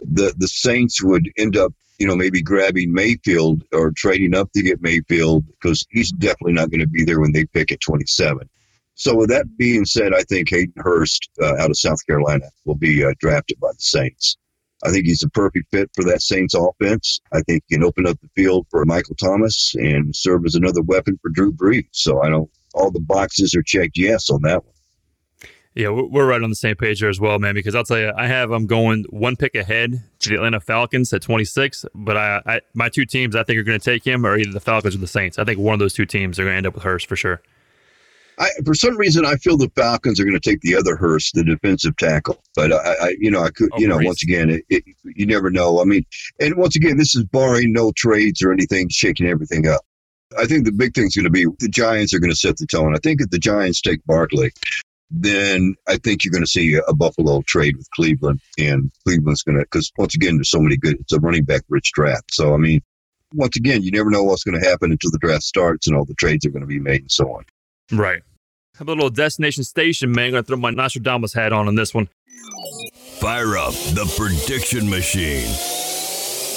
the 0.01 0.35
the 0.37 0.49
Saints 0.49 1.03
would 1.03 1.31
end 1.37 1.57
up, 1.57 1.73
you 1.99 2.07
know, 2.07 2.17
maybe 2.17 2.43
grabbing 2.43 2.93
Mayfield 2.93 3.65
or 3.73 3.91
trading 3.91 4.35
up 4.35 4.53
to 4.53 4.63
get 4.63 4.83
Mayfield 4.83 5.45
because 5.49 5.85
he's 5.91 6.13
definitely 6.13 6.53
not 6.53 6.71
going 6.71 6.81
to 6.81 6.87
be 6.87 7.05
there 7.05 7.21
when 7.21 7.33
they 7.33 7.47
pick 7.47 7.73
at 7.73 7.81
27. 7.81 8.49
So 8.95 9.15
with 9.15 9.29
that 9.31 9.57
being 9.59 9.85
said, 9.85 10.15
I 10.15 10.23
think 10.23 10.49
Hayden 10.51 10.73
Hurst 10.79 11.29
uh, 11.43 11.57
out 11.57 11.71
of 11.71 11.79
South 11.79 12.05
Carolina 12.07 12.47
will 12.65 12.77
be 12.77 13.05
uh, 13.05 13.13
drafted 13.19 13.61
by 13.61 13.73
the 13.73 13.79
Saints. 13.79 14.37
I 14.85 14.91
think 14.91 15.07
he's 15.07 15.23
a 15.23 15.29
perfect 15.31 15.71
fit 15.71 15.91
for 15.95 16.05
that 16.05 16.23
Saints 16.23 16.55
offense. 16.55 17.21
I 17.33 17.41
think 17.43 17.65
he 17.67 17.77
can 17.77 17.85
open 17.85 18.07
up 18.07 18.19
the 18.21 18.29
field 18.35 18.67
for 18.71 18.85
Michael 18.85 19.15
Thomas 19.15 19.75
and 19.75 20.15
serve 20.15 20.45
as 20.45 20.55
another 20.55 20.83
weapon 20.83 21.19
for 21.21 21.31
Drew 21.31 21.53
Brees. 21.53 21.89
So 21.93 22.23
I 22.23 22.29
don't 22.29 22.51
all 22.77 22.91
the 22.91 23.01
boxes 23.01 23.55
are 23.55 23.63
checked 23.63 23.97
yes 23.97 24.31
on 24.31 24.43
that 24.43 24.65
one. 24.65 24.73
Yeah, 25.75 25.91
we're 25.91 26.27
right 26.27 26.41
on 26.41 26.49
the 26.49 26.57
same 26.57 26.75
page 26.75 27.01
there 27.01 27.11
as 27.11 27.21
well, 27.21 27.39
man. 27.39 27.55
Because 27.55 27.75
I'll 27.75 27.85
tell 27.85 27.99
you, 27.99 28.11
I 28.17 28.27
have 28.27 28.51
I'm 28.51 28.67
going 28.67 29.05
one 29.11 29.37
pick 29.37 29.55
ahead 29.55 30.03
to 30.21 30.29
the 30.31 30.37
Atlanta 30.37 30.59
Falcons 30.59 31.13
at 31.13 31.21
26. 31.21 31.85
But 31.95 32.17
I, 32.17 32.41
I 32.47 32.61
my 32.73 32.89
two 32.89 33.05
teams 33.05 33.37
I 33.37 33.43
think 33.43 33.59
are 33.59 33.63
going 33.63 33.79
to 33.79 33.85
take 33.85 34.03
him 34.03 34.25
are 34.25 34.39
either 34.39 34.53
the 34.53 34.61
Falcons 34.61 34.95
or 34.95 34.99
the 34.99 35.07
Saints. 35.07 35.39
I 35.39 35.45
think 35.45 35.59
one 35.59 35.75
of 35.75 35.79
those 35.79 35.93
two 35.93 36.07
teams 36.07 36.39
are 36.39 36.45
going 36.45 36.55
to 36.55 36.57
end 36.57 36.67
up 36.67 36.75
with 36.75 36.85
Hurst 36.85 37.07
for 37.07 37.17
sure. 37.17 37.43
I, 38.39 38.49
for 38.65 38.75
some 38.75 38.97
reason, 38.97 39.27
I 39.27 39.37
feel 39.37 39.59
the 39.59 39.71
Falcons 39.77 40.19
are 40.19 40.25
going 40.25 40.39
to 40.39 40.41
take 40.41 40.61
the 40.63 40.77
other 40.77 40.97
Hurst, 40.97 41.35
the 41.35 41.45
defensive 41.45 41.97
tackle. 41.99 42.43
But 42.55 42.73
I, 42.73 42.95
I 42.95 43.17
you 43.19 43.31
know, 43.31 43.43
I 43.43 43.51
could, 43.51 43.71
Oh, 43.73 43.79
you 43.79 43.89
know, 43.89 43.99
once 43.99 44.23
again, 44.23 44.49
it, 44.51 44.65
it, 44.71 44.85
you 45.05 45.27
never 45.27 45.51
know. 45.51 45.81
I 45.81 45.85
mean, 45.85 46.05
and 46.41 46.57
once 46.57 46.77
again, 46.77 46.97
this 46.97 47.15
is 47.15 47.25
barring 47.25 47.73
no 47.73 47.93
trades 47.97 48.43
or 48.43 48.51
anything 48.51 48.89
shaking 48.89 49.27
everything 49.27 49.67
up. 49.69 49.83
I 50.39 50.47
think 50.47 50.65
the 50.65 50.73
big 50.73 50.95
thing's 50.95 51.15
going 51.15 51.25
to 51.25 51.31
be 51.31 51.47
the 51.59 51.69
Giants 51.69 52.13
are 52.13 52.19
going 52.19 52.31
to 52.31 52.37
set 52.37 52.57
the 52.57 52.67
tone. 52.67 52.95
I 52.95 52.99
think 52.99 53.21
if 53.21 53.31
the 53.31 53.39
Giants 53.39 53.81
take 53.81 54.05
Barkley, 54.07 54.53
then 55.11 55.75
I 55.87 55.99
think 55.99 56.25
you're 56.25 56.33
going 56.33 56.45
to 56.45 56.51
see 56.51 56.79
a 56.87 56.95
Buffalo 56.95 57.43
trade 57.47 57.77
with 57.77 57.91
Cleveland, 57.91 58.41
and 58.59 58.91
Cleveland's 59.05 59.43
going 59.43 59.59
to 59.59 59.65
because 59.65 59.93
once 59.99 60.15
again, 60.15 60.37
there's 60.37 60.51
so 60.51 60.61
many 60.61 60.77
good. 60.77 60.99
It's 61.01 61.13
a 61.13 61.21
running 61.21 61.45
back 61.45 61.63
rich 61.69 61.93
draft. 61.93 62.35
So 62.35 62.55
I 62.55 62.57
mean, 62.57 62.83
once 63.35 63.57
again, 63.57 63.83
you 63.83 63.91
never 63.91 64.11
know 64.11 64.25
what's 64.25 64.45
going 64.45 64.61
to 64.61 64.69
happen 64.69 64.91
until 64.91 65.11
the 65.11 65.19
draft 65.19 65.45
starts 65.45 65.87
and 65.87 65.97
all 65.97 66.05
the 66.05 66.15
trades 66.15 66.45
are 66.45 66.51
going 66.51 66.63
to 66.63 66.67
be 66.67 66.81
made 66.81 67.03
and 67.03 67.13
so 67.13 67.33
on. 67.33 67.45
Right. 67.93 68.23
How 68.77 68.83
about 68.83 68.95
a 68.95 68.97
little 68.97 69.11
destination 69.11 69.65
station, 69.65 70.13
man? 70.13 70.27
I'm 70.27 70.31
going 70.33 70.45
to 70.45 70.49
throw 70.49 70.57
my 70.59 70.71
Nostradamus 70.71 71.33
hat 71.33 71.53
on 71.53 71.67
on 71.69 71.77
this 71.77 71.95
one. 71.95 72.09
Fire 73.21 73.57
up 73.57 73.73
the 73.73 74.13
prediction 74.19 74.91
machine. 74.91 75.49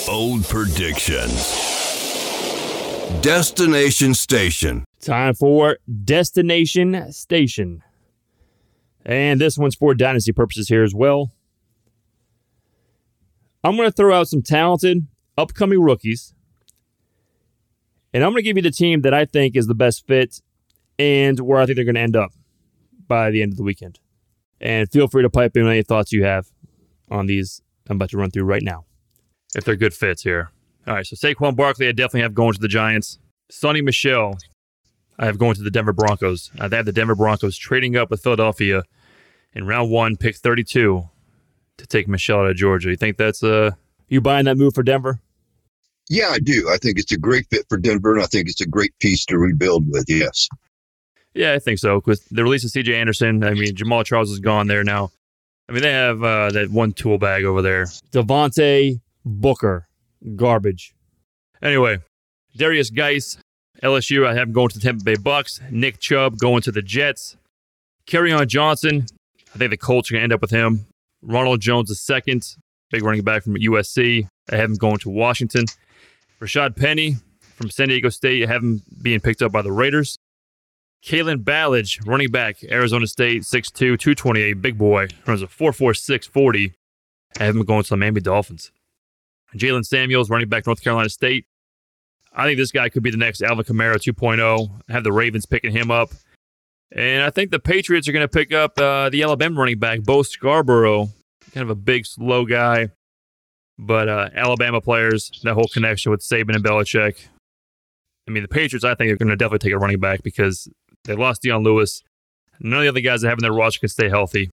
Old 0.09 0.43
predictions. 0.45 1.78
Destination 3.21 4.13
Station. 4.13 4.85
Time 5.01 5.33
for 5.33 5.77
Destination 6.03 7.11
Station. 7.11 7.83
And 9.05 9.41
this 9.41 9.57
one's 9.57 9.75
for 9.75 9.93
dynasty 9.93 10.31
purposes 10.31 10.69
here 10.69 10.83
as 10.83 10.95
well. 10.95 11.33
I'm 13.63 13.75
going 13.75 13.89
to 13.89 13.95
throw 13.95 14.17
out 14.17 14.29
some 14.29 14.41
talented 14.41 15.07
upcoming 15.37 15.81
rookies. 15.81 16.33
And 18.13 18.23
I'm 18.23 18.31
going 18.31 18.43
to 18.43 18.43
give 18.43 18.57
you 18.57 18.63
the 18.63 18.71
team 18.71 19.01
that 19.01 19.13
I 19.13 19.25
think 19.25 19.55
is 19.55 19.67
the 19.67 19.75
best 19.75 20.07
fit 20.07 20.41
and 20.97 21.39
where 21.39 21.59
I 21.59 21.65
think 21.65 21.75
they're 21.75 21.85
going 21.85 21.95
to 21.95 22.01
end 22.01 22.15
up 22.15 22.31
by 23.07 23.31
the 23.31 23.41
end 23.41 23.53
of 23.53 23.57
the 23.57 23.63
weekend. 23.63 23.99
And 24.61 24.89
feel 24.89 25.07
free 25.07 25.23
to 25.23 25.29
pipe 25.29 25.57
in 25.57 25.67
any 25.67 25.83
thoughts 25.83 26.11
you 26.11 26.23
have 26.23 26.47
on 27.09 27.25
these 27.25 27.61
I'm 27.89 27.95
about 27.95 28.11
to 28.11 28.17
run 28.17 28.29
through 28.29 28.43
right 28.43 28.61
now, 28.61 28.85
if 29.55 29.65
they're 29.65 29.75
good 29.75 29.95
fits 29.95 30.21
here. 30.21 30.51
All 30.87 30.95
right, 30.95 31.05
so 31.05 31.15
Saquon 31.15 31.55
Barkley, 31.55 31.87
I 31.87 31.91
definitely 31.91 32.21
have 32.21 32.33
going 32.33 32.53
to 32.53 32.59
the 32.59 32.67
Giants. 32.67 33.19
Sony 33.51 33.83
Michel, 33.83 34.37
I 35.17 35.25
have 35.25 35.37
going 35.37 35.55
to 35.55 35.61
the 35.61 35.71
Denver 35.71 35.93
Broncos. 35.93 36.51
I 36.59 36.73
have 36.73 36.85
the 36.85 36.91
Denver 36.91 37.15
Broncos 37.15 37.57
trading 37.57 37.95
up 37.95 38.09
with 38.09 38.23
Philadelphia 38.23 38.83
in 39.53 39.67
round 39.67 39.91
one, 39.91 40.15
pick 40.15 40.35
32 40.35 41.07
to 41.77 41.87
take 41.87 42.07
Michel 42.07 42.39
out 42.39 42.47
of 42.47 42.55
Georgia. 42.55 42.89
You 42.89 42.95
think 42.95 43.17
that's 43.17 43.43
uh 43.43 43.71
you 44.07 44.21
buying 44.21 44.45
that 44.45 44.57
move 44.57 44.73
for 44.73 44.83
Denver? 44.83 45.19
Yeah, 46.09 46.29
I 46.29 46.39
do. 46.39 46.69
I 46.71 46.77
think 46.77 46.97
it's 46.97 47.11
a 47.11 47.17
great 47.17 47.45
fit 47.51 47.65
for 47.69 47.77
Denver, 47.77 48.13
and 48.13 48.23
I 48.23 48.25
think 48.25 48.49
it's 48.49 48.61
a 48.61 48.67
great 48.67 48.97
piece 48.99 49.25
to 49.25 49.37
rebuild 49.37 49.85
with. 49.91 50.05
Yes. 50.07 50.49
Yeah, 51.35 51.53
I 51.53 51.59
think 51.59 51.77
so. 51.77 52.01
With 52.05 52.27
the 52.29 52.43
release 52.43 52.63
of 52.65 52.71
CJ 52.71 52.95
Anderson, 52.95 53.43
I 53.43 53.53
mean 53.53 53.75
Jamaal 53.75 54.05
Charles 54.05 54.31
is 54.31 54.39
gone 54.39 54.67
there 54.67 54.83
now. 54.83 55.11
I 55.67 55.73
mean 55.73 55.81
they 55.81 55.91
have 55.91 56.23
uh, 56.23 56.49
that 56.51 56.71
one 56.71 56.93
tool 56.93 57.17
bag 57.17 57.43
over 57.43 57.61
there. 57.61 57.85
Devontae 58.11 58.99
Booker, 59.25 59.87
garbage. 60.35 60.93
Anyway, 61.61 61.99
Derrius 62.57 62.93
Guice, 62.93 63.37
LSU. 63.83 64.25
I 64.25 64.33
have 64.33 64.47
him 64.47 64.53
going 64.53 64.69
to 64.69 64.79
the 64.79 64.83
Tampa 64.83 65.03
Bay 65.03 65.15
Bucks. 65.15 65.59
Nick 65.69 65.99
Chubb 65.99 66.37
going 66.37 66.61
to 66.63 66.71
the 66.71 66.81
Jets. 66.81 67.37
Kerryon 68.07 68.47
Johnson. 68.47 69.05
I 69.53 69.57
think 69.57 69.71
the 69.71 69.77
Colts 69.77 70.09
are 70.09 70.13
going 70.13 70.21
to 70.21 70.23
end 70.23 70.33
up 70.33 70.41
with 70.41 70.51
him. 70.51 70.85
Ronald 71.21 71.59
Jones 71.61 71.89
the 71.89 71.95
second, 71.95 72.55
big 72.91 73.03
running 73.03 73.23
back 73.23 73.43
from 73.43 73.55
USC. 73.55 74.27
I 74.51 74.55
have 74.55 74.69
him 74.69 74.77
going 74.77 74.99
to 74.99 75.09
Washington. 75.09 75.65
Rashaad 76.39 76.75
Penny 76.75 77.17
from 77.55 77.69
San 77.69 77.89
Diego 77.89 78.09
State. 78.09 78.43
I 78.43 78.51
have 78.51 78.63
him 78.63 78.81
being 79.01 79.19
picked 79.19 79.41
up 79.41 79.51
by 79.51 79.61
the 79.61 79.71
Raiders. 79.71 80.17
Kalen 81.03 81.43
Ballage, 81.43 82.05
running 82.05 82.29
back, 82.29 82.63
Arizona 82.63 83.07
State, 83.07 83.43
6'2", 83.43 83.73
228, 83.73 84.53
big 84.61 84.77
boy, 84.77 85.07
runs 85.25 85.41
a 85.41 85.47
4'4", 85.47 85.95
640. 85.95 86.73
I 87.39 87.43
have 87.43 87.55
him 87.55 87.63
going 87.63 87.83
to 87.83 87.89
the 87.89 87.97
Miami 87.97 88.21
Dolphins. 88.21 88.71
Jaylen 89.55 89.85
Samuels, 89.85 90.29
running 90.29 90.49
back, 90.49 90.65
North 90.65 90.81
Carolina 90.83 91.09
State. 91.09 91.45
I 92.33 92.45
think 92.45 92.57
this 92.57 92.71
guy 92.71 92.89
could 92.89 93.03
be 93.03 93.11
the 93.11 93.17
next 93.17 93.41
Alvin 93.41 93.65
Kamara 93.65 93.95
2.0. 93.95 94.81
Have 94.89 95.03
the 95.03 95.11
Ravens 95.11 95.45
picking 95.45 95.71
him 95.71 95.91
up. 95.91 96.11
And 96.91 97.23
I 97.23 97.29
think 97.29 97.51
the 97.51 97.59
Patriots 97.59 98.07
are 98.07 98.11
going 98.11 98.27
to 98.27 98.27
pick 98.27 98.53
up 98.53 98.79
uh, 98.79 99.09
the 99.09 99.23
Alabama 99.23 99.59
running 99.59 99.79
back, 99.79 100.01
Bo 100.01 100.23
Scarborough. 100.23 101.09
Kind 101.53 101.63
of 101.63 101.69
a 101.69 101.75
big, 101.75 102.05
slow 102.05 102.45
guy. 102.45 102.89
But 103.77 104.09
uh, 104.09 104.29
Alabama 104.35 104.81
players, 104.81 105.31
that 105.43 105.53
whole 105.53 105.67
connection 105.71 106.11
with 106.11 106.21
Saban 106.21 106.55
and 106.55 106.63
Belichick. 106.63 107.27
I 108.27 108.31
mean, 108.31 108.43
the 108.43 108.49
Patriots, 108.49 108.83
I 108.83 108.95
think, 108.95 109.11
are 109.11 109.17
going 109.17 109.29
to 109.29 109.35
definitely 109.35 109.69
take 109.69 109.73
a 109.73 109.79
running 109.79 109.99
back 109.99 110.21
because 110.21 110.67
they 111.05 111.15
lost 111.15 111.41
Dion 111.41 111.63
Lewis. 111.63 112.03
None 112.59 112.79
of 112.79 112.83
the 112.83 112.89
other 112.89 113.01
guys 113.01 113.21
that 113.21 113.29
have 113.29 113.37
in 113.37 113.43
their 113.43 113.53
roster 113.53 113.79
can 113.79 113.89
stay 113.89 114.09
healthy. 114.09 114.49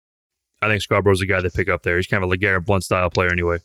I 0.61 0.67
think 0.67 0.81
Scarborough's 0.81 1.21
a 1.21 1.25
guy 1.25 1.41
they 1.41 1.49
pick 1.49 1.69
up 1.69 1.83
there. 1.83 1.97
He's 1.97 2.07
kind 2.07 2.23
of 2.23 2.31
a 2.31 2.35
LeGarrette 2.35 2.65
Blount 2.65 2.83
style 2.83 3.09
player 3.09 3.31
anyway. 3.31 3.59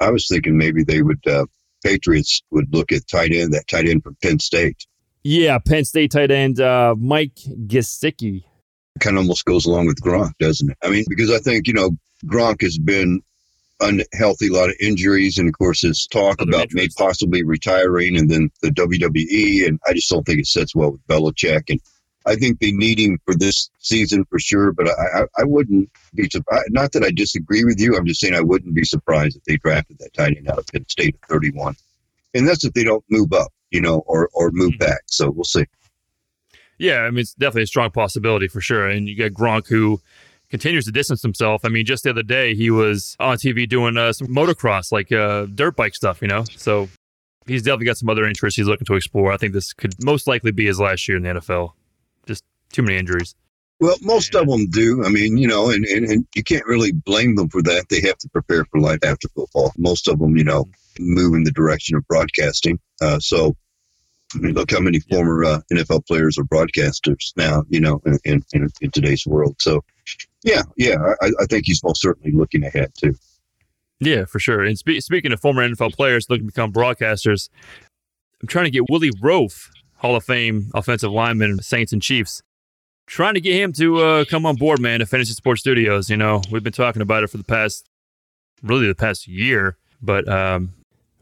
I 0.00 0.10
was 0.10 0.26
thinking 0.28 0.56
maybe 0.56 0.84
they 0.84 1.02
would, 1.02 1.26
uh, 1.26 1.46
Patriots 1.84 2.42
would 2.50 2.72
look 2.74 2.92
at 2.92 3.06
tight 3.08 3.32
end, 3.32 3.52
that 3.52 3.68
tight 3.68 3.88
end 3.88 4.02
from 4.02 4.16
Penn 4.22 4.38
State. 4.38 4.86
Yeah, 5.22 5.58
Penn 5.58 5.84
State 5.84 6.10
tight 6.12 6.30
end 6.30 6.60
uh, 6.60 6.94
Mike 6.98 7.36
Gesicki. 7.66 8.44
Kind 9.00 9.16
of 9.16 9.22
almost 9.22 9.44
goes 9.44 9.66
along 9.66 9.86
with 9.86 10.00
Gronk, 10.00 10.32
doesn't 10.38 10.70
it? 10.70 10.78
I 10.82 10.90
mean, 10.90 11.04
because 11.08 11.30
I 11.30 11.38
think, 11.38 11.66
you 11.66 11.74
know, 11.74 11.90
Gronk 12.26 12.62
has 12.62 12.78
been 12.78 13.22
unhealthy, 13.80 14.48
a 14.48 14.52
lot 14.52 14.68
of 14.68 14.76
injuries, 14.80 15.38
and 15.38 15.48
of 15.48 15.54
course, 15.56 15.82
his 15.82 16.06
talk 16.06 16.40
Other 16.40 16.50
about 16.50 16.68
maybe 16.72 16.92
possibly 16.96 17.42
retiring 17.42 18.16
and 18.16 18.30
then 18.30 18.50
the 18.62 18.70
WWE. 18.70 19.66
And 19.66 19.78
I 19.86 19.94
just 19.94 20.10
don't 20.10 20.24
think 20.24 20.40
it 20.40 20.46
sets 20.46 20.74
well 20.74 20.92
with 20.92 21.06
Belichick. 21.06 21.64
And 21.68 21.80
I 22.26 22.36
think 22.36 22.58
they 22.60 22.72
need 22.72 22.98
him 22.98 23.18
for 23.24 23.34
this 23.34 23.68
season 23.80 24.24
for 24.30 24.38
sure, 24.38 24.72
but 24.72 24.88
I, 24.88 25.20
I, 25.20 25.24
I 25.38 25.44
wouldn't 25.44 25.90
be 26.14 26.28
surprised. 26.30 26.66
Not 26.70 26.92
that 26.92 27.04
I 27.04 27.10
disagree 27.10 27.64
with 27.64 27.78
you. 27.78 27.96
I'm 27.96 28.06
just 28.06 28.20
saying 28.20 28.34
I 28.34 28.40
wouldn't 28.40 28.74
be 28.74 28.84
surprised 28.84 29.36
if 29.36 29.44
they 29.44 29.56
drafted 29.58 29.98
that 29.98 30.14
tight 30.14 30.36
end 30.36 30.48
out 30.48 30.58
of 30.58 30.66
Penn 30.68 30.86
State 30.88 31.16
at 31.22 31.28
31. 31.28 31.76
And 32.34 32.48
that's 32.48 32.64
if 32.64 32.72
they 32.72 32.82
don't 32.84 33.04
move 33.10 33.32
up, 33.32 33.52
you 33.70 33.80
know, 33.80 33.98
or, 34.06 34.28
or 34.32 34.50
move 34.52 34.72
Mhm. 34.74 34.78
back. 34.80 35.02
So 35.06 35.30
we'll 35.30 35.44
see. 35.44 35.64
Yeah, 36.78 37.00
I 37.02 37.10
mean, 37.10 37.20
it's 37.20 37.34
definitely 37.34 37.62
a 37.62 37.66
strong 37.68 37.90
possibility 37.90 38.48
for 38.48 38.60
sure. 38.60 38.88
And 38.88 39.08
you 39.08 39.16
got 39.16 39.30
Gronk 39.32 39.68
who 39.68 40.00
continues 40.50 40.84
to 40.86 40.92
distance 40.92 41.22
himself. 41.22 41.64
I 41.64 41.68
mean, 41.68 41.84
just 41.84 42.04
the 42.04 42.10
other 42.10 42.22
day, 42.22 42.54
he 42.54 42.70
was 42.70 43.16
on 43.20 43.36
TV 43.36 43.68
doing 43.68 43.96
uh, 43.96 44.12
some 44.12 44.28
motocross, 44.28 44.90
like 44.90 45.12
uh, 45.12 45.46
dirt 45.46 45.76
bike 45.76 45.94
stuff, 45.94 46.20
you 46.22 46.28
know? 46.28 46.44
So 46.56 46.88
he's 47.46 47.62
definitely 47.62 47.86
got 47.86 47.98
some 47.98 48.08
other 48.08 48.24
interests 48.24 48.56
he's 48.56 48.66
looking 48.66 48.86
to 48.86 48.94
explore. 48.94 49.30
I 49.32 49.36
think 49.36 49.52
this 49.52 49.72
could 49.72 49.94
most 50.04 50.26
likely 50.26 50.50
be 50.50 50.66
his 50.66 50.80
last 50.80 51.06
year 51.06 51.16
in 51.16 51.22
the 51.22 51.28
NFL. 51.40 51.72
Too 52.74 52.82
many 52.82 52.98
injuries. 52.98 53.36
Well, 53.78 53.96
most 54.02 54.34
of 54.34 54.48
them 54.48 54.68
do. 54.68 55.04
I 55.04 55.08
mean, 55.08 55.36
you 55.36 55.46
know, 55.46 55.70
and, 55.70 55.84
and, 55.84 56.04
and 56.06 56.26
you 56.34 56.42
can't 56.42 56.66
really 56.66 56.90
blame 56.90 57.36
them 57.36 57.48
for 57.48 57.62
that. 57.62 57.88
They 57.88 58.00
have 58.00 58.18
to 58.18 58.28
prepare 58.28 58.64
for 58.64 58.80
life 58.80 58.98
after 59.04 59.28
football. 59.28 59.72
Most 59.78 60.08
of 60.08 60.18
them, 60.18 60.36
you 60.36 60.42
know, 60.42 60.64
move 60.98 61.34
in 61.34 61.44
the 61.44 61.52
direction 61.52 61.96
of 61.96 62.04
broadcasting. 62.08 62.80
Uh, 63.00 63.20
so, 63.20 63.56
I 64.34 64.38
mean, 64.38 64.54
look 64.54 64.72
how 64.72 64.80
many 64.80 64.98
former 64.98 65.44
uh, 65.44 65.60
NFL 65.72 66.04
players 66.08 66.36
are 66.36 66.42
broadcasters 66.44 67.32
now, 67.36 67.62
you 67.68 67.78
know, 67.78 68.02
in, 68.06 68.18
in, 68.24 68.44
in, 68.52 68.68
in 68.80 68.90
today's 68.90 69.24
world. 69.24 69.54
So, 69.60 69.84
yeah, 70.42 70.62
yeah, 70.76 70.96
I, 71.22 71.30
I 71.40 71.44
think 71.46 71.66
he's 71.66 71.84
most 71.84 72.02
certainly 72.02 72.36
looking 72.36 72.64
ahead, 72.64 72.90
too. 72.96 73.14
Yeah, 74.00 74.24
for 74.24 74.40
sure. 74.40 74.64
And 74.64 74.76
spe- 74.76 75.00
speaking 75.00 75.32
of 75.32 75.40
former 75.40 75.68
NFL 75.68 75.94
players 75.94 76.28
looking 76.28 76.46
to 76.46 76.52
become 76.52 76.72
broadcasters, 76.72 77.48
I'm 78.42 78.48
trying 78.48 78.66
to 78.66 78.70
get 78.70 78.90
Willie 78.90 79.12
Roaf, 79.22 79.68
Hall 79.96 80.16
of 80.16 80.24
Fame 80.24 80.70
offensive 80.74 81.12
lineman, 81.12 81.62
Saints 81.62 81.92
and 81.92 82.02
Chiefs. 82.02 82.42
Trying 83.06 83.34
to 83.34 83.40
get 83.40 83.60
him 83.60 83.72
to 83.74 83.98
uh, 83.98 84.24
come 84.24 84.46
on 84.46 84.56
board, 84.56 84.80
man, 84.80 85.00
to 85.00 85.06
Fantasy 85.06 85.34
Sports 85.34 85.60
Studios. 85.60 86.08
You 86.08 86.16
know, 86.16 86.40
we've 86.50 86.62
been 86.62 86.72
talking 86.72 87.02
about 87.02 87.22
it 87.22 87.28
for 87.28 87.36
the 87.36 87.44
past, 87.44 87.86
really 88.62 88.86
the 88.86 88.94
past 88.94 89.28
year, 89.28 89.76
but 90.00 90.26
um, 90.28 90.72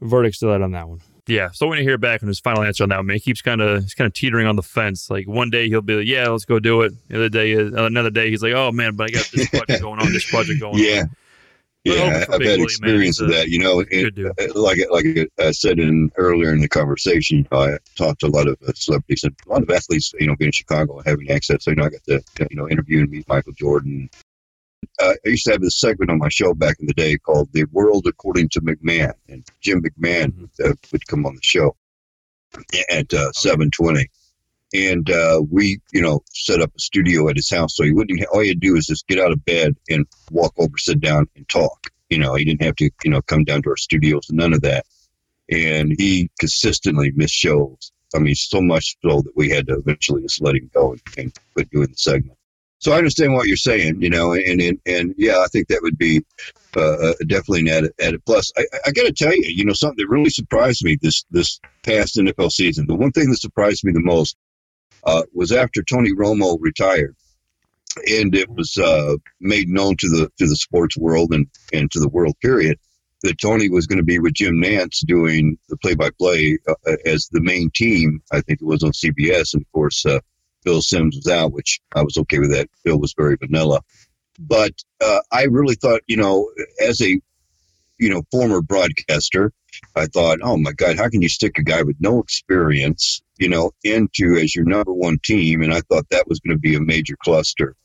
verdict 0.01 0.35
still 0.37 0.51
out 0.51 0.61
on 0.61 0.71
that 0.71 0.87
one. 0.87 1.01
Yeah, 1.25 1.51
so 1.51 1.67
when 1.67 1.77
you 1.77 1.85
hear 1.85 1.97
back 1.97 2.21
on 2.21 2.27
his 2.27 2.39
final 2.39 2.63
answer 2.63 2.83
on 2.83 2.89
that 2.89 2.97
one, 2.97 3.05
man, 3.05 3.15
he 3.15 3.19
keeps 3.21 3.41
kind 3.41 3.61
of 3.61 3.81
he's 3.81 3.93
kind 3.93 4.05
of 4.05 4.13
teetering 4.13 4.45
on 4.45 4.57
the 4.57 4.63
fence. 4.63 5.09
Like 5.09 5.25
one 5.25 5.49
day 5.49 5.69
he'll 5.69 5.81
be 5.81 5.95
like, 5.95 6.07
"Yeah, 6.07 6.27
let's 6.27 6.43
go 6.43 6.59
do 6.59 6.81
it." 6.81 6.91
The 7.07 7.15
other 7.15 7.29
day, 7.29 7.55
uh, 7.55 7.85
another 7.85 8.09
day 8.09 8.29
he's 8.29 8.43
like, 8.43 8.53
"Oh 8.53 8.73
man, 8.73 8.97
but 8.97 9.05
I 9.05 9.09
got 9.11 9.29
this 9.31 9.47
project 9.49 9.81
going 9.81 10.01
on, 10.01 10.11
this 10.11 10.29
project 10.29 10.59
going 10.59 10.75
on." 10.75 10.81
Yeah. 10.81 11.03
But 11.03 11.09
Yeah, 11.83 12.23
I've 12.31 12.41
had 12.41 12.59
experience 12.61 13.19
of 13.19 13.29
that. 13.31 13.49
You 13.49 13.59
know, 13.59 13.83
it, 13.91 14.13
uh, 14.17 14.59
like 14.59 14.79
like 14.89 15.05
I 15.39 15.51
said 15.51 15.79
in 15.79 16.09
earlier 16.15 16.53
in 16.53 16.61
the 16.61 16.69
conversation, 16.69 17.45
I 17.51 17.77
talked 17.95 18.21
to 18.21 18.27
a 18.27 18.29
lot 18.29 18.47
of 18.47 18.57
uh, 18.65 18.71
celebrities 18.73 19.23
and 19.25 19.35
a 19.45 19.49
lot 19.49 19.63
of 19.63 19.69
athletes. 19.69 20.13
You 20.17 20.27
know, 20.27 20.35
being 20.37 20.47
in 20.47 20.53
Chicago 20.53 20.97
and 20.99 21.07
having 21.07 21.29
access, 21.29 21.65
so 21.65 21.71
you 21.71 21.75
know, 21.75 21.83
I 21.85 21.89
got 21.89 22.03
to 22.05 22.21
you 22.49 22.55
know 22.55 22.69
interview 22.69 23.01
and 23.01 23.09
meet 23.11 23.27
Michael 23.27 23.51
Jordan. 23.53 24.09
Uh, 25.01 25.13
I 25.25 25.29
used 25.29 25.45
to 25.45 25.51
have 25.51 25.61
this 25.61 25.77
segment 25.79 26.09
on 26.11 26.19
my 26.19 26.29
show 26.29 26.53
back 26.53 26.77
in 26.79 26.85
the 26.87 26.93
day 26.93 27.17
called 27.17 27.49
"The 27.51 27.65
World 27.65 28.07
According 28.07 28.49
to 28.49 28.61
McMahon," 28.61 29.13
and 29.27 29.45
Jim 29.59 29.81
McMahon 29.81 30.31
Mhm. 30.31 30.69
uh, 30.71 30.75
would 30.93 31.05
come 31.07 31.25
on 31.25 31.35
the 31.35 31.41
show 31.43 31.75
at 32.89 33.13
uh, 33.13 33.31
seven 33.33 33.71
twenty. 33.71 34.09
And 34.73 35.09
uh, 35.09 35.41
we, 35.51 35.79
you 35.91 36.01
know, 36.01 36.23
set 36.33 36.61
up 36.61 36.71
a 36.75 36.79
studio 36.79 37.29
at 37.29 37.35
his 37.35 37.49
house. 37.49 37.75
So 37.75 37.83
he 37.83 37.91
wouldn't. 37.91 38.25
All 38.33 38.41
he 38.41 38.49
had 38.49 38.61
to 38.61 38.67
do 38.67 38.73
was 38.73 38.87
just 38.87 39.07
get 39.07 39.19
out 39.19 39.31
of 39.31 39.45
bed 39.45 39.75
and 39.89 40.05
walk 40.31 40.53
over, 40.57 40.77
sit 40.77 40.99
down, 40.99 41.27
and 41.35 41.47
talk. 41.47 41.91
You 42.09 42.17
know, 42.17 42.35
he 42.35 42.45
didn't 42.45 42.63
have 42.63 42.75
to, 42.77 42.89
you 43.03 43.11
know, 43.11 43.21
come 43.21 43.43
down 43.43 43.61
to 43.63 43.69
our 43.69 43.77
studios, 43.77 44.27
none 44.29 44.53
of 44.53 44.61
that. 44.61 44.85
And 45.49 45.93
he 45.97 46.29
consistently 46.39 47.11
missed 47.15 47.33
shows. 47.33 47.91
I 48.15 48.19
mean, 48.19 48.35
so 48.35 48.61
much 48.61 48.95
so 49.01 49.21
that 49.21 49.35
we 49.35 49.49
had 49.49 49.67
to 49.67 49.75
eventually 49.75 50.21
just 50.21 50.41
let 50.41 50.55
him 50.55 50.69
go 50.73 50.91
and, 50.91 51.01
and 51.17 51.33
quit 51.53 51.69
doing 51.71 51.89
the 51.89 51.97
segment. 51.97 52.37
So 52.83 52.91
I 52.91 52.97
understand 52.97 53.33
what 53.33 53.47
you're 53.47 53.55
saying, 53.55 54.01
you 54.01 54.09
know, 54.09 54.33
and 54.33 54.61
and, 54.61 54.77
and 54.85 55.15
yeah, 55.17 55.39
I 55.39 55.47
think 55.47 55.69
that 55.69 55.81
would 55.81 55.97
be 55.97 56.21
uh, 56.75 56.81
uh 56.81 57.13
definitely 57.27 57.61
an 57.61 57.69
added, 57.69 57.93
added 58.01 58.25
plus. 58.25 58.51
I, 58.57 58.65
I 58.85 58.91
got 58.91 59.05
to 59.05 59.13
tell 59.13 59.33
you, 59.33 59.43
you 59.45 59.63
know, 59.63 59.71
something 59.71 60.03
that 60.03 60.13
really 60.13 60.29
surprised 60.29 60.83
me 60.83 60.97
this 61.01 61.23
this 61.31 61.61
past 61.83 62.17
NFL 62.17 62.51
season. 62.51 62.85
The 62.85 62.95
one 62.95 63.13
thing 63.13 63.29
that 63.29 63.37
surprised 63.37 63.85
me 63.85 63.93
the 63.93 64.01
most 64.01 64.35
uh, 65.05 65.23
was 65.33 65.51
after 65.51 65.83
Tony 65.83 66.11
Romo 66.11 66.57
retired, 66.59 67.15
and 68.07 68.35
it 68.35 68.49
was 68.49 68.77
uh, 68.77 69.15
made 69.39 69.69
known 69.69 69.95
to 69.97 70.09
the 70.09 70.31
to 70.37 70.47
the 70.47 70.55
sports 70.55 70.97
world 70.97 71.33
and 71.33 71.47
and 71.71 71.91
to 71.91 71.99
the 71.99 72.09
world 72.09 72.35
period 72.41 72.77
that 73.21 73.39
Tony 73.39 73.69
was 73.69 73.87
going 73.87 73.97
to 73.97 74.03
be 74.03 74.19
with 74.19 74.33
Jim 74.33 74.61
Nantz 74.61 74.99
doing 75.05 75.57
the 75.69 75.77
play 75.77 75.95
by 75.95 76.09
play 76.19 76.57
as 77.05 77.29
the 77.31 77.39
main 77.41 77.71
team. 77.73 78.21
I 78.33 78.41
think 78.41 78.61
it 78.61 78.65
was 78.65 78.83
on 78.83 78.91
CBS, 78.91 79.53
and 79.53 79.61
of 79.61 79.71
course. 79.71 80.05
Uh, 80.05 80.19
Phil 80.63 80.81
Simms 80.81 81.15
was 81.15 81.27
out, 81.27 81.51
which 81.51 81.81
I 81.95 82.03
was 82.03 82.17
okay 82.17 82.39
with 82.39 82.51
that. 82.51 82.69
Phil 82.83 82.99
was 82.99 83.13
very 83.13 83.35
vanilla. 83.35 83.81
But 84.39 84.73
uh, 85.01 85.19
I 85.31 85.43
really 85.43 85.75
thought, 85.75 86.01
you 86.07 86.17
know, 86.17 86.49
as 86.81 87.01
a, 87.01 87.19
you 87.99 88.09
know, 88.09 88.23
former 88.31 88.61
broadcaster, 88.61 89.51
I 89.95 90.07
thought, 90.07 90.39
oh 90.41 90.57
my 90.57 90.71
God, 90.71 90.97
how 90.97 91.09
can 91.09 91.21
you 91.21 91.29
stick 91.29 91.57
a 91.57 91.63
guy 91.63 91.83
with 91.83 91.97
no 91.99 92.19
experience, 92.19 93.21
you 93.43 93.49
know, 93.49 93.71
into 93.83 94.37
as 94.37 94.55
your 94.55 94.63
number 94.63 94.93
one 94.93 95.19
team? 95.21 95.61
And 95.61 95.73
I 95.73 95.81
thought 95.81 96.07
that 96.11 96.29
was 96.29 96.39
going 96.39 96.55
to 96.55 96.61
be 96.61 96.75
a 96.75 96.79
major 96.79 97.17
cluster. 97.21 97.75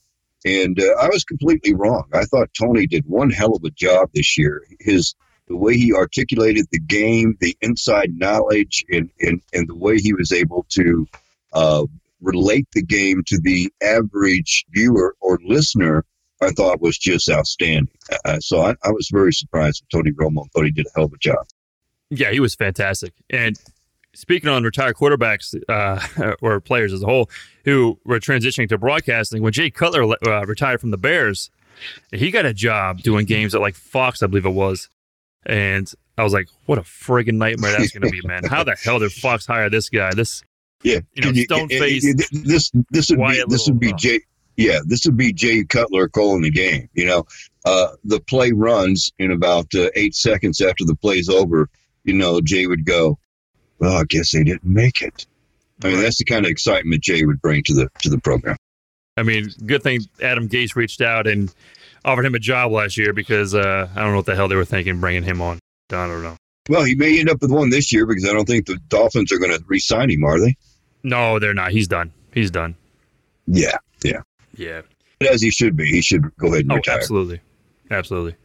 And 0.46 0.80
uh, 0.80 0.94
I 1.02 1.09
was 1.09 1.24
completely 1.24 1.74
wrong. 1.74 2.04
I 2.14 2.26
thought 2.26 2.48
Tony 2.56 2.86
did 2.86 3.04
one 3.06 3.30
hell 3.30 3.56
of 3.56 3.64
a 3.64 3.70
job 3.70 4.11
this 4.14 4.38
year. 4.38 4.62
His 4.78 5.16
the 5.48 5.56
way 5.56 5.76
he 5.76 5.92
articulated 5.92 6.66
the 6.70 6.78
game, 6.78 7.36
the 7.40 7.56
inside 7.61 8.12
knowledge, 8.14 8.84
and 8.88 9.11
and, 9.20 9.42
and 9.52 9.68
the 9.68 9.74
way 9.74 9.98
he 9.98 10.14
was 10.14 10.30
able 10.30 10.64
to 10.70 11.09
uh, 11.52 11.84
relate 12.20 12.68
the 12.72 12.82
game 12.82 13.24
to 13.26 13.40
the 13.42 13.72
average 13.82 14.64
viewer 14.70 15.16
or 15.20 15.40
listener, 15.44 16.04
I 16.40 16.50
thought 16.50 16.80
was 16.80 16.98
just 16.98 17.28
outstanding. 17.28 17.88
Uh, 18.24 18.38
so 18.38 18.62
I, 18.62 18.76
I, 18.84 18.92
was 18.92 19.09
very 19.11 19.32
surprised 19.32 19.82
with 19.82 19.90
Tony 19.90 20.12
Romo. 20.12 20.48
Thought 20.52 20.66
he 20.66 20.70
did 20.70 20.86
a 20.86 20.90
hell 20.94 21.06
of 21.06 21.12
a 21.12 21.18
job. 21.18 21.48
Yeah, 22.11 22.30
he 22.30 22.38
was 22.38 22.54
fantastic. 22.54 23.12
And 23.28 23.59
speaking 24.18 24.50
on 24.50 24.64
retired 24.64 24.96
quarterbacks 24.96 25.54
uh, 25.68 26.34
or 26.42 26.60
players 26.60 26.92
as 26.92 27.02
a 27.02 27.06
whole 27.06 27.30
who 27.64 27.98
were 28.04 28.18
transitioning 28.18 28.68
to 28.68 28.76
broadcasting, 28.76 29.42
when 29.42 29.52
Jay 29.52 29.70
Cutler 29.70 30.16
uh, 30.26 30.44
retired 30.44 30.80
from 30.80 30.90
the 30.90 30.98
Bears, 30.98 31.50
he 32.10 32.30
got 32.30 32.44
a 32.44 32.52
job 32.52 33.00
doing 33.00 33.26
games 33.26 33.54
at 33.54 33.60
like 33.60 33.76
Fox, 33.76 34.22
I 34.22 34.26
believe 34.26 34.44
it 34.44 34.50
was. 34.50 34.90
And 35.46 35.90
I 36.16 36.24
was 36.24 36.32
like, 36.32 36.48
what 36.66 36.78
a 36.78 36.82
friggin' 36.82 37.34
nightmare 37.34 37.70
that's 37.78 37.92
going 37.92 38.02
to 38.02 38.10
be, 38.10 38.26
man. 38.26 38.42
How 38.44 38.64
the 38.64 38.74
hell 38.74 38.98
did 38.98 39.12
Fox 39.12 39.46
hire 39.46 39.70
this 39.70 39.88
guy? 39.88 40.12
This 40.12 40.42
yeah, 40.82 40.98
you 41.14 41.22
know, 41.22 41.32
stone 41.32 41.68
face. 41.68 42.04
This 42.32 42.72
this 42.90 43.10
would 43.10 43.18
be 43.18 43.44
this 43.48 43.68
would 43.68 43.80
be 43.80 43.92
Jay. 43.94 44.20
Yeah, 44.56 44.80
this 44.84 45.04
would 45.06 45.16
be 45.16 45.32
Jay 45.32 45.64
Cutler 45.64 46.08
calling 46.08 46.42
the 46.42 46.50
game. 46.50 46.88
You 46.94 47.06
know, 47.06 47.24
uh, 47.64 47.92
the 48.04 48.18
play 48.20 48.50
runs 48.50 49.12
in 49.20 49.30
about 49.30 49.72
uh, 49.76 49.90
eight 49.94 50.16
seconds 50.16 50.60
after 50.60 50.84
the 50.84 50.96
play's 50.96 51.28
over. 51.28 51.70
You 52.02 52.14
know, 52.14 52.40
Jay 52.40 52.66
would 52.66 52.84
go, 52.84 53.18
"Well, 53.79 53.97
I 53.97 54.05
guess 54.05 54.33
they 54.33 54.45
didn't 54.45 54.64
make 54.64 55.03
it." 55.03 55.26
I 55.83 55.89
mean, 55.89 56.01
that's 56.01 56.18
the 56.18 56.24
kind 56.24 56.45
of 56.45 56.51
excitement 56.51 57.03
Jay 57.03 57.24
would 57.24 57.41
bring 57.41 57.62
to 57.64 57.74
the 57.74 57.89
to 58.03 58.11
the 58.11 58.18
program. 58.18 58.57
I 59.16 59.22
mean, 59.22 59.49
good 59.66 59.83
thing 59.83 60.03
Adam 60.22 60.49
Gase 60.49 60.76
reached 60.76 61.01
out 61.01 61.26
and 61.26 61.53
offered 62.05 62.24
him 62.24 62.35
a 62.35 62.39
job 62.39 62.72
last 62.72 62.97
year 62.97 63.12
because 63.12 63.55
uh, 63.55 63.89
I 63.95 64.01
don't 64.01 64.11
know 64.11 64.16
what 64.16 64.26
the 64.26 64.37
hell 64.37 64.49
they 64.49 64.57
were 64.57 64.64
thinking 64.64 65.01
bringing 65.01 65.24
him 65.24 65.41
on. 65.41 65.59
I 65.91 66.07
don't 66.07 66.22
know. 66.22 66.37
Well, 66.68 66.85
he 66.85 66.95
may 66.95 67.18
end 67.18 67.31
up 67.31 67.41
with 67.41 67.51
one 67.51 67.70
this 67.70 67.93
year 67.93 68.07
because 68.07 68.29
I 68.29 68.33
don't 68.33 68.45
think 68.45 68.66
the 68.66 68.79
Dolphins 68.89 69.33
are 69.33 69.39
going 69.39 69.57
to 69.57 69.64
re-sign 69.66 70.11
him, 70.11 70.22
are 70.24 70.39
they? 70.39 70.55
No, 71.03 71.39
they're 71.39 71.55
not. 71.55 71.72
He's 71.72 71.89
done. 71.89 72.12
He's 72.33 72.51
done. 72.51 72.76
Yeah, 73.47 73.79
yeah, 74.05 74.20
yeah. 74.55 74.83
As 75.20 75.41
he 75.41 75.51
should 75.51 75.76
be. 75.76 75.91
He 75.91 76.03
should 76.03 76.37
go 76.37 76.49
ahead 76.49 76.61
and 76.61 76.72
oh, 76.72 76.76
retire. 76.76 76.99
Absolutely, 76.99 77.41
absolutely. 77.91 78.37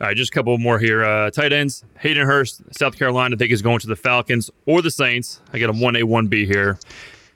All 0.00 0.06
right, 0.06 0.16
just 0.16 0.32
a 0.32 0.34
couple 0.34 0.56
more 0.56 0.78
here. 0.78 1.04
Uh, 1.04 1.30
tight 1.30 1.52
ends. 1.52 1.84
Hayden 1.98 2.26
Hurst, 2.26 2.62
South 2.74 2.96
Carolina. 2.96 3.34
I 3.34 3.38
think 3.38 3.50
is 3.52 3.60
going 3.60 3.80
to 3.80 3.86
the 3.86 3.96
Falcons 3.96 4.50
or 4.64 4.80
the 4.80 4.90
Saints. 4.90 5.40
I 5.52 5.58
got 5.58 5.68
a 5.68 5.72
one 5.72 5.94
A, 5.96 6.04
one 6.04 6.26
B 6.26 6.46
here, 6.46 6.78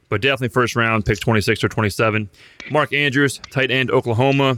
but 0.08 0.22
definitely 0.22 0.48
first 0.48 0.74
round, 0.74 1.04
pick 1.04 1.20
twenty 1.20 1.42
six 1.42 1.62
or 1.62 1.68
twenty 1.68 1.90
seven. 1.90 2.30
Mark 2.70 2.92
Andrews, 2.94 3.38
tight 3.50 3.70
end, 3.70 3.90
Oklahoma. 3.90 4.56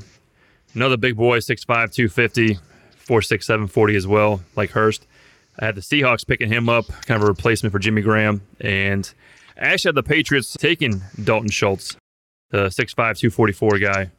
Another 0.74 0.98
big 0.98 1.16
boy, 1.16 1.38
6'5", 1.38 1.66
250, 1.66 2.58
4'6", 3.08 3.42
740 3.42 3.96
as 3.96 4.06
well, 4.06 4.42
like 4.56 4.72
Hurst. 4.72 5.06
I 5.58 5.64
had 5.64 5.74
the 5.74 5.80
Seahawks 5.80 6.26
picking 6.26 6.50
him 6.50 6.68
up, 6.68 6.86
kind 7.06 7.16
of 7.16 7.22
a 7.22 7.30
replacement 7.30 7.72
for 7.72 7.78
Jimmy 7.78 8.02
Graham, 8.02 8.42
and 8.60 9.10
I 9.56 9.68
actually 9.68 9.88
had 9.88 9.94
the 9.94 10.02
Patriots 10.02 10.54
taking 10.58 11.00
Dalton 11.24 11.48
Schultz, 11.48 11.96
the 12.50 12.66
6'5, 12.66 12.94
244 12.94 13.78
guy. 13.78 14.10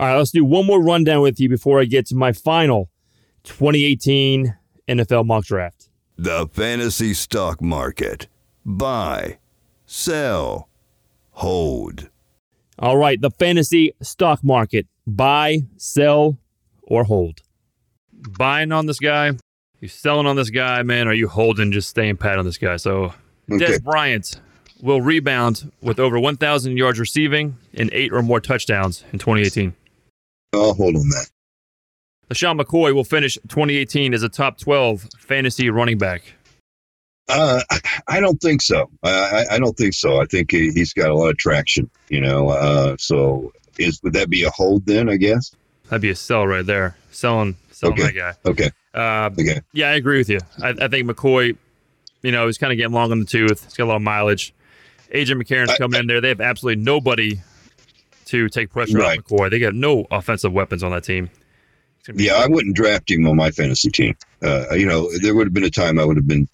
All 0.00 0.06
right, 0.06 0.16
let's 0.16 0.30
do 0.30 0.46
one 0.46 0.64
more 0.64 0.82
rundown 0.82 1.20
with 1.20 1.38
you 1.38 1.50
before 1.50 1.78
I 1.78 1.84
get 1.84 2.06
to 2.06 2.14
my 2.14 2.32
final 2.32 2.88
2018 3.44 4.56
NFL 4.88 5.26
mock 5.26 5.44
draft. 5.44 5.90
The 6.16 6.48
fantasy 6.54 7.12
stock 7.12 7.60
market. 7.60 8.26
Buy, 8.64 9.36
sell, 9.84 10.70
hold. 11.32 12.08
All 12.78 12.96
right, 12.96 13.20
the 13.20 13.30
fantasy 13.30 13.92
stock 14.00 14.42
market. 14.42 14.86
Buy, 15.06 15.66
sell, 15.76 16.38
or 16.80 17.04
hold. 17.04 17.42
Buying 18.38 18.72
on 18.72 18.86
this 18.86 19.00
guy, 19.00 19.32
you 19.80 19.88
selling 19.88 20.26
on 20.26 20.36
this 20.36 20.48
guy, 20.48 20.82
man, 20.82 21.08
are 21.08 21.14
you 21.14 21.28
holding, 21.28 21.72
just 21.72 21.90
staying 21.90 22.16
pat 22.16 22.38
on 22.38 22.46
this 22.46 22.56
guy? 22.56 22.76
So 22.78 23.12
Okay. 23.52 23.66
Dez 23.66 23.82
Bryant 23.82 24.40
will 24.80 25.02
rebound 25.02 25.70
with 25.82 26.00
over 26.00 26.18
1,000 26.18 26.78
yards 26.78 26.98
receiving 26.98 27.58
and 27.74 27.90
eight 27.92 28.12
or 28.14 28.22
more 28.22 28.40
touchdowns 28.40 29.04
in 29.12 29.18
2018. 29.18 29.74
I'll 30.52 30.74
hold 30.74 30.96
on 30.96 31.08
that. 31.10 31.28
LeSean 32.30 32.60
McCoy 32.60 32.94
will 32.94 33.04
finish 33.04 33.34
2018 33.48 34.14
as 34.14 34.22
a 34.22 34.28
top 34.28 34.58
12 34.58 35.08
fantasy 35.18 35.68
running 35.70 35.98
back. 35.98 36.22
Uh, 37.28 37.60
I 38.08 38.20
don't 38.20 38.40
think 38.40 38.62
so. 38.62 38.90
I, 39.02 39.44
I 39.52 39.58
don't 39.58 39.76
think 39.76 39.94
so. 39.94 40.20
I 40.20 40.26
think 40.26 40.50
he's 40.50 40.92
got 40.92 41.10
a 41.10 41.14
lot 41.14 41.30
of 41.30 41.36
traction, 41.36 41.90
you 42.08 42.20
know. 42.20 42.50
Uh, 42.50 42.96
so 42.98 43.52
is 43.78 44.00
would 44.02 44.12
that 44.14 44.30
be 44.30 44.44
a 44.44 44.50
hold 44.50 44.86
then? 44.86 45.08
I 45.08 45.16
guess 45.16 45.54
that'd 45.88 46.02
be 46.02 46.10
a 46.10 46.16
sell 46.16 46.46
right 46.46 46.66
there. 46.66 46.96
Selling, 47.12 47.56
selling 47.70 47.94
okay. 47.94 48.12
that 48.12 48.14
guy. 48.14 48.50
Okay. 48.50 48.70
Uh, 48.92 49.30
okay. 49.38 49.60
Yeah, 49.72 49.90
I 49.90 49.94
agree 49.94 50.18
with 50.18 50.28
you. 50.28 50.40
I, 50.60 50.70
I 50.70 50.88
think 50.88 51.08
McCoy 51.08 51.56
you 52.22 52.32
know, 52.32 52.46
he's 52.46 52.58
kind 52.58 52.72
of 52.72 52.76
getting 52.76 52.92
long 52.92 53.12
in 53.12 53.20
the 53.20 53.24
tooth. 53.24 53.64
He's 53.64 53.74
got 53.74 53.84
a 53.84 53.86
lot 53.86 53.96
of 53.96 54.02
mileage. 54.02 54.52
AJ 55.14 55.40
McCarron's 55.42 55.76
coming 55.76 55.96
I, 55.96 56.00
in 56.00 56.06
there. 56.06 56.20
They 56.20 56.28
have 56.28 56.40
absolutely 56.40 56.82
nobody 56.82 57.40
to 58.30 58.48
take 58.48 58.70
pressure 58.70 58.98
right. 58.98 59.18
off 59.18 59.24
McCoy. 59.24 59.50
They 59.50 59.58
got 59.58 59.74
no 59.74 60.06
offensive 60.10 60.52
weapons 60.52 60.82
on 60.82 60.90
that 60.92 61.04
team. 61.04 61.30
Yeah, 62.14 62.34
I 62.34 62.46
wouldn't 62.46 62.76
draft 62.76 63.10
him 63.10 63.26
on 63.26 63.36
my 63.36 63.50
fantasy 63.50 63.90
team. 63.90 64.16
Uh, 64.42 64.66
you 64.72 64.86
know, 64.86 65.10
there 65.18 65.34
would 65.34 65.46
have 65.46 65.54
been 65.54 65.64
a 65.64 65.70
time 65.70 65.98
I 65.98 66.04
would 66.04 66.16
have 66.16 66.26
been 66.26 66.48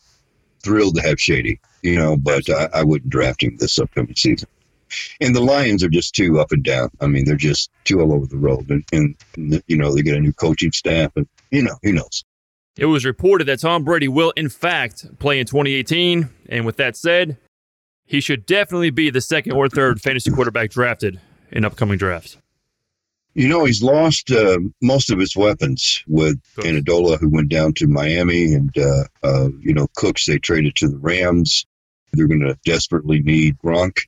thrilled 0.63 0.97
to 0.97 1.03
have 1.03 1.21
Shady, 1.21 1.61
you 1.83 1.97
know, 1.97 2.17
but 2.17 2.51
I, 2.51 2.69
I, 2.75 2.83
wouldn't 2.83 3.11
draft 3.11 3.43
him 3.45 3.57
this 3.57 3.79
upcoming 3.79 4.17
season. 4.17 4.49
And 5.21 5.35
the 5.35 5.41
Lions 5.41 5.85
are 5.85 5.89
just 5.89 6.15
too 6.15 6.41
up 6.41 6.51
and 6.51 6.65
down. 6.65 6.91
I 7.01 7.07
mean, 7.07 7.25
they're 7.25 7.37
just 7.37 7.71
too 7.85 8.01
all 8.01 8.13
over 8.13 8.27
the 8.27 8.37
road. 8.37 8.69
And, 8.71 8.85
and, 8.93 9.15
and 9.37 9.63
you 9.69 9.77
know, 9.77 9.95
they 9.95 10.03
get 10.03 10.17
a 10.17 10.21
new 10.21 10.33
coaching 10.33 10.73
staff, 10.73 11.13
and, 11.15 11.29
you 11.51 11.63
know, 11.63 11.77
who 11.83 11.93
knows? 11.93 12.25
It 12.77 12.87
was 12.87 13.05
reported 13.05 13.45
that 13.45 13.61
Tom 13.61 13.85
Brady 13.85 14.09
will, 14.09 14.33
in 14.37 14.49
fact, 14.49 15.19
play 15.19 15.39
in 15.39 15.47
2018. 15.47 16.29
And 16.49 16.67
with 16.67 16.77
that 16.77 16.97
said, 16.97 17.39
he 18.05 18.21
should 18.21 18.47
definitely 18.47 18.91
be 18.91 19.11
the 19.11 19.21
second 19.21 19.53
or 19.53 19.69
third 19.69 20.01
fantasy 20.01 20.31
quarterback 20.31 20.71
drafted 20.71 21.21
in 21.53 21.65
upcoming 21.65 21.99
drafts. 21.99 22.37
You 23.35 23.49
know, 23.49 23.67
he's 23.67 23.83
lost 23.83 24.31
uh, 24.31 24.59
most 24.81 25.11
of 25.11 25.19
his 25.19 25.37
weapons 25.37 26.03
with. 26.07 26.41
Amendola, 26.57 27.19
who 27.21 27.29
went 27.29 27.51
down 27.51 27.75
to 27.75 27.87
Miami, 27.87 28.55
and, 28.55 28.77
uh, 28.79 29.05
uh, 29.23 29.49
you 29.61 29.75
know, 29.75 29.87
Cooks, 29.97 30.25
they 30.25 30.39
traded 30.39 30.75
to 30.77 30.89
the 30.89 30.97
Rams. 30.97 31.67
They're 32.15 32.29
going 32.29 32.41
to 32.41 32.59
desperately 32.65 33.21
need 33.21 33.59
Gronk. 33.59 33.99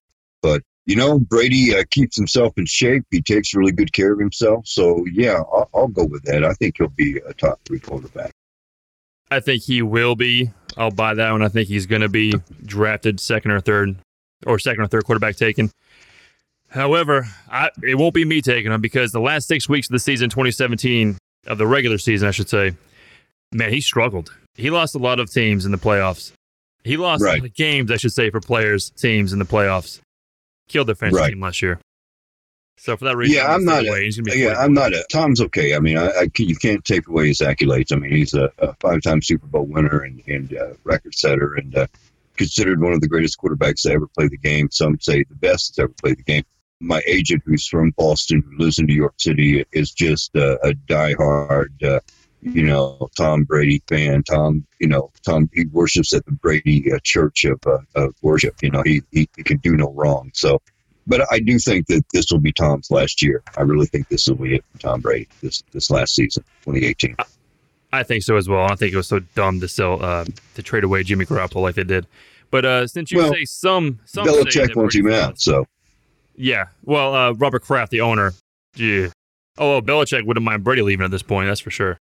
But, 0.40 0.62
you 0.86 0.96
know, 0.96 1.18
Brady 1.18 1.76
uh, 1.76 1.84
keeps 1.90 2.16
himself 2.16 2.56
in 2.56 2.64
shape. 2.64 3.04
He 3.10 3.20
takes 3.20 3.54
really 3.54 3.72
good 3.72 3.92
care 3.92 4.14
of 4.14 4.18
himself. 4.18 4.66
So, 4.66 5.04
yeah, 5.12 5.42
I'll, 5.52 5.68
I'll 5.74 5.88
go 5.88 6.06
with 6.06 6.22
that. 6.22 6.42
I 6.42 6.54
think 6.54 6.76
he'll 6.78 6.88
be 6.88 7.20
a 7.26 7.34
top 7.34 7.60
three 7.66 7.80
quarterback. 7.80 8.30
I 9.30 9.40
think 9.40 9.62
he 9.62 9.82
will 9.82 10.16
be. 10.16 10.52
I'll 10.78 10.90
buy 10.90 11.12
that 11.12 11.32
one. 11.32 11.42
I 11.42 11.48
think 11.48 11.68
he's 11.68 11.84
going 11.84 12.00
to 12.00 12.08
be 12.08 12.32
drafted 12.64 13.20
second 13.20 13.50
or 13.50 13.60
third, 13.60 13.96
or 14.46 14.58
second 14.58 14.84
or 14.84 14.86
third 14.86 15.04
quarterback 15.04 15.36
taken. 15.36 15.70
However, 16.70 17.26
I, 17.50 17.70
it 17.82 17.96
won't 17.96 18.14
be 18.14 18.24
me 18.24 18.42
taking 18.42 18.72
him 18.72 18.80
because 18.80 19.12
the 19.12 19.20
last 19.20 19.48
six 19.48 19.68
weeks 19.68 19.88
of 19.88 19.92
the 19.92 19.98
season, 19.98 20.28
2017, 20.28 21.16
of 21.46 21.58
the 21.58 21.66
regular 21.66 21.98
season, 21.98 22.28
I 22.28 22.30
should 22.30 22.48
say, 22.48 22.74
man, 23.52 23.72
he 23.72 23.80
struggled. 23.80 24.32
He 24.54 24.70
lost 24.70 24.94
a 24.94 24.98
lot 24.98 25.20
of 25.20 25.30
teams 25.30 25.64
in 25.64 25.72
the 25.72 25.78
playoffs. 25.78 26.32
He 26.84 26.96
lost 26.96 27.22
right. 27.22 27.52
games, 27.54 27.90
I 27.90 27.96
should 27.96 28.12
say, 28.12 28.30
for 28.30 28.40
players, 28.40 28.90
teams 28.90 29.32
in 29.32 29.38
the 29.38 29.44
playoffs. 29.44 30.00
Killed 30.68 30.88
their 30.88 30.94
fantasy 30.94 31.20
right. 31.20 31.30
team 31.30 31.40
last 31.40 31.62
year. 31.62 31.80
So 32.76 32.96
for 32.96 33.06
that 33.06 33.16
reason, 33.16 33.36
yeah, 33.36 33.52
I'm 33.52 33.64
not. 33.64 33.82
A, 33.82 34.36
yeah, 34.36 34.54
I'm 34.56 34.72
not. 34.72 34.92
A, 34.92 35.04
Tom's 35.10 35.40
okay. 35.40 35.74
I 35.74 35.80
mean, 35.80 35.98
I, 35.98 36.10
I, 36.10 36.28
you 36.38 36.54
can't 36.54 36.84
take 36.84 37.08
away 37.08 37.28
his 37.28 37.38
accolades. 37.38 37.92
I 37.92 37.96
mean, 37.96 38.12
he's 38.12 38.34
a, 38.34 38.52
a 38.58 38.72
five-time 38.74 39.20
Super 39.20 39.46
Bowl 39.48 39.64
winner 39.64 40.02
and, 40.02 40.22
and 40.28 40.56
uh, 40.56 40.74
record 40.84 41.14
setter, 41.14 41.54
and 41.54 41.76
uh, 41.76 41.86
considered 42.36 42.80
one 42.80 42.92
of 42.92 43.00
the 43.00 43.08
greatest 43.08 43.38
quarterbacks 43.38 43.82
to 43.82 43.90
ever 43.90 44.06
play 44.06 44.28
the 44.28 44.38
game. 44.38 44.70
Some 44.70 45.00
say 45.00 45.24
the 45.24 45.34
best 45.34 45.70
that's 45.70 45.80
ever 45.80 45.92
played 46.00 46.18
the 46.18 46.22
game. 46.22 46.44
My 46.80 47.02
agent, 47.06 47.42
who's 47.44 47.66
from 47.66 47.90
Boston, 47.96 48.42
who 48.42 48.64
lives 48.64 48.78
in 48.78 48.86
New 48.86 48.94
York 48.94 49.14
City, 49.18 49.64
is 49.72 49.90
just 49.90 50.34
a, 50.36 50.54
a 50.66 50.74
diehard, 50.88 51.82
uh, 51.82 52.00
you 52.40 52.62
know, 52.62 53.08
Tom 53.16 53.44
Brady 53.44 53.82
fan. 53.88 54.22
Tom, 54.22 54.64
you 54.80 54.86
know, 54.86 55.10
Tom, 55.24 55.50
he 55.52 55.66
worships 55.66 56.12
at 56.12 56.24
the 56.24 56.32
Brady 56.32 56.92
uh, 56.92 56.98
Church 57.02 57.44
of, 57.44 57.60
uh, 57.66 57.78
of 57.96 58.14
worship. 58.22 58.54
You 58.62 58.70
know, 58.70 58.82
he, 58.84 59.02
he, 59.10 59.28
he 59.36 59.42
can 59.42 59.58
do 59.58 59.76
no 59.76 59.92
wrong. 59.92 60.30
So, 60.34 60.62
but 61.06 61.26
I 61.32 61.40
do 61.40 61.58
think 61.58 61.86
that 61.88 62.04
this 62.12 62.26
will 62.30 62.38
be 62.38 62.52
Tom's 62.52 62.90
last 62.90 63.22
year. 63.22 63.42
I 63.56 63.62
really 63.62 63.86
think 63.86 64.08
this 64.08 64.28
will 64.28 64.36
be 64.36 64.56
it 64.56 64.64
for 64.72 64.78
Tom 64.78 65.00
Brady 65.00 65.26
this 65.42 65.62
this 65.72 65.90
last 65.90 66.14
season, 66.14 66.44
2018. 66.64 67.16
I 67.92 68.02
think 68.02 68.22
so 68.22 68.36
as 68.36 68.48
well. 68.48 68.70
I 68.70 68.74
think 68.74 68.92
it 68.92 68.96
was 68.96 69.08
so 69.08 69.20
dumb 69.20 69.60
to 69.60 69.68
sell 69.68 70.02
uh, 70.02 70.26
to 70.54 70.62
trade 70.62 70.84
away 70.84 71.02
Jimmy 71.02 71.24
Garoppolo 71.24 71.62
like 71.62 71.74
they 71.74 71.84
did. 71.84 72.06
But 72.50 72.64
uh, 72.64 72.86
since 72.86 73.10
you 73.10 73.18
Well, 73.18 73.32
say 73.32 73.44
some, 73.44 74.00
some 74.04 74.26
Belichick 74.26 74.74
wants 74.76 74.94
him 74.94 75.10
out, 75.10 75.40
so 75.40 75.66
Yeah. 76.38 76.66
Well, 76.84 77.14
uh, 77.14 77.32
Robert 77.32 77.62
Kraft, 77.62 77.90
the 77.90 78.00
owner. 78.00 78.32
Yeah. 78.76 79.08
Oh, 79.58 79.70
well, 79.72 79.82
Belichick 79.82 80.24
wouldn't 80.24 80.44
mind 80.44 80.62
Brady 80.64 80.82
leaving 80.82 81.04
at 81.04 81.10
this 81.10 81.22
point. 81.22 81.48
That's 81.48 81.60
for 81.60 81.70
sure. 81.70 81.98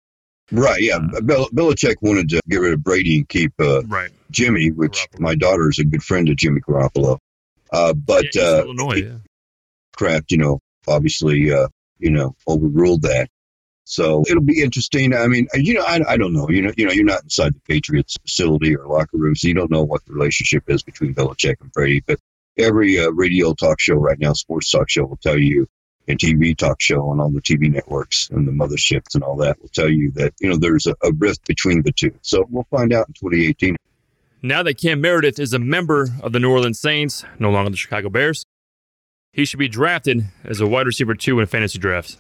right, 0.53 0.81
yeah. 0.81 0.97
Uh, 1.17 1.21
Bel- 1.23 1.49
Belichick 1.51 1.97
wanted 2.03 2.29
to 2.29 2.41
get 2.49 2.59
rid 2.59 2.75
of 2.75 2.85
Brady 2.85 3.17
and 3.19 3.29
keep 3.29 3.53
uh, 3.59 3.83
Right. 3.85 4.11
Jimmy, 4.31 4.71
which 4.71 4.93
Garoppolo. 5.13 5.21
my 5.21 5.35
daughter 5.35 5.69
is 5.71 5.79
a 5.79 5.85
good 5.85 6.03
friend 6.03 6.29
of 6.29 6.37
Jimmy 6.37 6.61
Garoppolo. 6.61 7.19
Uh, 7.73 7.95
but 7.95 8.27
yeah, 8.35 8.43
uh, 8.43 8.63
Illinois. 8.65 8.97
Yeah. 8.97 9.15
Kraft, 9.97 10.31
you 10.31 10.37
know, 10.39 10.59
obviously, 10.87 11.51
uh, 11.51 11.69
you 11.99 12.11
know, 12.11 12.37
overruled 12.47 13.03
that. 13.03 13.29
So 13.85 14.25
it'll 14.29 14.43
be 14.43 14.61
interesting. 14.63 15.15
I 15.15 15.27
mean, 15.29 15.47
you 15.55 15.75
know, 15.75 15.85
I, 15.87 16.01
I 16.09 16.17
don't 16.17 16.33
know. 16.33 16.49
You 16.51 16.61
know, 16.63 16.73
you 16.77 16.85
know, 16.87 16.93
you're 16.93 17.05
not 17.05 17.23
inside 17.23 17.55
the 17.55 17.61
Patriots 17.61 18.17
facility 18.21 18.77
or 18.77 18.87
locker 18.87 19.17
room, 19.17 19.35
so 19.37 19.47
you 19.49 19.55
don't 19.55 19.71
know 19.71 19.83
what 19.85 20.05
the 20.05 20.13
relationship 20.13 20.65
is 20.69 20.83
between 20.83 21.15
Belichick 21.15 21.55
and 21.61 21.71
Brady. 21.73 22.03
But 22.07 22.19
every 22.59 22.99
uh, 22.99 23.11
radio 23.11 23.55
talk 23.55 23.81
show 23.81 23.95
right 23.95 24.19
now, 24.19 24.33
sports 24.33 24.71
talk 24.71 24.89
show, 24.89 25.05
will 25.05 25.17
tell 25.17 25.39
you, 25.39 25.67
and 26.09 26.19
TV 26.19 26.57
talk 26.57 26.81
show 26.81 27.11
and 27.11 27.21
all 27.21 27.31
the 27.31 27.41
TV 27.41 27.71
networks 27.71 28.31
and 28.31 28.47
the 28.47 28.53
motherships 28.53 29.15
and 29.15 29.25
all 29.25 29.37
that 29.37 29.61
will 29.61 29.69
tell 29.69 29.89
you 29.89 30.11
that 30.13 30.33
you 30.41 30.49
know 30.49 30.57
there's 30.57 30.87
a, 30.87 30.95
a 31.03 31.13
rift 31.19 31.47
between 31.47 31.83
the 31.83 31.93
two. 31.93 32.13
So 32.23 32.47
we'll 32.49 32.67
find 32.71 32.93
out 32.93 33.09
in 33.09 33.15
2018. 33.15 33.77
Now 34.43 34.63
that 34.63 34.79
Cam 34.79 35.01
Meredith 35.01 35.39
is 35.39 35.53
a 35.53 35.59
member 35.59 36.09
of 36.23 36.33
the 36.33 36.39
New 36.39 36.51
Orleans 36.51 36.79
Saints, 36.79 37.25
no 37.39 37.51
longer 37.51 37.71
the 37.71 37.77
Chicago 37.77 38.09
Bears, 38.09 38.45
he 39.33 39.45
should 39.45 39.59
be 39.59 39.69
drafted 39.69 40.27
as 40.45 40.61
a 40.61 40.67
wide 40.67 40.87
receiver 40.87 41.15
two 41.15 41.41
in 41.41 41.47
fantasy 41.47 41.79
drafts. 41.79 42.19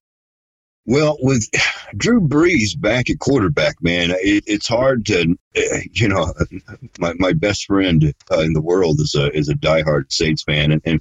Well, 0.87 1.17
with 1.21 1.49
Drew 1.97 2.21
Brees 2.21 2.81
back 2.81 3.11
at 3.11 3.19
quarterback, 3.19 3.83
man, 3.83 4.11
it, 4.13 4.45
it's 4.47 4.69
hard 4.69 5.05
to, 5.07 5.37
uh, 5.57 5.79
you 5.93 6.09
know, 6.09 6.33
my, 6.99 7.13
my 7.19 7.33
best 7.33 7.67
friend 7.67 8.15
uh, 8.31 8.39
in 8.41 8.53
the 8.53 8.61
world 8.61 9.01
is 9.01 9.15
a 9.15 9.31
is 9.37 9.49
a 9.49 9.55
diehard 9.55 10.13
Saints 10.13 10.43
fan, 10.45 10.71
and 10.73 10.83
and 10.85 11.01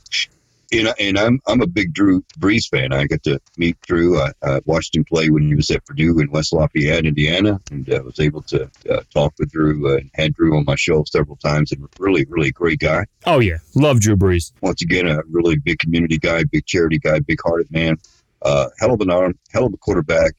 and, 0.73 0.91
and 0.99 1.19
I'm 1.19 1.39
I'm 1.45 1.61
a 1.61 1.67
big 1.67 1.93
Drew 1.93 2.23
Brees 2.39 2.67
fan. 2.67 2.91
I 2.93 3.05
got 3.05 3.21
to 3.23 3.39
meet 3.57 3.79
Drew. 3.81 4.19
I, 4.19 4.31
I 4.41 4.61
watched 4.65 4.95
him 4.95 5.03
play 5.05 5.29
when 5.29 5.43
he 5.43 5.53
was 5.53 5.69
at 5.69 5.85
Purdue 5.85 6.19
in 6.19 6.31
West 6.31 6.51
Lafayette, 6.51 7.05
Indiana, 7.05 7.61
and 7.69 7.87
uh, 7.87 8.01
was 8.03 8.19
able 8.19 8.41
to 8.43 8.69
uh, 8.89 9.01
talk 9.13 9.35
with 9.37 9.51
Drew 9.51 9.93
uh, 9.93 9.97
and 9.97 10.09
had 10.15 10.33
Drew 10.33 10.57
on 10.57 10.65
my 10.65 10.75
show 10.75 11.03
several 11.03 11.35
times. 11.37 11.71
And 11.71 11.87
really, 11.99 12.25
really 12.25 12.51
great 12.51 12.79
guy 12.79 13.05
Oh, 13.27 13.39
yeah. 13.39 13.57
Love 13.75 13.99
Drew 13.99 14.15
Brees. 14.15 14.51
once 14.61 14.81
again, 14.81 15.07
a 15.07 15.21
really 15.29 15.57
big 15.57 15.77
community 15.79 16.17
guy, 16.17 16.43
big 16.43 16.65
charity 16.65 16.97
guy, 16.97 17.19
big 17.19 17.39
hearted 17.43 17.71
man. 17.71 17.97
Uh, 18.45 18.67
hell 18.79 18.93
of 18.93 19.01
an 19.01 19.09
arm, 19.09 19.37
hell 19.51 19.65
of 19.65 19.73
a 19.73 19.77
quarterback, 19.77 20.33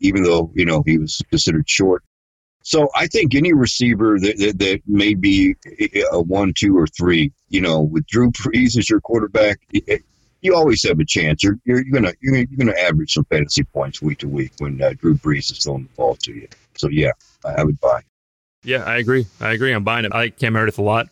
even 0.00 0.22
though, 0.22 0.50
you 0.54 0.64
know, 0.64 0.82
he 0.86 0.96
was 0.98 1.20
considered 1.30 1.68
short. 1.68 2.02
So 2.62 2.88
I 2.94 3.08
think 3.08 3.34
any 3.34 3.52
receiver 3.52 4.18
that, 4.20 4.38
that, 4.38 4.58
that 4.60 4.80
may 4.86 5.12
be 5.14 5.54
a 6.12 6.20
one, 6.22 6.54
two, 6.56 6.78
or 6.78 6.86
three, 6.86 7.32
you 7.50 7.60
know, 7.60 7.80
with 7.82 8.06
Drew 8.06 8.30
Brees 8.30 8.78
as 8.78 8.88
your 8.88 9.00
quarterback, 9.02 9.58
you 10.40 10.54
always 10.54 10.86
have 10.88 10.98
a 11.00 11.04
chance. 11.04 11.42
You're, 11.42 11.58
you're, 11.64 11.82
gonna 11.84 12.12
you're, 12.22 12.32
gonna- 12.34 12.46
you're 12.50 12.66
gonna 12.66 12.80
average 12.80 13.12
some 13.12 13.24
fantasy 13.24 13.64
points 13.64 14.00
week 14.00 14.18
to 14.18 14.28
week 14.28 14.52
when 14.58 14.80
uh, 14.80 14.92
Drew 14.96 15.14
Brees 15.16 15.50
is 15.52 15.58
throwing 15.58 15.82
the 15.84 15.88
ball 15.96 16.14
to 16.16 16.32
you. 16.32 16.48
So 16.76 16.88
yeah, 16.88 17.10
I, 17.44 17.60
I 17.60 17.64
would 17.64 17.78
buy. 17.80 18.00
Yeah, 18.62 18.82
I 18.84 18.96
agree. 18.96 19.26
I 19.40 19.52
agree. 19.52 19.72
I'm 19.72 19.84
buying 19.84 20.06
it. 20.06 20.12
I 20.14 20.18
like 20.18 20.38
Cam 20.38 20.54
Meredith 20.54 20.78
a 20.78 20.82
lot. 20.82 21.08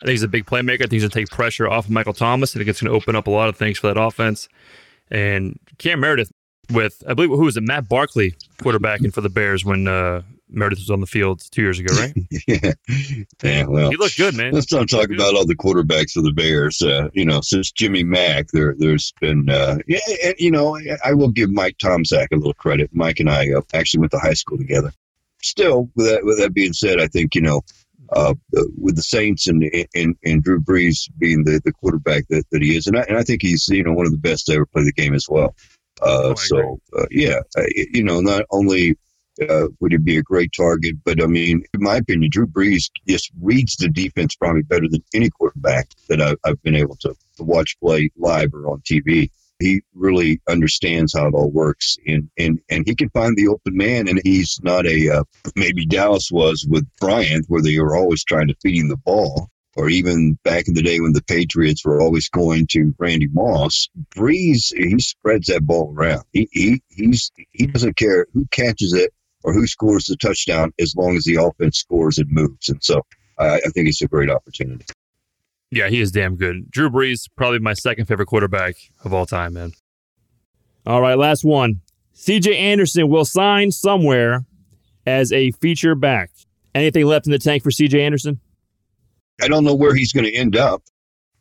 I 0.00 0.04
think 0.06 0.10
he's 0.12 0.22
a 0.22 0.28
big 0.28 0.46
playmaker. 0.46 0.74
I 0.74 0.78
think 0.86 0.92
he's 0.92 1.02
going 1.02 1.10
to 1.10 1.18
take 1.18 1.28
pressure 1.30 1.68
off 1.68 1.86
of 1.86 1.90
Michael 1.90 2.12
Thomas. 2.12 2.54
I 2.54 2.58
think 2.58 2.68
it's 2.68 2.80
going 2.80 2.92
to 2.92 2.96
open 2.96 3.16
up 3.16 3.26
a 3.26 3.30
lot 3.30 3.48
of 3.48 3.56
things 3.56 3.78
for 3.78 3.88
that 3.92 4.00
offense. 4.00 4.48
And 5.14 5.60
Cam 5.78 6.00
Meredith 6.00 6.32
with, 6.72 7.04
I 7.08 7.14
believe, 7.14 7.30
who 7.30 7.44
was 7.44 7.56
it? 7.56 7.62
Matt 7.62 7.88
Barkley 7.88 8.34
quarterbacking 8.58 9.14
for 9.14 9.20
the 9.20 9.28
Bears 9.28 9.64
when 9.64 9.86
uh, 9.86 10.22
Meredith 10.48 10.80
was 10.80 10.90
on 10.90 11.00
the 11.00 11.06
field 11.06 11.40
two 11.52 11.62
years 11.62 11.78
ago, 11.78 11.94
right? 11.94 12.12
yeah, 12.48 12.72
yeah. 13.44 13.64
Well, 13.64 13.90
he 13.90 13.96
looked 13.96 14.16
good, 14.16 14.36
man. 14.36 14.52
Let's 14.52 14.72
not 14.72 14.88
talk 14.88 15.06
Good. 15.06 15.20
about 15.20 15.34
all 15.34 15.46
the 15.46 15.54
quarterbacks 15.54 16.12
for 16.12 16.22
the 16.22 16.32
Bears. 16.32 16.82
Uh, 16.82 17.10
you 17.12 17.24
know, 17.24 17.40
since 17.42 17.70
Jimmy 17.70 18.02
Mack, 18.02 18.48
there 18.48 18.74
there's 18.76 19.12
been 19.20 19.48
uh, 19.48 19.78
yeah, 19.86 20.00
and, 20.24 20.34
you 20.38 20.50
know, 20.50 20.78
I 21.04 21.14
will 21.14 21.30
give 21.30 21.50
Mike 21.50 21.78
Tomczak 21.78 22.28
a 22.32 22.36
little 22.36 22.54
credit. 22.54 22.90
Mike 22.92 23.20
and 23.20 23.30
I 23.30 23.52
uh, 23.52 23.60
actually 23.72 24.00
went 24.00 24.12
to 24.12 24.18
high 24.18 24.34
school 24.34 24.58
together. 24.58 24.92
Still, 25.42 25.90
with 25.94 26.06
that 26.06 26.24
with 26.24 26.38
that 26.38 26.54
being 26.54 26.72
said, 26.72 27.00
I 27.00 27.06
think 27.06 27.36
you 27.36 27.40
know. 27.40 27.62
Uh, 28.12 28.34
with 28.78 28.96
the 28.96 29.02
Saints 29.02 29.46
and, 29.46 29.64
and 29.94 30.16
and 30.24 30.42
Drew 30.42 30.60
Brees 30.60 31.08
being 31.18 31.44
the, 31.44 31.60
the 31.64 31.72
quarterback 31.72 32.24
that, 32.28 32.44
that 32.50 32.62
he 32.62 32.76
is, 32.76 32.86
and 32.86 32.98
I, 32.98 33.02
and 33.08 33.16
I 33.16 33.22
think 33.22 33.42
he's 33.42 33.68
you 33.68 33.82
know 33.82 33.92
one 33.92 34.06
of 34.06 34.12
the 34.12 34.18
best 34.18 34.46
to 34.46 34.54
ever 34.54 34.66
play 34.66 34.84
the 34.84 34.92
game 34.92 35.14
as 35.14 35.26
well. 35.28 35.54
Uh, 36.02 36.30
Oh, 36.30 36.34
so 36.34 36.80
uh, 36.98 37.06
yeah, 37.10 37.40
uh, 37.56 37.62
you 37.92 38.02
know, 38.02 38.20
not 38.20 38.44
only 38.50 38.96
uh, 39.48 39.66
would 39.80 39.92
he 39.92 39.98
be 39.98 40.16
a 40.16 40.22
great 40.22 40.52
target? 40.56 40.96
But 41.04 41.22
I 41.22 41.26
mean, 41.26 41.62
in 41.72 41.82
my 41.82 41.96
opinion, 41.96 42.30
Drew 42.30 42.46
Brees 42.46 42.90
just 43.08 43.30
reads 43.40 43.76
the 43.76 43.88
defense 43.88 44.34
probably 44.34 44.62
better 44.62 44.88
than 44.88 45.02
any 45.14 45.30
quarterback 45.30 45.88
that 46.08 46.20
I've, 46.20 46.36
I've 46.44 46.62
been 46.62 46.74
able 46.74 46.96
to, 46.96 47.14
to 47.36 47.42
watch 47.42 47.78
play 47.80 48.10
live 48.16 48.52
or 48.54 48.68
on 48.68 48.80
TV. 48.80 49.30
He 49.58 49.82
really 49.94 50.40
understands 50.48 51.14
how 51.14 51.28
it 51.28 51.34
all 51.34 51.50
works, 51.50 51.96
and 52.06 52.28
and 52.38 52.60
and 52.68 52.86
he 52.86 52.94
can 52.94 53.10
find 53.10 53.36
the 53.36 53.48
open 53.48 53.76
man. 53.76 54.08
And 54.08 54.20
he's 54.24 54.58
not 54.62 54.86
a 54.86 55.18
uh, 55.18 55.24
maybe 55.56 55.86
Dallas 55.86 56.30
was 56.30 56.66
with 56.68 56.86
Bryant, 57.00 57.46
where 57.48 57.62
they 57.62 57.78
were 57.78 57.96
always 57.96 58.24
trying 58.24 58.48
to 58.48 58.56
feed 58.62 58.80
him 58.80 58.88
the 58.88 58.96
ball. 58.96 59.48
Or 59.76 59.88
even 59.88 60.38
back 60.44 60.68
in 60.68 60.74
the 60.74 60.82
day 60.82 61.00
when 61.00 61.14
the 61.14 61.22
Patriots 61.24 61.84
were 61.84 62.00
always 62.00 62.28
going 62.28 62.68
to 62.70 62.94
Randy 62.96 63.26
Moss, 63.26 63.88
Brees 64.14 64.72
he 64.72 65.00
spreads 65.00 65.48
that 65.48 65.66
ball 65.66 65.92
around. 65.96 66.22
He 66.32 66.48
he 66.52 66.82
he's 66.90 67.32
he 67.50 67.66
doesn't 67.66 67.96
care 67.96 68.26
who 68.32 68.46
catches 68.52 68.92
it 68.92 69.12
or 69.42 69.52
who 69.52 69.66
scores 69.66 70.06
the 70.06 70.16
touchdown 70.16 70.72
as 70.80 70.94
long 70.96 71.16
as 71.16 71.24
the 71.24 71.36
offense 71.36 71.78
scores 71.78 72.18
and 72.18 72.30
moves. 72.30 72.68
And 72.68 72.82
so 72.82 73.02
I, 73.38 73.56
I 73.56 73.68
think 73.74 73.88
it's 73.88 74.02
a 74.02 74.08
great 74.08 74.30
opportunity. 74.30 74.84
Yeah, 75.70 75.88
he 75.88 76.00
is 76.00 76.12
damn 76.12 76.36
good. 76.36 76.70
Drew 76.70 76.88
Brees, 76.88 77.28
probably 77.36 77.58
my 77.58 77.74
second 77.74 78.06
favorite 78.06 78.26
quarterback 78.26 78.76
of 79.04 79.12
all 79.12 79.26
time, 79.26 79.54
man. 79.54 79.72
All 80.86 81.00
right, 81.00 81.18
last 81.18 81.44
one. 81.44 81.80
CJ 82.14 82.56
Anderson 82.56 83.08
will 83.08 83.24
sign 83.24 83.70
somewhere 83.72 84.44
as 85.06 85.32
a 85.32 85.50
feature 85.52 85.94
back. 85.94 86.30
Anything 86.74 87.06
left 87.06 87.26
in 87.26 87.32
the 87.32 87.38
tank 87.38 87.62
for 87.62 87.70
CJ 87.70 88.00
Anderson? 88.00 88.40
I 89.42 89.48
don't 89.48 89.64
know 89.64 89.74
where 89.74 89.94
he's 89.94 90.12
going 90.12 90.24
to 90.24 90.34
end 90.34 90.56
up. 90.56 90.82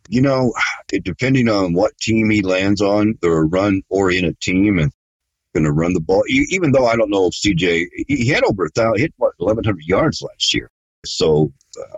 You 0.09 0.21
know, 0.21 0.53
depending 1.03 1.49
on 1.49 1.73
what 1.73 1.97
team 1.97 2.29
he 2.29 2.41
lands 2.41 2.81
on, 2.81 3.15
they're 3.21 3.41
a 3.41 3.45
run 3.45 3.81
oriented 3.89 4.39
team 4.39 4.79
and 4.79 4.91
going 5.53 5.65
to 5.65 5.71
run 5.71 5.93
the 5.93 6.01
ball. 6.01 6.23
Even 6.27 6.71
though 6.71 6.87
I 6.87 6.95
don't 6.95 7.09
know 7.09 7.27
if 7.27 7.33
CJ, 7.33 7.85
he 8.07 8.27
had 8.27 8.43
over 8.43 8.65
a 8.65 8.69
thousand, 8.69 8.99
hit 8.99 9.13
what, 9.17 9.33
1,100 9.37 9.83
yards 9.85 10.21
last 10.21 10.53
year. 10.53 10.69
So 11.05 11.51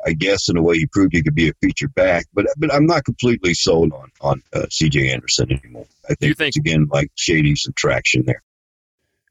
I 0.06 0.14
guess 0.14 0.50
in 0.50 0.58
a 0.58 0.62
way 0.62 0.78
he 0.78 0.86
proved 0.88 1.14
he 1.14 1.24
could 1.24 1.36
be 1.36 1.50
a 1.50 1.54
feature 1.62 1.90
back, 1.90 2.26
but 2.34 2.46
but 2.58 2.74
I'm 2.74 2.86
not 2.86 3.06
completely 3.06 3.54
sold 3.54 3.94
on 3.94 4.12
on 4.22 4.42
uh, 4.54 4.68
CJ 4.70 5.14
Anderson 5.14 5.52
anymore. 5.52 5.86
I 6.06 6.16
think, 6.16 6.30
you 6.30 6.34
think- 6.34 6.50
it's, 6.50 6.58
again 6.58 6.88
like 6.92 7.12
shady 7.16 7.56
subtraction 7.56 8.24
there. 8.26 8.42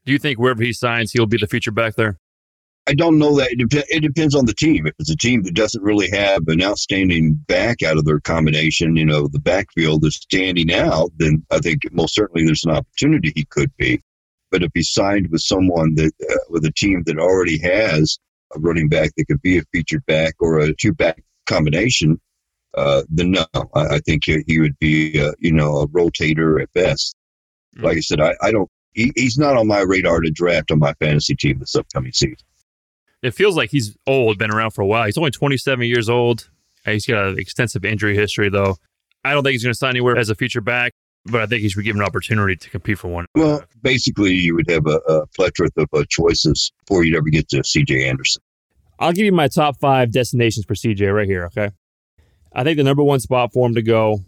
Do 0.05 0.11
you 0.11 0.19
think 0.19 0.37
wherever 0.37 0.61
he 0.61 0.71
signs, 0.71 1.11
he'll 1.11 1.25
be 1.25 1.37
the 1.37 1.47
feature 1.47 1.71
back 1.71 1.95
there? 1.95 2.19
I 2.87 2.93
don't 2.93 3.17
know 3.17 3.35
that. 3.37 3.49
It, 3.51 3.67
dep- 3.67 3.85
it 3.89 4.01
depends 4.01 4.35
on 4.35 4.45
the 4.45 4.53
team. 4.53 4.85
If 4.85 4.93
it's 4.99 5.09
a 5.09 5.17
team 5.17 5.41
that 5.43 5.55
doesn't 5.55 5.81
really 5.81 6.09
have 6.11 6.47
an 6.47 6.61
outstanding 6.61 7.33
back 7.47 7.81
out 7.81 7.97
of 7.97 8.05
their 8.05 8.19
combination, 8.19 8.95
you 8.95 9.05
know, 9.05 9.27
the 9.27 9.39
backfield 9.39 10.05
is 10.05 10.15
standing 10.15 10.71
out, 10.71 11.09
then 11.17 11.43
I 11.49 11.57
think 11.57 11.91
most 11.91 12.13
certainly 12.13 12.45
there's 12.45 12.63
an 12.63 12.71
opportunity 12.71 13.33
he 13.35 13.45
could 13.45 13.75
be. 13.77 14.03
But 14.51 14.61
if 14.61 14.69
he's 14.75 14.93
signed 14.93 15.31
with 15.31 15.41
someone 15.41 15.95
that, 15.95 16.13
uh, 16.29 16.35
with 16.49 16.63
a 16.65 16.71
team 16.71 17.01
that 17.07 17.17
already 17.17 17.57
has 17.63 18.19
a 18.53 18.59
running 18.59 18.89
back 18.89 19.11
that 19.15 19.25
could 19.25 19.41
be 19.41 19.57
a 19.57 19.63
featured 19.71 20.05
back 20.05 20.35
or 20.39 20.59
a 20.59 20.73
two 20.73 20.93
back 20.93 21.23
combination, 21.45 22.19
uh, 22.75 23.03
then 23.09 23.31
no, 23.31 23.45
I, 23.53 23.95
I 23.95 23.99
think 23.99 24.25
he, 24.25 24.43
he 24.47 24.59
would 24.59 24.77
be, 24.79 25.19
uh, 25.19 25.33
you 25.39 25.51
know, 25.51 25.77
a 25.77 25.87
rotator 25.87 26.61
at 26.61 26.71
best. 26.73 27.15
Like 27.77 27.97
I 27.97 28.01
said, 28.01 28.21
I, 28.21 28.35
I 28.41 28.51
don't, 28.51 28.69
he, 28.93 29.11
he's 29.15 29.37
not 29.37 29.57
on 29.57 29.67
my 29.67 29.81
radar 29.81 30.21
to 30.21 30.31
draft 30.31 30.71
on 30.71 30.79
my 30.79 30.93
fantasy 30.93 31.35
team 31.35 31.59
this 31.59 31.75
upcoming 31.75 32.13
season. 32.13 32.37
It 33.21 33.31
feels 33.31 33.57
like 33.57 33.71
he's 33.71 33.97
old, 34.07 34.37
been 34.37 34.51
around 34.51 34.71
for 34.71 34.81
a 34.81 34.85
while. 34.85 35.05
He's 35.05 35.17
only 35.17 35.31
27 35.31 35.87
years 35.87 36.09
old. 36.09 36.49
He's 36.85 37.05
got 37.05 37.27
an 37.27 37.39
extensive 37.39 37.83
injury 37.83 38.15
history, 38.15 38.49
though. 38.49 38.77
I 39.23 39.33
don't 39.33 39.43
think 39.43 39.53
he's 39.53 39.63
going 39.63 39.73
to 39.73 39.77
sign 39.77 39.91
anywhere 39.91 40.17
as 40.17 40.29
a 40.29 40.35
feature 40.35 40.61
back, 40.61 40.93
but 41.25 41.41
I 41.41 41.45
think 41.45 41.61
he 41.61 41.69
should 41.69 41.79
be 41.79 41.83
given 41.83 42.01
an 42.01 42.07
opportunity 42.07 42.55
to 42.55 42.69
compete 42.69 42.99
for 42.99 43.07
one. 43.07 43.25
Well, 43.35 43.63
basically, 43.81 44.33
you 44.33 44.55
would 44.55 44.69
have 44.69 44.85
a, 44.85 44.97
a 45.07 45.27
plethora 45.27 45.69
of 45.77 45.87
uh, 45.93 46.03
choices 46.09 46.71
before 46.85 47.03
you'd 47.03 47.15
ever 47.17 47.29
get 47.29 47.49
to 47.49 47.63
C.J. 47.63 48.07
Anderson. 48.07 48.41
I'll 48.99 49.11
give 49.11 49.25
you 49.25 49.31
my 49.31 49.47
top 49.47 49.79
five 49.79 50.11
destinations 50.11 50.65
for 50.65 50.73
CJ 50.73 51.13
right 51.13 51.27
here, 51.27 51.45
okay? 51.45 51.71
I 52.53 52.63
think 52.63 52.77
the 52.77 52.83
number 52.83 53.03
one 53.03 53.19
spot 53.19 53.51
for 53.51 53.67
him 53.67 53.75
to 53.75 53.81
go, 53.81 54.19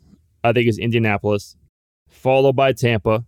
I 0.44 0.52
think, 0.52 0.68
is 0.68 0.78
Indianapolis, 0.78 1.56
followed 2.10 2.56
by 2.56 2.74
Tampa, 2.74 3.24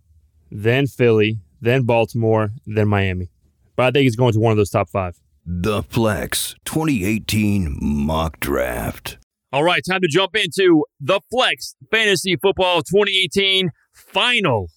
then 0.50 0.86
Philly, 0.86 1.38
then 1.60 1.84
Baltimore, 1.84 2.50
then 2.66 2.88
Miami. 2.88 3.30
But 3.76 3.86
I 3.86 3.90
think 3.92 4.02
he's 4.02 4.16
going 4.16 4.34
to 4.34 4.40
one 4.40 4.50
of 4.50 4.58
those 4.58 4.70
top 4.70 4.90
five. 4.90 5.18
The 5.46 5.82
Flex 5.82 6.54
2018 6.66 7.78
Mock 7.80 8.40
Draft. 8.40 9.16
All 9.52 9.64
right, 9.64 9.82
time 9.84 10.00
to 10.02 10.06
jump 10.08 10.36
into 10.36 10.84
the 11.00 11.20
Flex 11.28 11.74
Fantasy 11.90 12.36
Football 12.36 12.82
2018 12.82 13.70
final 13.92 14.68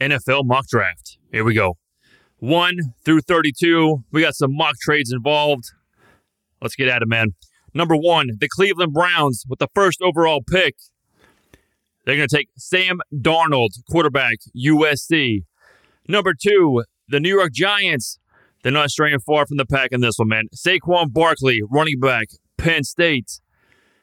NFL 0.00 0.44
mock 0.44 0.68
draft. 0.68 1.18
Here 1.32 1.42
we 1.42 1.54
go. 1.54 1.76
1 2.38 2.76
through 3.04 3.22
32. 3.22 4.04
We 4.12 4.20
got 4.20 4.36
some 4.36 4.54
mock 4.54 4.76
trades 4.80 5.12
involved. 5.12 5.72
Let's 6.62 6.76
get 6.76 6.86
at 6.86 7.02
it, 7.02 7.08
man. 7.08 7.34
Number 7.74 7.96
one, 7.96 8.28
the 8.38 8.48
Cleveland 8.48 8.92
Browns 8.92 9.42
with 9.48 9.58
the 9.58 9.66
first 9.74 10.00
overall 10.00 10.40
pick. 10.40 10.76
They're 12.04 12.14
going 12.14 12.28
to 12.28 12.36
take 12.36 12.50
Sam 12.56 13.00
Darnold, 13.12 13.70
quarterback, 13.90 14.36
USC. 14.56 15.42
Number 16.06 16.32
two, 16.32 16.84
the 17.08 17.18
New 17.18 17.36
York 17.36 17.52
Giants. 17.52 18.20
They're 18.62 18.70
not 18.70 18.90
straying 18.90 19.18
far 19.18 19.46
from 19.46 19.56
the 19.56 19.66
pack 19.66 19.90
in 19.90 20.00
this 20.00 20.14
one, 20.16 20.28
man. 20.28 20.44
Saquon 20.54 21.12
Barkley, 21.12 21.60
running 21.68 21.98
back, 21.98 22.28
Penn 22.56 22.84
State. 22.84 23.40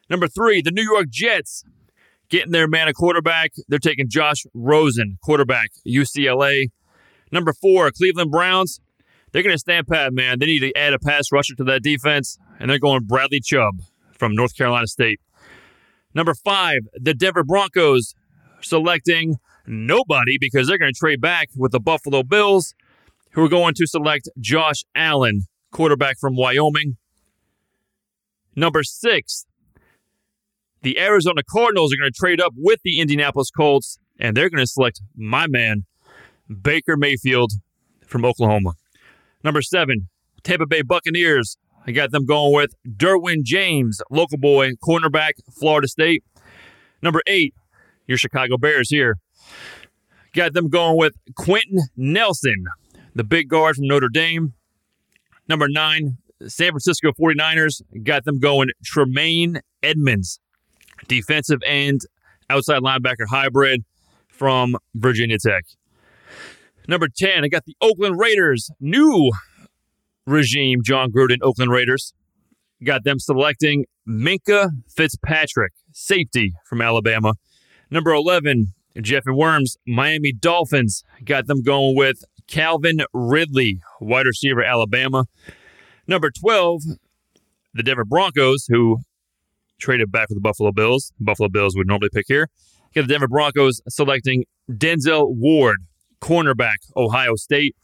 Number 0.08 0.28
three, 0.28 0.62
the 0.62 0.70
New 0.70 0.82
York 0.82 1.06
Jets. 1.10 1.64
Getting 2.30 2.52
their 2.52 2.66
man 2.66 2.88
a 2.88 2.94
quarterback. 2.94 3.52
They're 3.68 3.78
taking 3.78 4.08
Josh 4.08 4.44
Rosen, 4.54 5.18
quarterback, 5.22 5.70
UCLA. 5.86 6.68
Number 7.30 7.52
four, 7.52 7.90
Cleveland 7.90 8.30
Browns. 8.30 8.80
They're 9.30 9.42
going 9.42 9.54
to 9.54 9.58
stand 9.58 9.88
pat, 9.88 10.12
man. 10.12 10.38
They 10.38 10.46
need 10.46 10.60
to 10.60 10.74
add 10.76 10.94
a 10.94 10.98
pass 10.98 11.30
rusher 11.32 11.54
to 11.56 11.64
that 11.64 11.82
defense, 11.82 12.38
and 12.58 12.70
they're 12.70 12.78
going 12.78 13.04
Bradley 13.04 13.40
Chubb 13.40 13.74
from 14.16 14.34
North 14.34 14.56
Carolina 14.56 14.86
State. 14.86 15.20
Number 16.14 16.34
five, 16.34 16.80
the 16.94 17.14
Denver 17.14 17.42
Broncos 17.42 18.14
selecting 18.60 19.36
nobody 19.66 20.38
because 20.38 20.68
they're 20.68 20.78
going 20.78 20.92
to 20.92 20.98
trade 20.98 21.20
back 21.20 21.48
with 21.56 21.72
the 21.72 21.80
Buffalo 21.80 22.22
Bills, 22.22 22.74
who 23.32 23.44
are 23.44 23.48
going 23.48 23.74
to 23.74 23.86
select 23.86 24.28
Josh 24.38 24.84
Allen, 24.94 25.42
quarterback 25.72 26.16
from 26.20 26.36
Wyoming. 26.36 26.96
Number 28.54 28.84
six, 28.84 29.46
the 30.84 31.00
Arizona 31.00 31.42
Cardinals 31.50 31.92
are 31.92 31.96
going 32.00 32.12
to 32.12 32.16
trade 32.16 32.40
up 32.40 32.52
with 32.56 32.78
the 32.84 33.00
Indianapolis 33.00 33.50
Colts, 33.50 33.98
and 34.20 34.36
they're 34.36 34.50
going 34.50 34.62
to 34.62 34.66
select 34.66 35.00
my 35.16 35.46
man, 35.48 35.86
Baker 36.62 36.96
Mayfield 36.96 37.52
from 38.06 38.24
Oklahoma. 38.24 38.74
Number 39.42 39.62
seven, 39.62 40.08
Tampa 40.42 40.66
Bay 40.66 40.82
Buccaneers. 40.82 41.56
I 41.86 41.92
got 41.92 42.10
them 42.10 42.26
going 42.26 42.54
with 42.54 42.74
Derwin 42.86 43.44
James, 43.44 44.00
local 44.10 44.38
boy, 44.38 44.72
cornerback, 44.86 45.32
Florida 45.58 45.88
State. 45.88 46.22
Number 47.02 47.22
eight, 47.26 47.54
your 48.06 48.18
Chicago 48.18 48.58
Bears 48.58 48.90
here. 48.90 49.16
Got 50.34 50.52
them 50.52 50.68
going 50.68 50.98
with 50.98 51.14
Quenton 51.34 51.78
Nelson, 51.96 52.64
the 53.14 53.24
big 53.24 53.48
guard 53.48 53.76
from 53.76 53.86
Notre 53.86 54.08
Dame. 54.08 54.52
Number 55.48 55.66
nine, 55.68 56.18
San 56.46 56.70
Francisco 56.72 57.12
49ers. 57.12 57.80
Got 58.02 58.24
them 58.24 58.38
going 58.38 58.68
Tremaine 58.84 59.60
Edmunds, 59.82 60.40
defensive 61.08 61.60
end, 61.64 62.02
outside 62.50 62.82
linebacker 62.82 63.26
hybrid 63.28 63.84
from 64.28 64.76
Virginia 64.94 65.38
Tech. 65.38 65.64
Number 66.86 67.08
10, 67.08 67.44
I 67.44 67.48
got 67.48 67.64
the 67.64 67.76
Oakland 67.80 68.18
Raiders, 68.18 68.70
new 68.80 69.32
regime, 70.26 70.80
Jon 70.84 71.10
Gruden, 71.10 71.38
Oakland 71.42 71.70
Raiders. 71.70 72.12
Got 72.82 73.04
them 73.04 73.18
selecting 73.18 73.86
Minkah 74.06 74.70
Fitzpatrick, 74.88 75.72
safety 75.92 76.52
from 76.66 76.82
Alabama. 76.82 77.34
Number 77.90 78.12
11, 78.12 78.74
Jeff 79.00 79.22
and 79.26 79.36
Worms, 79.36 79.76
Miami 79.86 80.32
Dolphins. 80.32 81.04
Got 81.24 81.46
them 81.46 81.62
going 81.62 81.96
with 81.96 82.24
Calvin 82.46 83.00
Ridley, 83.14 83.80
wide 84.00 84.26
receiver, 84.26 84.62
Alabama. 84.62 85.24
Number 86.06 86.30
12, 86.30 86.82
the 87.72 87.82
Denver 87.82 88.04
Broncos, 88.04 88.66
who 88.68 88.98
traded 89.84 90.10
back 90.10 90.28
with 90.30 90.36
the 90.36 90.40
Buffalo 90.40 90.72
Bills. 90.72 91.12
Buffalo 91.20 91.48
Bills 91.48 91.76
would 91.76 91.86
normally 91.86 92.08
pick 92.12 92.24
here. 92.26 92.48
Got 92.94 93.02
the 93.02 93.12
Denver 93.12 93.28
Broncos 93.28 93.82
selecting 93.88 94.44
Denzel 94.70 95.26
Ward, 95.36 95.78
cornerback, 96.20 96.76
Ohio 96.96 97.34
State. 97.34 97.76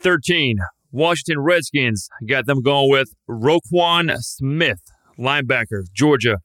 13, 0.00 0.58
Washington 0.92 1.40
Redskins 1.40 2.10
got 2.28 2.44
them 2.44 2.60
going 2.60 2.90
with 2.90 3.14
Roquan 3.28 4.14
Smith, 4.18 4.80
linebacker, 5.18 5.84
Georgia. 5.94 6.38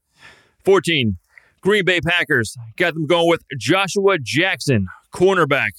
14, 0.63 1.17
Green 1.61 1.83
Bay 1.83 1.99
Packers 1.99 2.55
got 2.77 2.93
them 2.93 3.05
going 3.05 3.27
with 3.27 3.41
Joshua 3.59 4.17
Jackson, 4.21 4.87
cornerback, 5.13 5.71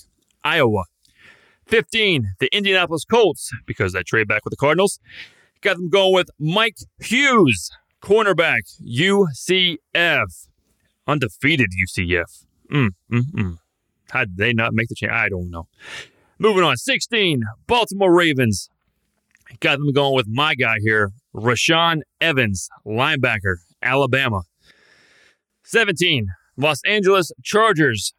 Iowa. 0.44 0.84
15, 1.68 2.34
the 2.40 2.54
Indianapolis 2.54 3.04
Colts, 3.10 3.50
because 3.64 3.92
they 3.94 4.02
trade 4.02 4.28
back 4.28 4.44
with 4.44 4.50
the 4.50 4.56
Cardinals, 4.56 4.98
got 5.62 5.76
them 5.76 5.88
going 5.88 6.12
with 6.12 6.28
Mike 6.38 6.76
Hughes, 7.00 7.70
cornerback, 8.02 8.62
UCF. 8.82 10.46
Undefeated 11.06 11.70
UCF. 11.86 12.44
Mm, 12.70 12.90
mm, 13.12 13.22
mm. 13.34 13.58
How 14.10 14.20
did 14.20 14.36
they 14.36 14.52
not 14.52 14.72
make 14.72 14.88
the 14.88 14.94
change? 14.94 15.12
I 15.12 15.28
don't 15.28 15.50
know. 15.50 15.66
Moving 16.38 16.64
on. 16.64 16.76
16, 16.76 17.42
Baltimore 17.66 18.14
Ravens. 18.14 18.70
Got 19.60 19.78
them 19.78 19.92
going 19.92 20.14
with 20.14 20.28
my 20.28 20.54
guy 20.54 20.76
here, 20.80 21.10
Rashaan 21.34 22.02
Evans, 22.20 22.68
linebacker, 22.86 23.56
Alabama. 23.82 24.42
17, 25.64 26.28
Los 26.56 26.80
Angeles 26.84 27.32
Chargers. 27.42 28.14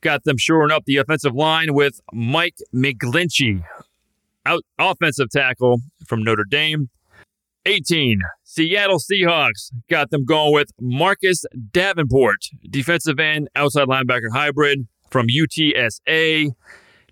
Got 0.00 0.24
them 0.24 0.36
shoring 0.38 0.72
up 0.72 0.84
the 0.86 0.96
offensive 0.96 1.34
line 1.34 1.74
with 1.74 2.00
Mike 2.12 2.56
McGlinchey, 2.74 3.62
out 4.44 4.62
offensive 4.78 5.30
tackle 5.30 5.80
from 6.06 6.24
Notre 6.24 6.44
Dame. 6.44 6.88
18, 7.64 8.20
Seattle 8.42 8.98
Seahawks 8.98 9.70
got 9.88 10.10
them 10.10 10.24
going 10.24 10.52
with 10.52 10.70
Marcus 10.80 11.44
Davenport, 11.70 12.38
defensive 12.68 13.20
end, 13.20 13.48
outside 13.54 13.88
linebacker 13.88 14.32
hybrid 14.32 14.88
from 15.10 15.26
UTSA. 15.28 16.50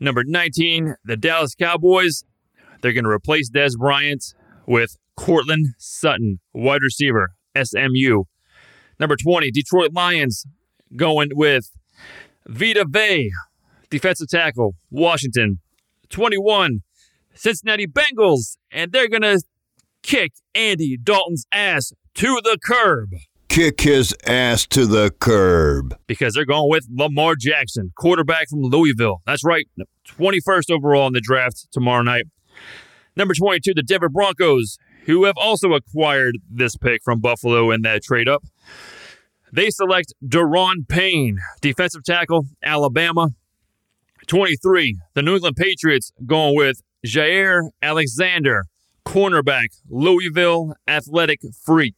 Number 0.01 0.25
19, 0.25 0.95
the 1.05 1.17
Dallas 1.17 1.55
Cowboys. 1.55 2.25
They're 2.81 2.93
going 2.93 3.05
to 3.05 3.11
replace 3.11 3.51
Dez 3.51 3.77
Bryant 3.79 4.25
with 4.67 4.97
Courtland 5.17 5.75
Sutton, 5.79 6.41
wide 6.53 6.83
receiver, 6.83 7.31
SMU. 7.61 8.25
Number 8.99 9.17
20, 9.17 9.51
Detroit 9.51 9.93
Lions 9.93 10.47
going 10.97 11.31
with 11.33 11.71
Vita 12.47 12.87
Vea, 12.89 13.31
defensive 13.91 14.29
tackle, 14.29 14.75
Washington. 14.91 15.61
21, 16.09 16.81
Cincinnati 17.35 17.87
Bengals, 17.87 18.57
and 18.73 18.91
they're 18.91 19.09
going 19.09 19.23
to 19.23 19.41
kick 20.03 20.33
Andy 20.55 20.97
Dalton's 20.97 21.47
ass 21.53 21.93
to 22.15 22.41
the 22.43 22.59
curb 22.65 23.11
Kick 23.49 23.81
his 23.81 24.15
ass 24.29 24.65
to 24.69 24.87
the 24.87 25.11
curb. 25.19 25.97
because 26.07 26.35
they're 26.35 26.45
going 26.45 26.71
with 26.71 26.87
Lamar 26.89 27.35
Jackson, 27.35 27.91
quarterback 27.97 28.49
from 28.49 28.61
Louisville. 28.61 29.23
That's 29.27 29.43
right, 29.45 29.67
21st 30.09 30.71
overall 30.71 31.09
in 31.09 31.15
the 31.15 31.21
draft 31.21 31.67
tomorrow 31.73 32.03
night. 32.03 32.27
Number 33.17 33.35
22, 33.35 33.75
the 33.75 33.83
Denver 33.83 34.09
Broncos, 34.09 34.79
who 35.07 35.25
have 35.25 35.35
also 35.37 35.73
acquired 35.73 36.39
this 36.49 36.77
pick 36.77 37.03
from 37.03 37.21
Buffalo 37.21 37.73
in 37.73 37.83
that 37.83 38.05
trade 38.05 38.29
up. 38.29 38.45
They 39.53 39.71
select 39.71 40.15
Da'Ron 40.25 40.87
Payne, 40.89 41.41
defensive 41.61 42.05
tackle, 42.05 42.47
Alabama. 42.63 43.31
23, 44.29 44.97
the 45.15 45.23
New 45.23 45.35
England 45.35 45.57
Patriots 45.57 46.13
going 46.25 46.55
with 46.55 46.83
Jaire 47.05 47.71
Alexander, 47.83 48.67
cornerback, 49.07 49.69
Louisville 49.89 50.75
Athletic 50.87 51.41
Freak. 51.65 51.97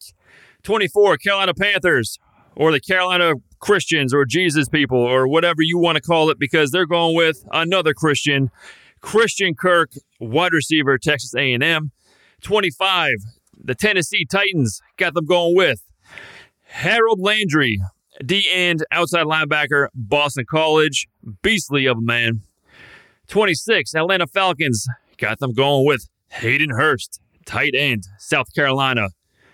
24, 0.62 1.16
Carolina 1.18 1.55
Panthers, 1.55 2.18
or 2.55 2.70
the 2.70 2.80
Carolina 2.80 3.34
Christians, 3.59 4.14
or 4.14 4.24
Jesus 4.24 4.68
people, 4.68 4.98
or 4.98 5.26
whatever 5.26 5.62
you 5.62 5.78
want 5.78 5.96
to 5.96 6.03
call 6.03 6.30
it, 6.30 6.38
because 6.38 6.70
they're 6.70 6.86
going 6.86 7.16
with 7.16 7.44
another 7.53 7.94
Christian, 7.94 8.50
Christian 9.00 9.55
Kirk, 9.55 9.92
wide 10.20 10.53
receiver, 10.53 10.98
Texas 10.98 11.34
A&M. 11.34 11.90
25, 12.42 13.12
the 13.62 13.74
Tennessee 13.74 14.24
Titans 14.24 14.80
got 14.96 15.14
them 15.14 15.26
going 15.26 15.57
with 15.57 15.82
Harold 16.64 17.20
Landry, 17.20 17.80
D 18.24 18.46
end 18.53 18.84
outside 18.90 19.26
linebacker, 19.26 19.88
Boston 19.94 20.44
College, 20.48 21.09
beastly 21.42 21.86
of 21.86 21.98
a 21.98 22.03
man. 22.03 22.42
26, 23.28 23.94
Atlanta 23.94 24.26
Falcons 24.26 24.86
got 25.16 25.38
them 25.38 25.55
going 25.55 25.86
with 25.86 26.09
Hayden 26.33 26.70
Hurst, 26.70 27.20
tight 27.45 27.74
end, 27.76 28.05
South 28.18 28.53
Carolina. 28.55 29.09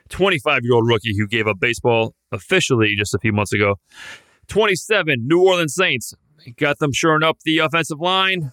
25 0.08 0.64
year 0.64 0.74
old 0.74 0.86
rookie 0.86 1.16
who 1.16 1.26
gave 1.26 1.46
up 1.46 1.58
baseball 1.60 2.14
officially 2.32 2.94
just 2.96 3.14
a 3.14 3.18
few 3.18 3.32
months 3.32 3.52
ago. 3.52 3.76
27, 4.48 5.26
New 5.26 5.42
Orleans 5.42 5.74
Saints 5.74 6.14
got 6.56 6.78
them 6.78 6.92
shoring 6.92 7.22
up 7.22 7.38
the 7.44 7.58
offensive 7.58 8.00
line. 8.00 8.52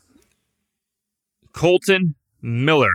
Colton 1.53 2.15
Miller, 2.41 2.91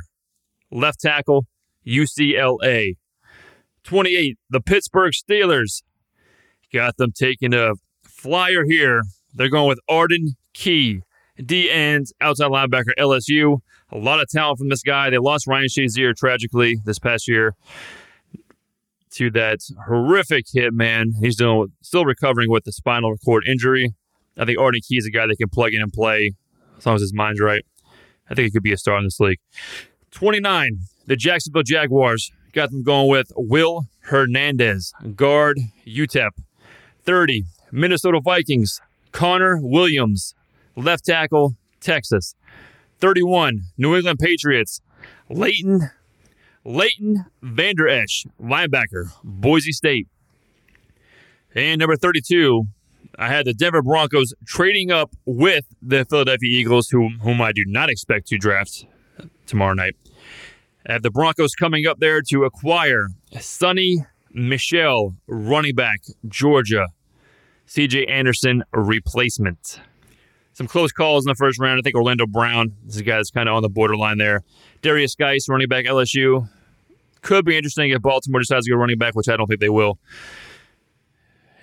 left 0.71 1.01
tackle, 1.01 1.47
UCLA. 1.87 2.97
28, 3.85 4.39
the 4.51 4.61
Pittsburgh 4.61 5.13
Steelers. 5.13 5.83
Got 6.73 6.99
them 6.99 7.13
taking 7.13 7.55
a 7.55 7.73
flyer 8.05 8.65
here. 8.69 9.03
They're 9.33 9.49
going 9.49 9.69
with 9.69 9.81
Arden 9.89 10.35
Key, 10.53 11.01
D 11.47 11.71
ends, 11.71 12.13
outside 12.21 12.51
linebacker, 12.51 12.93
LSU. 12.99 13.61
A 13.93 13.99
lot 13.99 14.21
of 14.21 14.29
talent 14.29 14.59
from 14.59 14.69
this 14.69 14.83
guy. 14.83 15.11
They 15.11 15.19
lost 15.19 15.47
Ryan 15.47 15.67
Shazier 15.67 16.15
tragically 16.15 16.77
this 16.85 16.99
past 16.99 17.27
year 17.27 17.55
to 19.13 19.31
that 19.33 19.59
horrific 19.87 20.47
hit, 20.53 20.73
man. 20.73 21.13
He's 21.21 21.35
still, 21.35 21.67
still 21.83 22.05
recovering 22.05 22.51
with 22.51 22.65
the 22.65 22.73
spinal 22.73 23.17
cord 23.25 23.45
injury. 23.47 23.93
I 24.39 24.45
think 24.45 24.59
Arden 24.59 24.81
Key 24.87 24.97
is 24.97 25.07
a 25.07 25.11
guy 25.11 25.27
that 25.27 25.37
can 25.37 25.49
plug 25.49 25.75
in 25.75 25.83
and 25.83 25.93
play 25.93 26.33
as 26.79 26.87
long 26.87 26.95
as 26.95 27.03
his 27.03 27.13
mind's 27.13 27.41
right. 27.41 27.65
I 28.31 28.35
think 28.35 28.47
he 28.47 28.51
could 28.51 28.63
be 28.63 28.73
a 28.73 28.77
star 28.77 28.97
in 28.99 29.05
this 29.05 29.19
league. 29.19 29.41
29, 30.13 30.79
the 31.07 31.17
Jacksonville 31.17 31.65
Jaguars 31.65 32.31
got 32.53 32.71
them 32.71 32.83
going 32.83 33.09
with 33.09 33.33
Will 33.37 33.87
Hernandez, 34.03 34.93
guard 35.17 35.59
UTEP. 35.87 36.31
30, 37.03 37.45
Minnesota 37.73 38.21
Vikings, 38.23 38.81
Connor 39.13 39.59
Williams, 39.61 40.35
left 40.77 41.05
tackle, 41.05 41.55
Texas. 41.81 42.35
31, 42.99 43.63
New 43.79 43.97
England 43.97 44.19
Patriots, 44.19 44.83
Leighton 45.29 45.91
Leighton 46.65 47.25
Vander 47.43 47.89
Esch, 47.89 48.27
linebacker, 48.41 49.11
Boise 49.25 49.73
State. 49.73 50.09
And 51.55 51.79
number 51.79 51.97
32, 51.97 52.65
I 53.19 53.29
had 53.29 53.47
the 53.47 53.55
Denver 53.55 53.83
Broncos 53.83 54.35
trading 54.47 54.91
up 54.91 55.11
with 55.25 55.65
the 55.83 56.05
Philadelphia 56.05 56.51
Eagles, 56.51 56.89
whom, 56.89 57.21
whom 57.23 57.41
I 57.41 57.53
do 57.53 57.65
not 57.67 57.89
expect 57.89 58.29
to 58.29 58.39
draft 58.39 58.87
tomorrow 59.47 59.75
night. 59.75 59.97
I 60.87 60.93
have 60.93 61.03
the 61.03 61.11
Broncos 61.11 61.55
coming 61.55 61.87
up 61.87 61.99
there 61.99 62.23
to 62.29 62.45
acquire 62.45 63.09
Sony 63.35 64.07
Michel, 64.33 65.15
running 65.27 65.75
back, 65.75 66.01
Georgia. 66.29 66.89
CJ 67.67 68.11
Anderson 68.11 68.65
replacement. 68.73 69.81
Some 70.53 70.67
close 70.67 70.93
calls 70.93 71.25
in 71.25 71.31
the 71.31 71.35
first 71.35 71.59
round. 71.59 71.79
I 71.79 71.83
think 71.83 71.95
Orlando 71.95 72.27
Brown, 72.27 72.75
this 72.85 72.97
is 72.97 73.01
a 73.01 73.05
guy 73.05 73.17
that's 73.17 73.31
kind 73.31 73.49
of 73.49 73.55
on 73.55 73.63
the 73.63 73.69
borderline 73.69 74.19
there. 74.19 74.43
Derrius 74.83 75.17
Guice, 75.17 75.49
running 75.49 75.69
back 75.69 75.85
LSU. 75.85 76.49
Could 77.23 77.45
be 77.45 77.57
interesting 77.57 77.91
if 77.91 78.03
Baltimore 78.03 78.41
decides 78.41 78.67
to 78.67 78.73
go 78.73 78.77
running 78.77 78.99
back, 78.99 79.15
which 79.15 79.29
I 79.29 79.37
don't 79.37 79.47
think 79.47 79.61
they 79.61 79.69
will. 79.69 79.99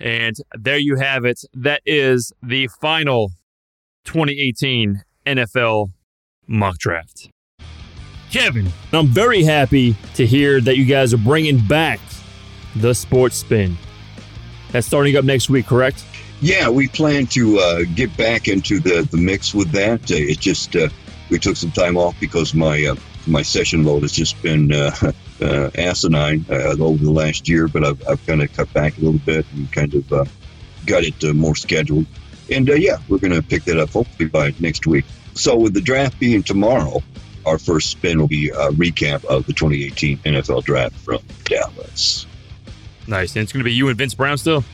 And 0.00 0.36
there 0.56 0.78
you 0.78 0.96
have 0.96 1.24
it. 1.24 1.40
That 1.54 1.82
is 1.84 2.32
the 2.42 2.68
final 2.80 3.32
2018 4.04 5.02
NFL 5.26 5.90
mock 6.46 6.78
draft. 6.78 7.30
Kevin, 8.30 8.68
I'm 8.92 9.08
very 9.08 9.42
happy 9.42 9.96
to 10.14 10.26
hear 10.26 10.60
that 10.60 10.76
you 10.76 10.84
guys 10.84 11.14
are 11.14 11.18
bringing 11.18 11.58
back 11.58 11.98
the 12.76 12.94
sports 12.94 13.36
spin. 13.36 13.76
That's 14.70 14.86
starting 14.86 15.16
up 15.16 15.24
next 15.24 15.48
week, 15.48 15.66
correct? 15.66 16.04
Yeah, 16.40 16.68
we 16.68 16.86
plan 16.86 17.26
to 17.28 17.58
uh, 17.58 17.82
get 17.94 18.16
back 18.16 18.46
into 18.46 18.78
the, 18.78 19.06
the 19.10 19.16
mix 19.16 19.54
with 19.54 19.72
that. 19.72 20.02
Uh, 20.10 20.14
it 20.14 20.38
just 20.38 20.76
uh, 20.76 20.88
we 21.30 21.38
took 21.38 21.56
some 21.56 21.72
time 21.72 21.96
off 21.96 22.18
because 22.20 22.54
my 22.54 22.84
uh, 22.84 22.94
my 23.26 23.42
session 23.42 23.84
load 23.84 24.02
has 24.02 24.12
just 24.12 24.40
been 24.40 24.72
uh, 24.72 24.94
uh, 25.42 25.70
asinine 25.74 26.44
over 26.48 27.04
the 27.04 27.10
last 27.10 27.48
year. 27.48 27.66
But 27.66 27.84
I've, 27.84 28.08
I've 28.08 28.24
kind 28.26 28.42
of 28.42 28.52
cut 28.52 28.72
back 28.72 28.96
a 28.98 29.00
little 29.00 29.20
bit 29.20 29.46
and 29.54 29.70
kind 29.72 29.94
of 29.94 30.08
got 30.86 31.02
it 31.02 31.34
more 31.34 31.56
scheduled. 31.56 32.06
And 32.50 32.68
yeah, 32.68 32.98
we're 33.08 33.18
going 33.18 33.34
to 33.34 33.42
pick 33.42 33.64
that 33.64 33.78
up 33.78 33.90
hopefully 33.90 34.28
by 34.28 34.54
next 34.60 34.86
week. 34.86 35.04
So 35.34 35.56
with 35.56 35.74
the 35.74 35.80
draft 35.80 36.18
being 36.18 36.42
tomorrow, 36.42 37.02
our 37.44 37.58
first 37.58 37.90
spin 37.90 38.18
will 38.18 38.28
be 38.28 38.48
a 38.50 38.70
recap 38.70 39.24
of 39.24 39.44
the 39.46 39.52
2018 39.52 40.18
NFL 40.18 40.64
draft 40.64 40.94
from 40.96 41.18
Dallas. 41.44 42.26
Nice. 43.06 43.34
And 43.34 43.42
it's 43.42 43.52
going 43.52 43.60
to 43.60 43.64
be 43.64 43.72
you 43.72 43.88
and 43.88 43.98
Vince 43.98 44.14
Brown 44.14 44.38
still? 44.38 44.64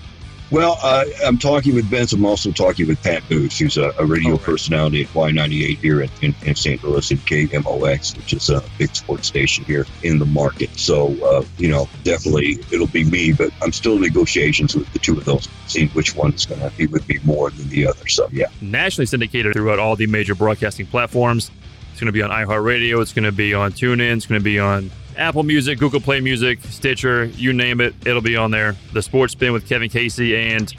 Well, 0.55 0.79
uh, 0.85 1.05
I'm 1.27 1.37
talking 1.37 1.75
with 1.75 1.87
Vince. 1.87 2.13
I'm 2.13 2.25
also 2.25 2.53
talking 2.53 2.87
with 2.87 3.03
Pat 3.03 3.29
Booth, 3.29 3.59
who's 3.59 3.77
a, 3.77 3.93
a 3.99 4.07
radio 4.07 4.29
oh, 4.29 4.33
right. 4.35 4.41
personality 4.41 5.03
at 5.03 5.09
Y98 5.09 5.79
here 5.79 6.03
in, 6.03 6.11
in, 6.23 6.33
in, 6.47 6.55
St. 6.55 6.81
Louis 6.85 7.11
and 7.11 7.19
KMOX, 7.27 8.17
which 8.17 8.35
is 8.35 8.51
a 8.51 8.63
big 8.79 8.95
sports 8.95 9.27
station 9.27 9.65
here 9.65 9.85
in 10.05 10.21
the 10.21 10.25
market. 10.25 10.71
So, 10.79 11.09
uh, 11.25 11.45
you 11.59 11.67
know, 11.67 11.89
definitely 12.05 12.61
it'll 12.71 12.87
be 12.87 13.03
me, 13.03 13.33
but 13.33 13.51
I'm 13.63 13.73
still 13.73 13.97
in 13.97 14.03
negotiations 14.03 14.77
with 14.77 14.93
the 14.93 15.01
two 15.01 15.19
of 15.19 15.25
those, 15.25 15.49
seeing 15.67 15.89
which 15.89 16.15
one's 16.15 16.47
going 16.47 16.61
to 16.61 16.71
be 16.77 16.87
with 16.87 17.09
me 17.09 17.19
more 17.25 17.51
than 17.51 17.69
the 17.69 17.89
other. 17.89 18.07
So, 18.07 18.29
yeah. 18.31 18.47
Nationally 18.61 19.07
syndicated 19.07 19.55
throughout 19.55 19.81
all 19.81 19.97
the 19.97 20.07
major 20.07 20.37
broadcasting 20.37 20.87
platforms. 20.87 21.51
It's 21.91 22.01
going 22.01 22.07
to 22.07 22.13
be 22.13 22.23
on 22.23 22.31
iHeartRadio. 22.31 23.03
It's 23.03 23.13
going 23.13 23.25
to 23.25 23.33
be 23.33 23.55
on 23.55 23.73
TuneIn. 23.73 24.19
It's 24.19 24.27
going 24.27 24.41
to 24.41 24.45
be 24.45 24.61
on 24.61 24.93
Apple 25.17 25.43
Music, 25.43 25.79
Google 25.79 26.01
Play 26.01 26.21
Music, 26.21 26.59
Stitcher, 26.65 27.25
you 27.27 27.53
name 27.53 27.81
it, 27.81 27.95
it'll 28.07 28.23
be 28.23 28.37
on 28.37 28.51
there. 28.51 28.77
The 28.93 29.03
Sports 29.03 29.33
Spin 29.33 29.53
with 29.53 29.69
Kevin 29.69 29.89
Casey 29.89 30.37
and 30.37 30.73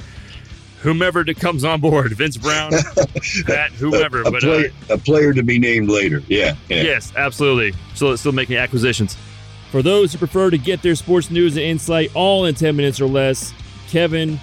whomever 0.81 1.23
that 1.23 1.37
comes 1.37 1.63
on 1.63 1.81
board, 1.81 2.11
Vince 2.13 2.37
Brown, 2.37 2.71
Pat, 3.45 3.71
whoever. 3.71 4.21
a, 4.21 4.27
a, 4.27 4.31
but 4.31 4.41
play, 4.41 4.65
uh, 4.89 4.93
a 4.93 4.97
player 4.97 5.33
to 5.33 5.43
be 5.43 5.57
named 5.59 5.89
later. 5.89 6.21
Yeah, 6.27 6.55
yeah. 6.69 6.81
Yes, 6.83 7.13
absolutely. 7.15 7.73
Still, 7.93 8.15
still 8.17 8.31
making 8.33 8.57
acquisitions. 8.57 9.17
For 9.71 9.81
those 9.81 10.11
who 10.13 10.19
prefer 10.19 10.49
to 10.51 10.57
get 10.57 10.81
their 10.81 10.95
sports 10.95 11.29
news 11.31 11.57
and 11.57 11.65
insight 11.65 12.11
all 12.13 12.45
in 12.45 12.55
10 12.55 12.75
minutes 12.75 13.01
or 13.01 13.07
less, 13.07 13.53
Kevin, 13.89 14.39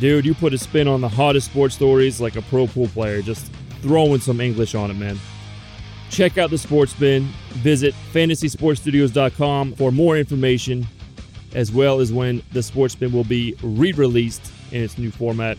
dude, 0.00 0.24
you 0.26 0.34
put 0.34 0.52
a 0.52 0.58
spin 0.58 0.86
on 0.86 1.00
the 1.00 1.08
hottest 1.08 1.50
sports 1.50 1.74
stories 1.74 2.20
like 2.20 2.36
a 2.36 2.42
pro 2.42 2.66
pool 2.66 2.88
player. 2.88 3.22
Just 3.22 3.50
throwing 3.80 4.20
some 4.20 4.40
English 4.40 4.74
on 4.74 4.90
it, 4.90 4.94
man. 4.94 5.18
Check 6.10 6.38
out 6.38 6.50
the 6.50 6.58
Sports 6.58 6.92
Spin. 6.92 7.28
Visit 7.62 7.94
fantasysportsstudios.com 8.12 9.74
for 9.74 9.92
more 9.92 10.18
information, 10.18 10.86
as 11.54 11.70
well 11.72 12.00
as 12.00 12.12
when 12.12 12.42
the 12.52 12.62
Sports 12.62 12.94
Spin 12.94 13.12
will 13.12 13.24
be 13.24 13.54
re 13.62 13.92
released 13.92 14.52
in 14.72 14.82
its 14.82 14.98
new 14.98 15.10
format. 15.10 15.56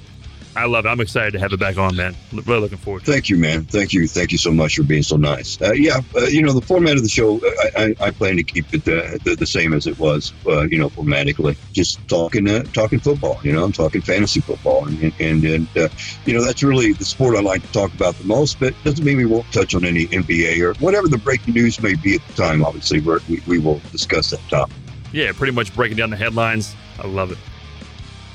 I 0.55 0.65
love 0.65 0.85
it. 0.85 0.89
I'm 0.89 0.99
excited 0.99 1.31
to 1.31 1.39
have 1.39 1.53
it 1.53 1.59
back 1.59 1.77
on, 1.77 1.95
man. 1.95 2.15
Really 2.33 2.59
looking 2.59 2.77
forward. 2.77 3.03
Thank 3.03 3.29
you, 3.29 3.37
man. 3.37 3.63
Thank 3.65 3.93
you. 3.93 4.07
Thank 4.07 4.31
you 4.31 4.37
so 4.37 4.51
much 4.51 4.75
for 4.75 4.83
being 4.83 5.03
so 5.03 5.15
nice. 5.15 5.61
Uh, 5.61 5.71
yeah, 5.73 6.01
uh, 6.15 6.25
you 6.25 6.41
know 6.41 6.51
the 6.51 6.61
format 6.61 6.97
of 6.97 7.03
the 7.03 7.09
show. 7.09 7.39
I, 7.43 7.95
I, 8.01 8.07
I 8.07 8.11
plan 8.11 8.35
to 8.35 8.43
keep 8.43 8.73
it 8.73 8.81
uh, 8.81 9.17
the, 9.23 9.35
the, 9.35 9.45
same 9.45 9.73
as 9.73 9.87
it 9.87 9.97
was. 9.97 10.33
Uh, 10.45 10.63
you 10.63 10.77
know, 10.77 10.89
formatically, 10.89 11.55
just 11.71 12.05
talking 12.09 12.49
uh, 12.49 12.63
talking 12.73 12.99
football. 12.99 13.39
You 13.43 13.53
know, 13.53 13.63
I'm 13.63 13.71
talking 13.71 14.01
fantasy 14.01 14.41
football, 14.41 14.85
and 14.85 15.13
and, 15.19 15.43
and 15.43 15.77
uh, 15.77 15.87
you 16.25 16.33
know 16.33 16.43
that's 16.43 16.63
really 16.63 16.93
the 16.93 17.05
sport 17.05 17.37
I 17.37 17.41
like 17.41 17.61
to 17.61 17.71
talk 17.71 17.93
about 17.93 18.15
the 18.15 18.25
most. 18.25 18.59
But 18.59 18.73
doesn't 18.83 19.05
mean 19.05 19.17
we 19.17 19.25
won't 19.25 19.51
touch 19.53 19.73
on 19.73 19.85
any 19.85 20.07
NBA 20.07 20.59
or 20.61 20.73
whatever 20.83 21.07
the 21.07 21.17
breaking 21.17 21.53
news 21.53 21.81
may 21.81 21.95
be 21.95 22.15
at 22.15 22.27
the 22.27 22.33
time. 22.33 22.65
Obviously, 22.65 22.99
we 22.99 23.41
we 23.47 23.59
will 23.59 23.81
discuss 23.91 24.31
that 24.31 24.41
topic. 24.49 24.75
Yeah, 25.13 25.31
pretty 25.33 25.53
much 25.53 25.73
breaking 25.73 25.97
down 25.97 26.09
the 26.09 26.17
headlines. 26.17 26.75
I 26.99 27.07
love 27.07 27.31
it. 27.31 27.37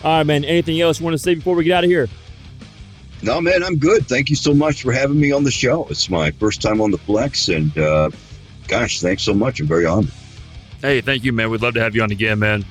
All 0.05 0.19
right, 0.19 0.27
man. 0.27 0.45
Anything 0.45 0.81
else 0.81 1.01
you 1.01 1.05
want 1.05 1.15
to 1.15 1.19
say 1.19 1.35
before 1.35 1.55
we 1.55 1.65
get 1.65 1.73
out 1.73 1.85
of 1.85 1.91
here? 1.91 2.09
No, 3.23 3.41
man, 3.41 3.63
I'm 3.65 3.77
good. 3.77 4.07
Thank 4.07 4.29
you 4.29 4.37
so 4.37 4.55
much 4.55 4.83
for 4.83 4.93
having 4.93 5.19
me 5.19 5.33
on 5.33 5.43
the 5.43 5.51
show. 5.51 5.87
It's 5.87 6.11
my 6.11 6.31
first 6.33 6.61
time 6.61 6.81
on 6.81 6.91
the 6.91 6.99
Flex, 6.99 7.49
and 7.49 7.77
uh, 7.79 8.11
gosh, 8.69 9.01
thanks 9.01 9.23
so 9.23 9.33
much. 9.33 9.59
I'm 9.59 9.67
very 9.67 9.87
honored. 9.87 10.13
Hey, 10.83 11.01
thank 11.01 11.25
you, 11.25 11.33
man. 11.33 11.51
We'd 11.51 11.63
love 11.63 11.75
to 11.75 11.81
have 11.81 11.95
you 11.97 12.03
on 12.03 12.11
again, 12.11 12.39
man. 12.39 12.65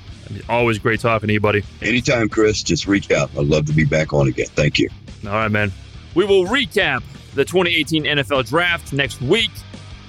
always 0.48 0.78
great 0.78 1.00
talking 1.00 1.28
to 1.28 1.34
you, 1.34 1.40
buddy. 1.40 1.64
Anytime, 1.82 2.30
Chris. 2.30 2.62
Just 2.62 2.88
reach 2.88 3.12
out. 3.12 3.32
I'd 3.38 3.46
love 3.46 3.66
to 3.66 3.74
be 3.74 3.86
back 3.86 4.14
on 4.14 4.28
again. 4.28 4.48
Thank 4.48 4.78
you. 4.78 4.90
All 5.26 5.34
right, 5.34 5.52
man. 5.52 5.72
We 6.14 6.26
will 6.26 6.46
recap 6.46 7.04
the 7.34 7.44
2018 7.44 8.04
NFL 8.04 8.48
Draft 8.48 8.94
next 8.94 9.22
week. 9.22 9.52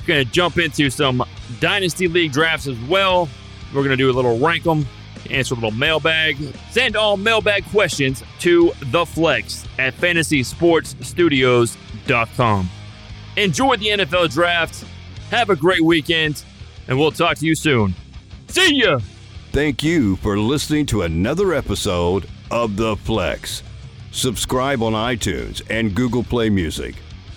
We're 0.00 0.06
going 0.06 0.24
to 0.24 0.30
jump 0.30 0.58
into 0.58 0.90
some 0.90 1.24
Dynasty 1.58 2.06
League 2.06 2.32
drafts 2.32 2.66
as 2.66 2.78
well. 2.82 3.28
We're 3.74 3.82
going 3.82 3.90
to 3.90 3.96
do 3.96 4.10
a 4.10 4.12
little 4.12 4.38
rank 4.38 4.64
them 4.64 4.86
answer 5.30 5.54
a 5.54 5.56
little 5.56 5.70
mailbag. 5.70 6.36
Send 6.70 6.96
all 6.96 7.16
mailbag 7.16 7.64
questions 7.66 8.24
to 8.40 8.72
the 8.80 9.06
flex 9.06 9.64
at 9.78 9.94
fantasysportsstudios.com. 9.94 12.70
Enjoy 13.36 13.76
the 13.76 13.86
NFL 13.86 14.32
draft. 14.32 14.84
Have 15.30 15.50
a 15.50 15.56
great 15.56 15.82
weekend, 15.82 16.44
and 16.88 16.98
we'll 16.98 17.10
talk 17.10 17.36
to 17.38 17.46
you 17.46 17.54
soon. 17.54 17.94
See 18.48 18.82
ya! 18.82 19.00
Thank 19.52 19.82
you 19.82 20.16
for 20.16 20.38
listening 20.38 20.86
to 20.86 21.02
another 21.02 21.54
episode 21.54 22.28
of 22.50 22.76
The 22.76 22.96
Flex. 22.96 23.62
Subscribe 24.10 24.82
on 24.82 24.92
iTunes 24.92 25.62
and 25.68 25.94
Google 25.94 26.22
Play 26.22 26.48
Music. 26.48 26.94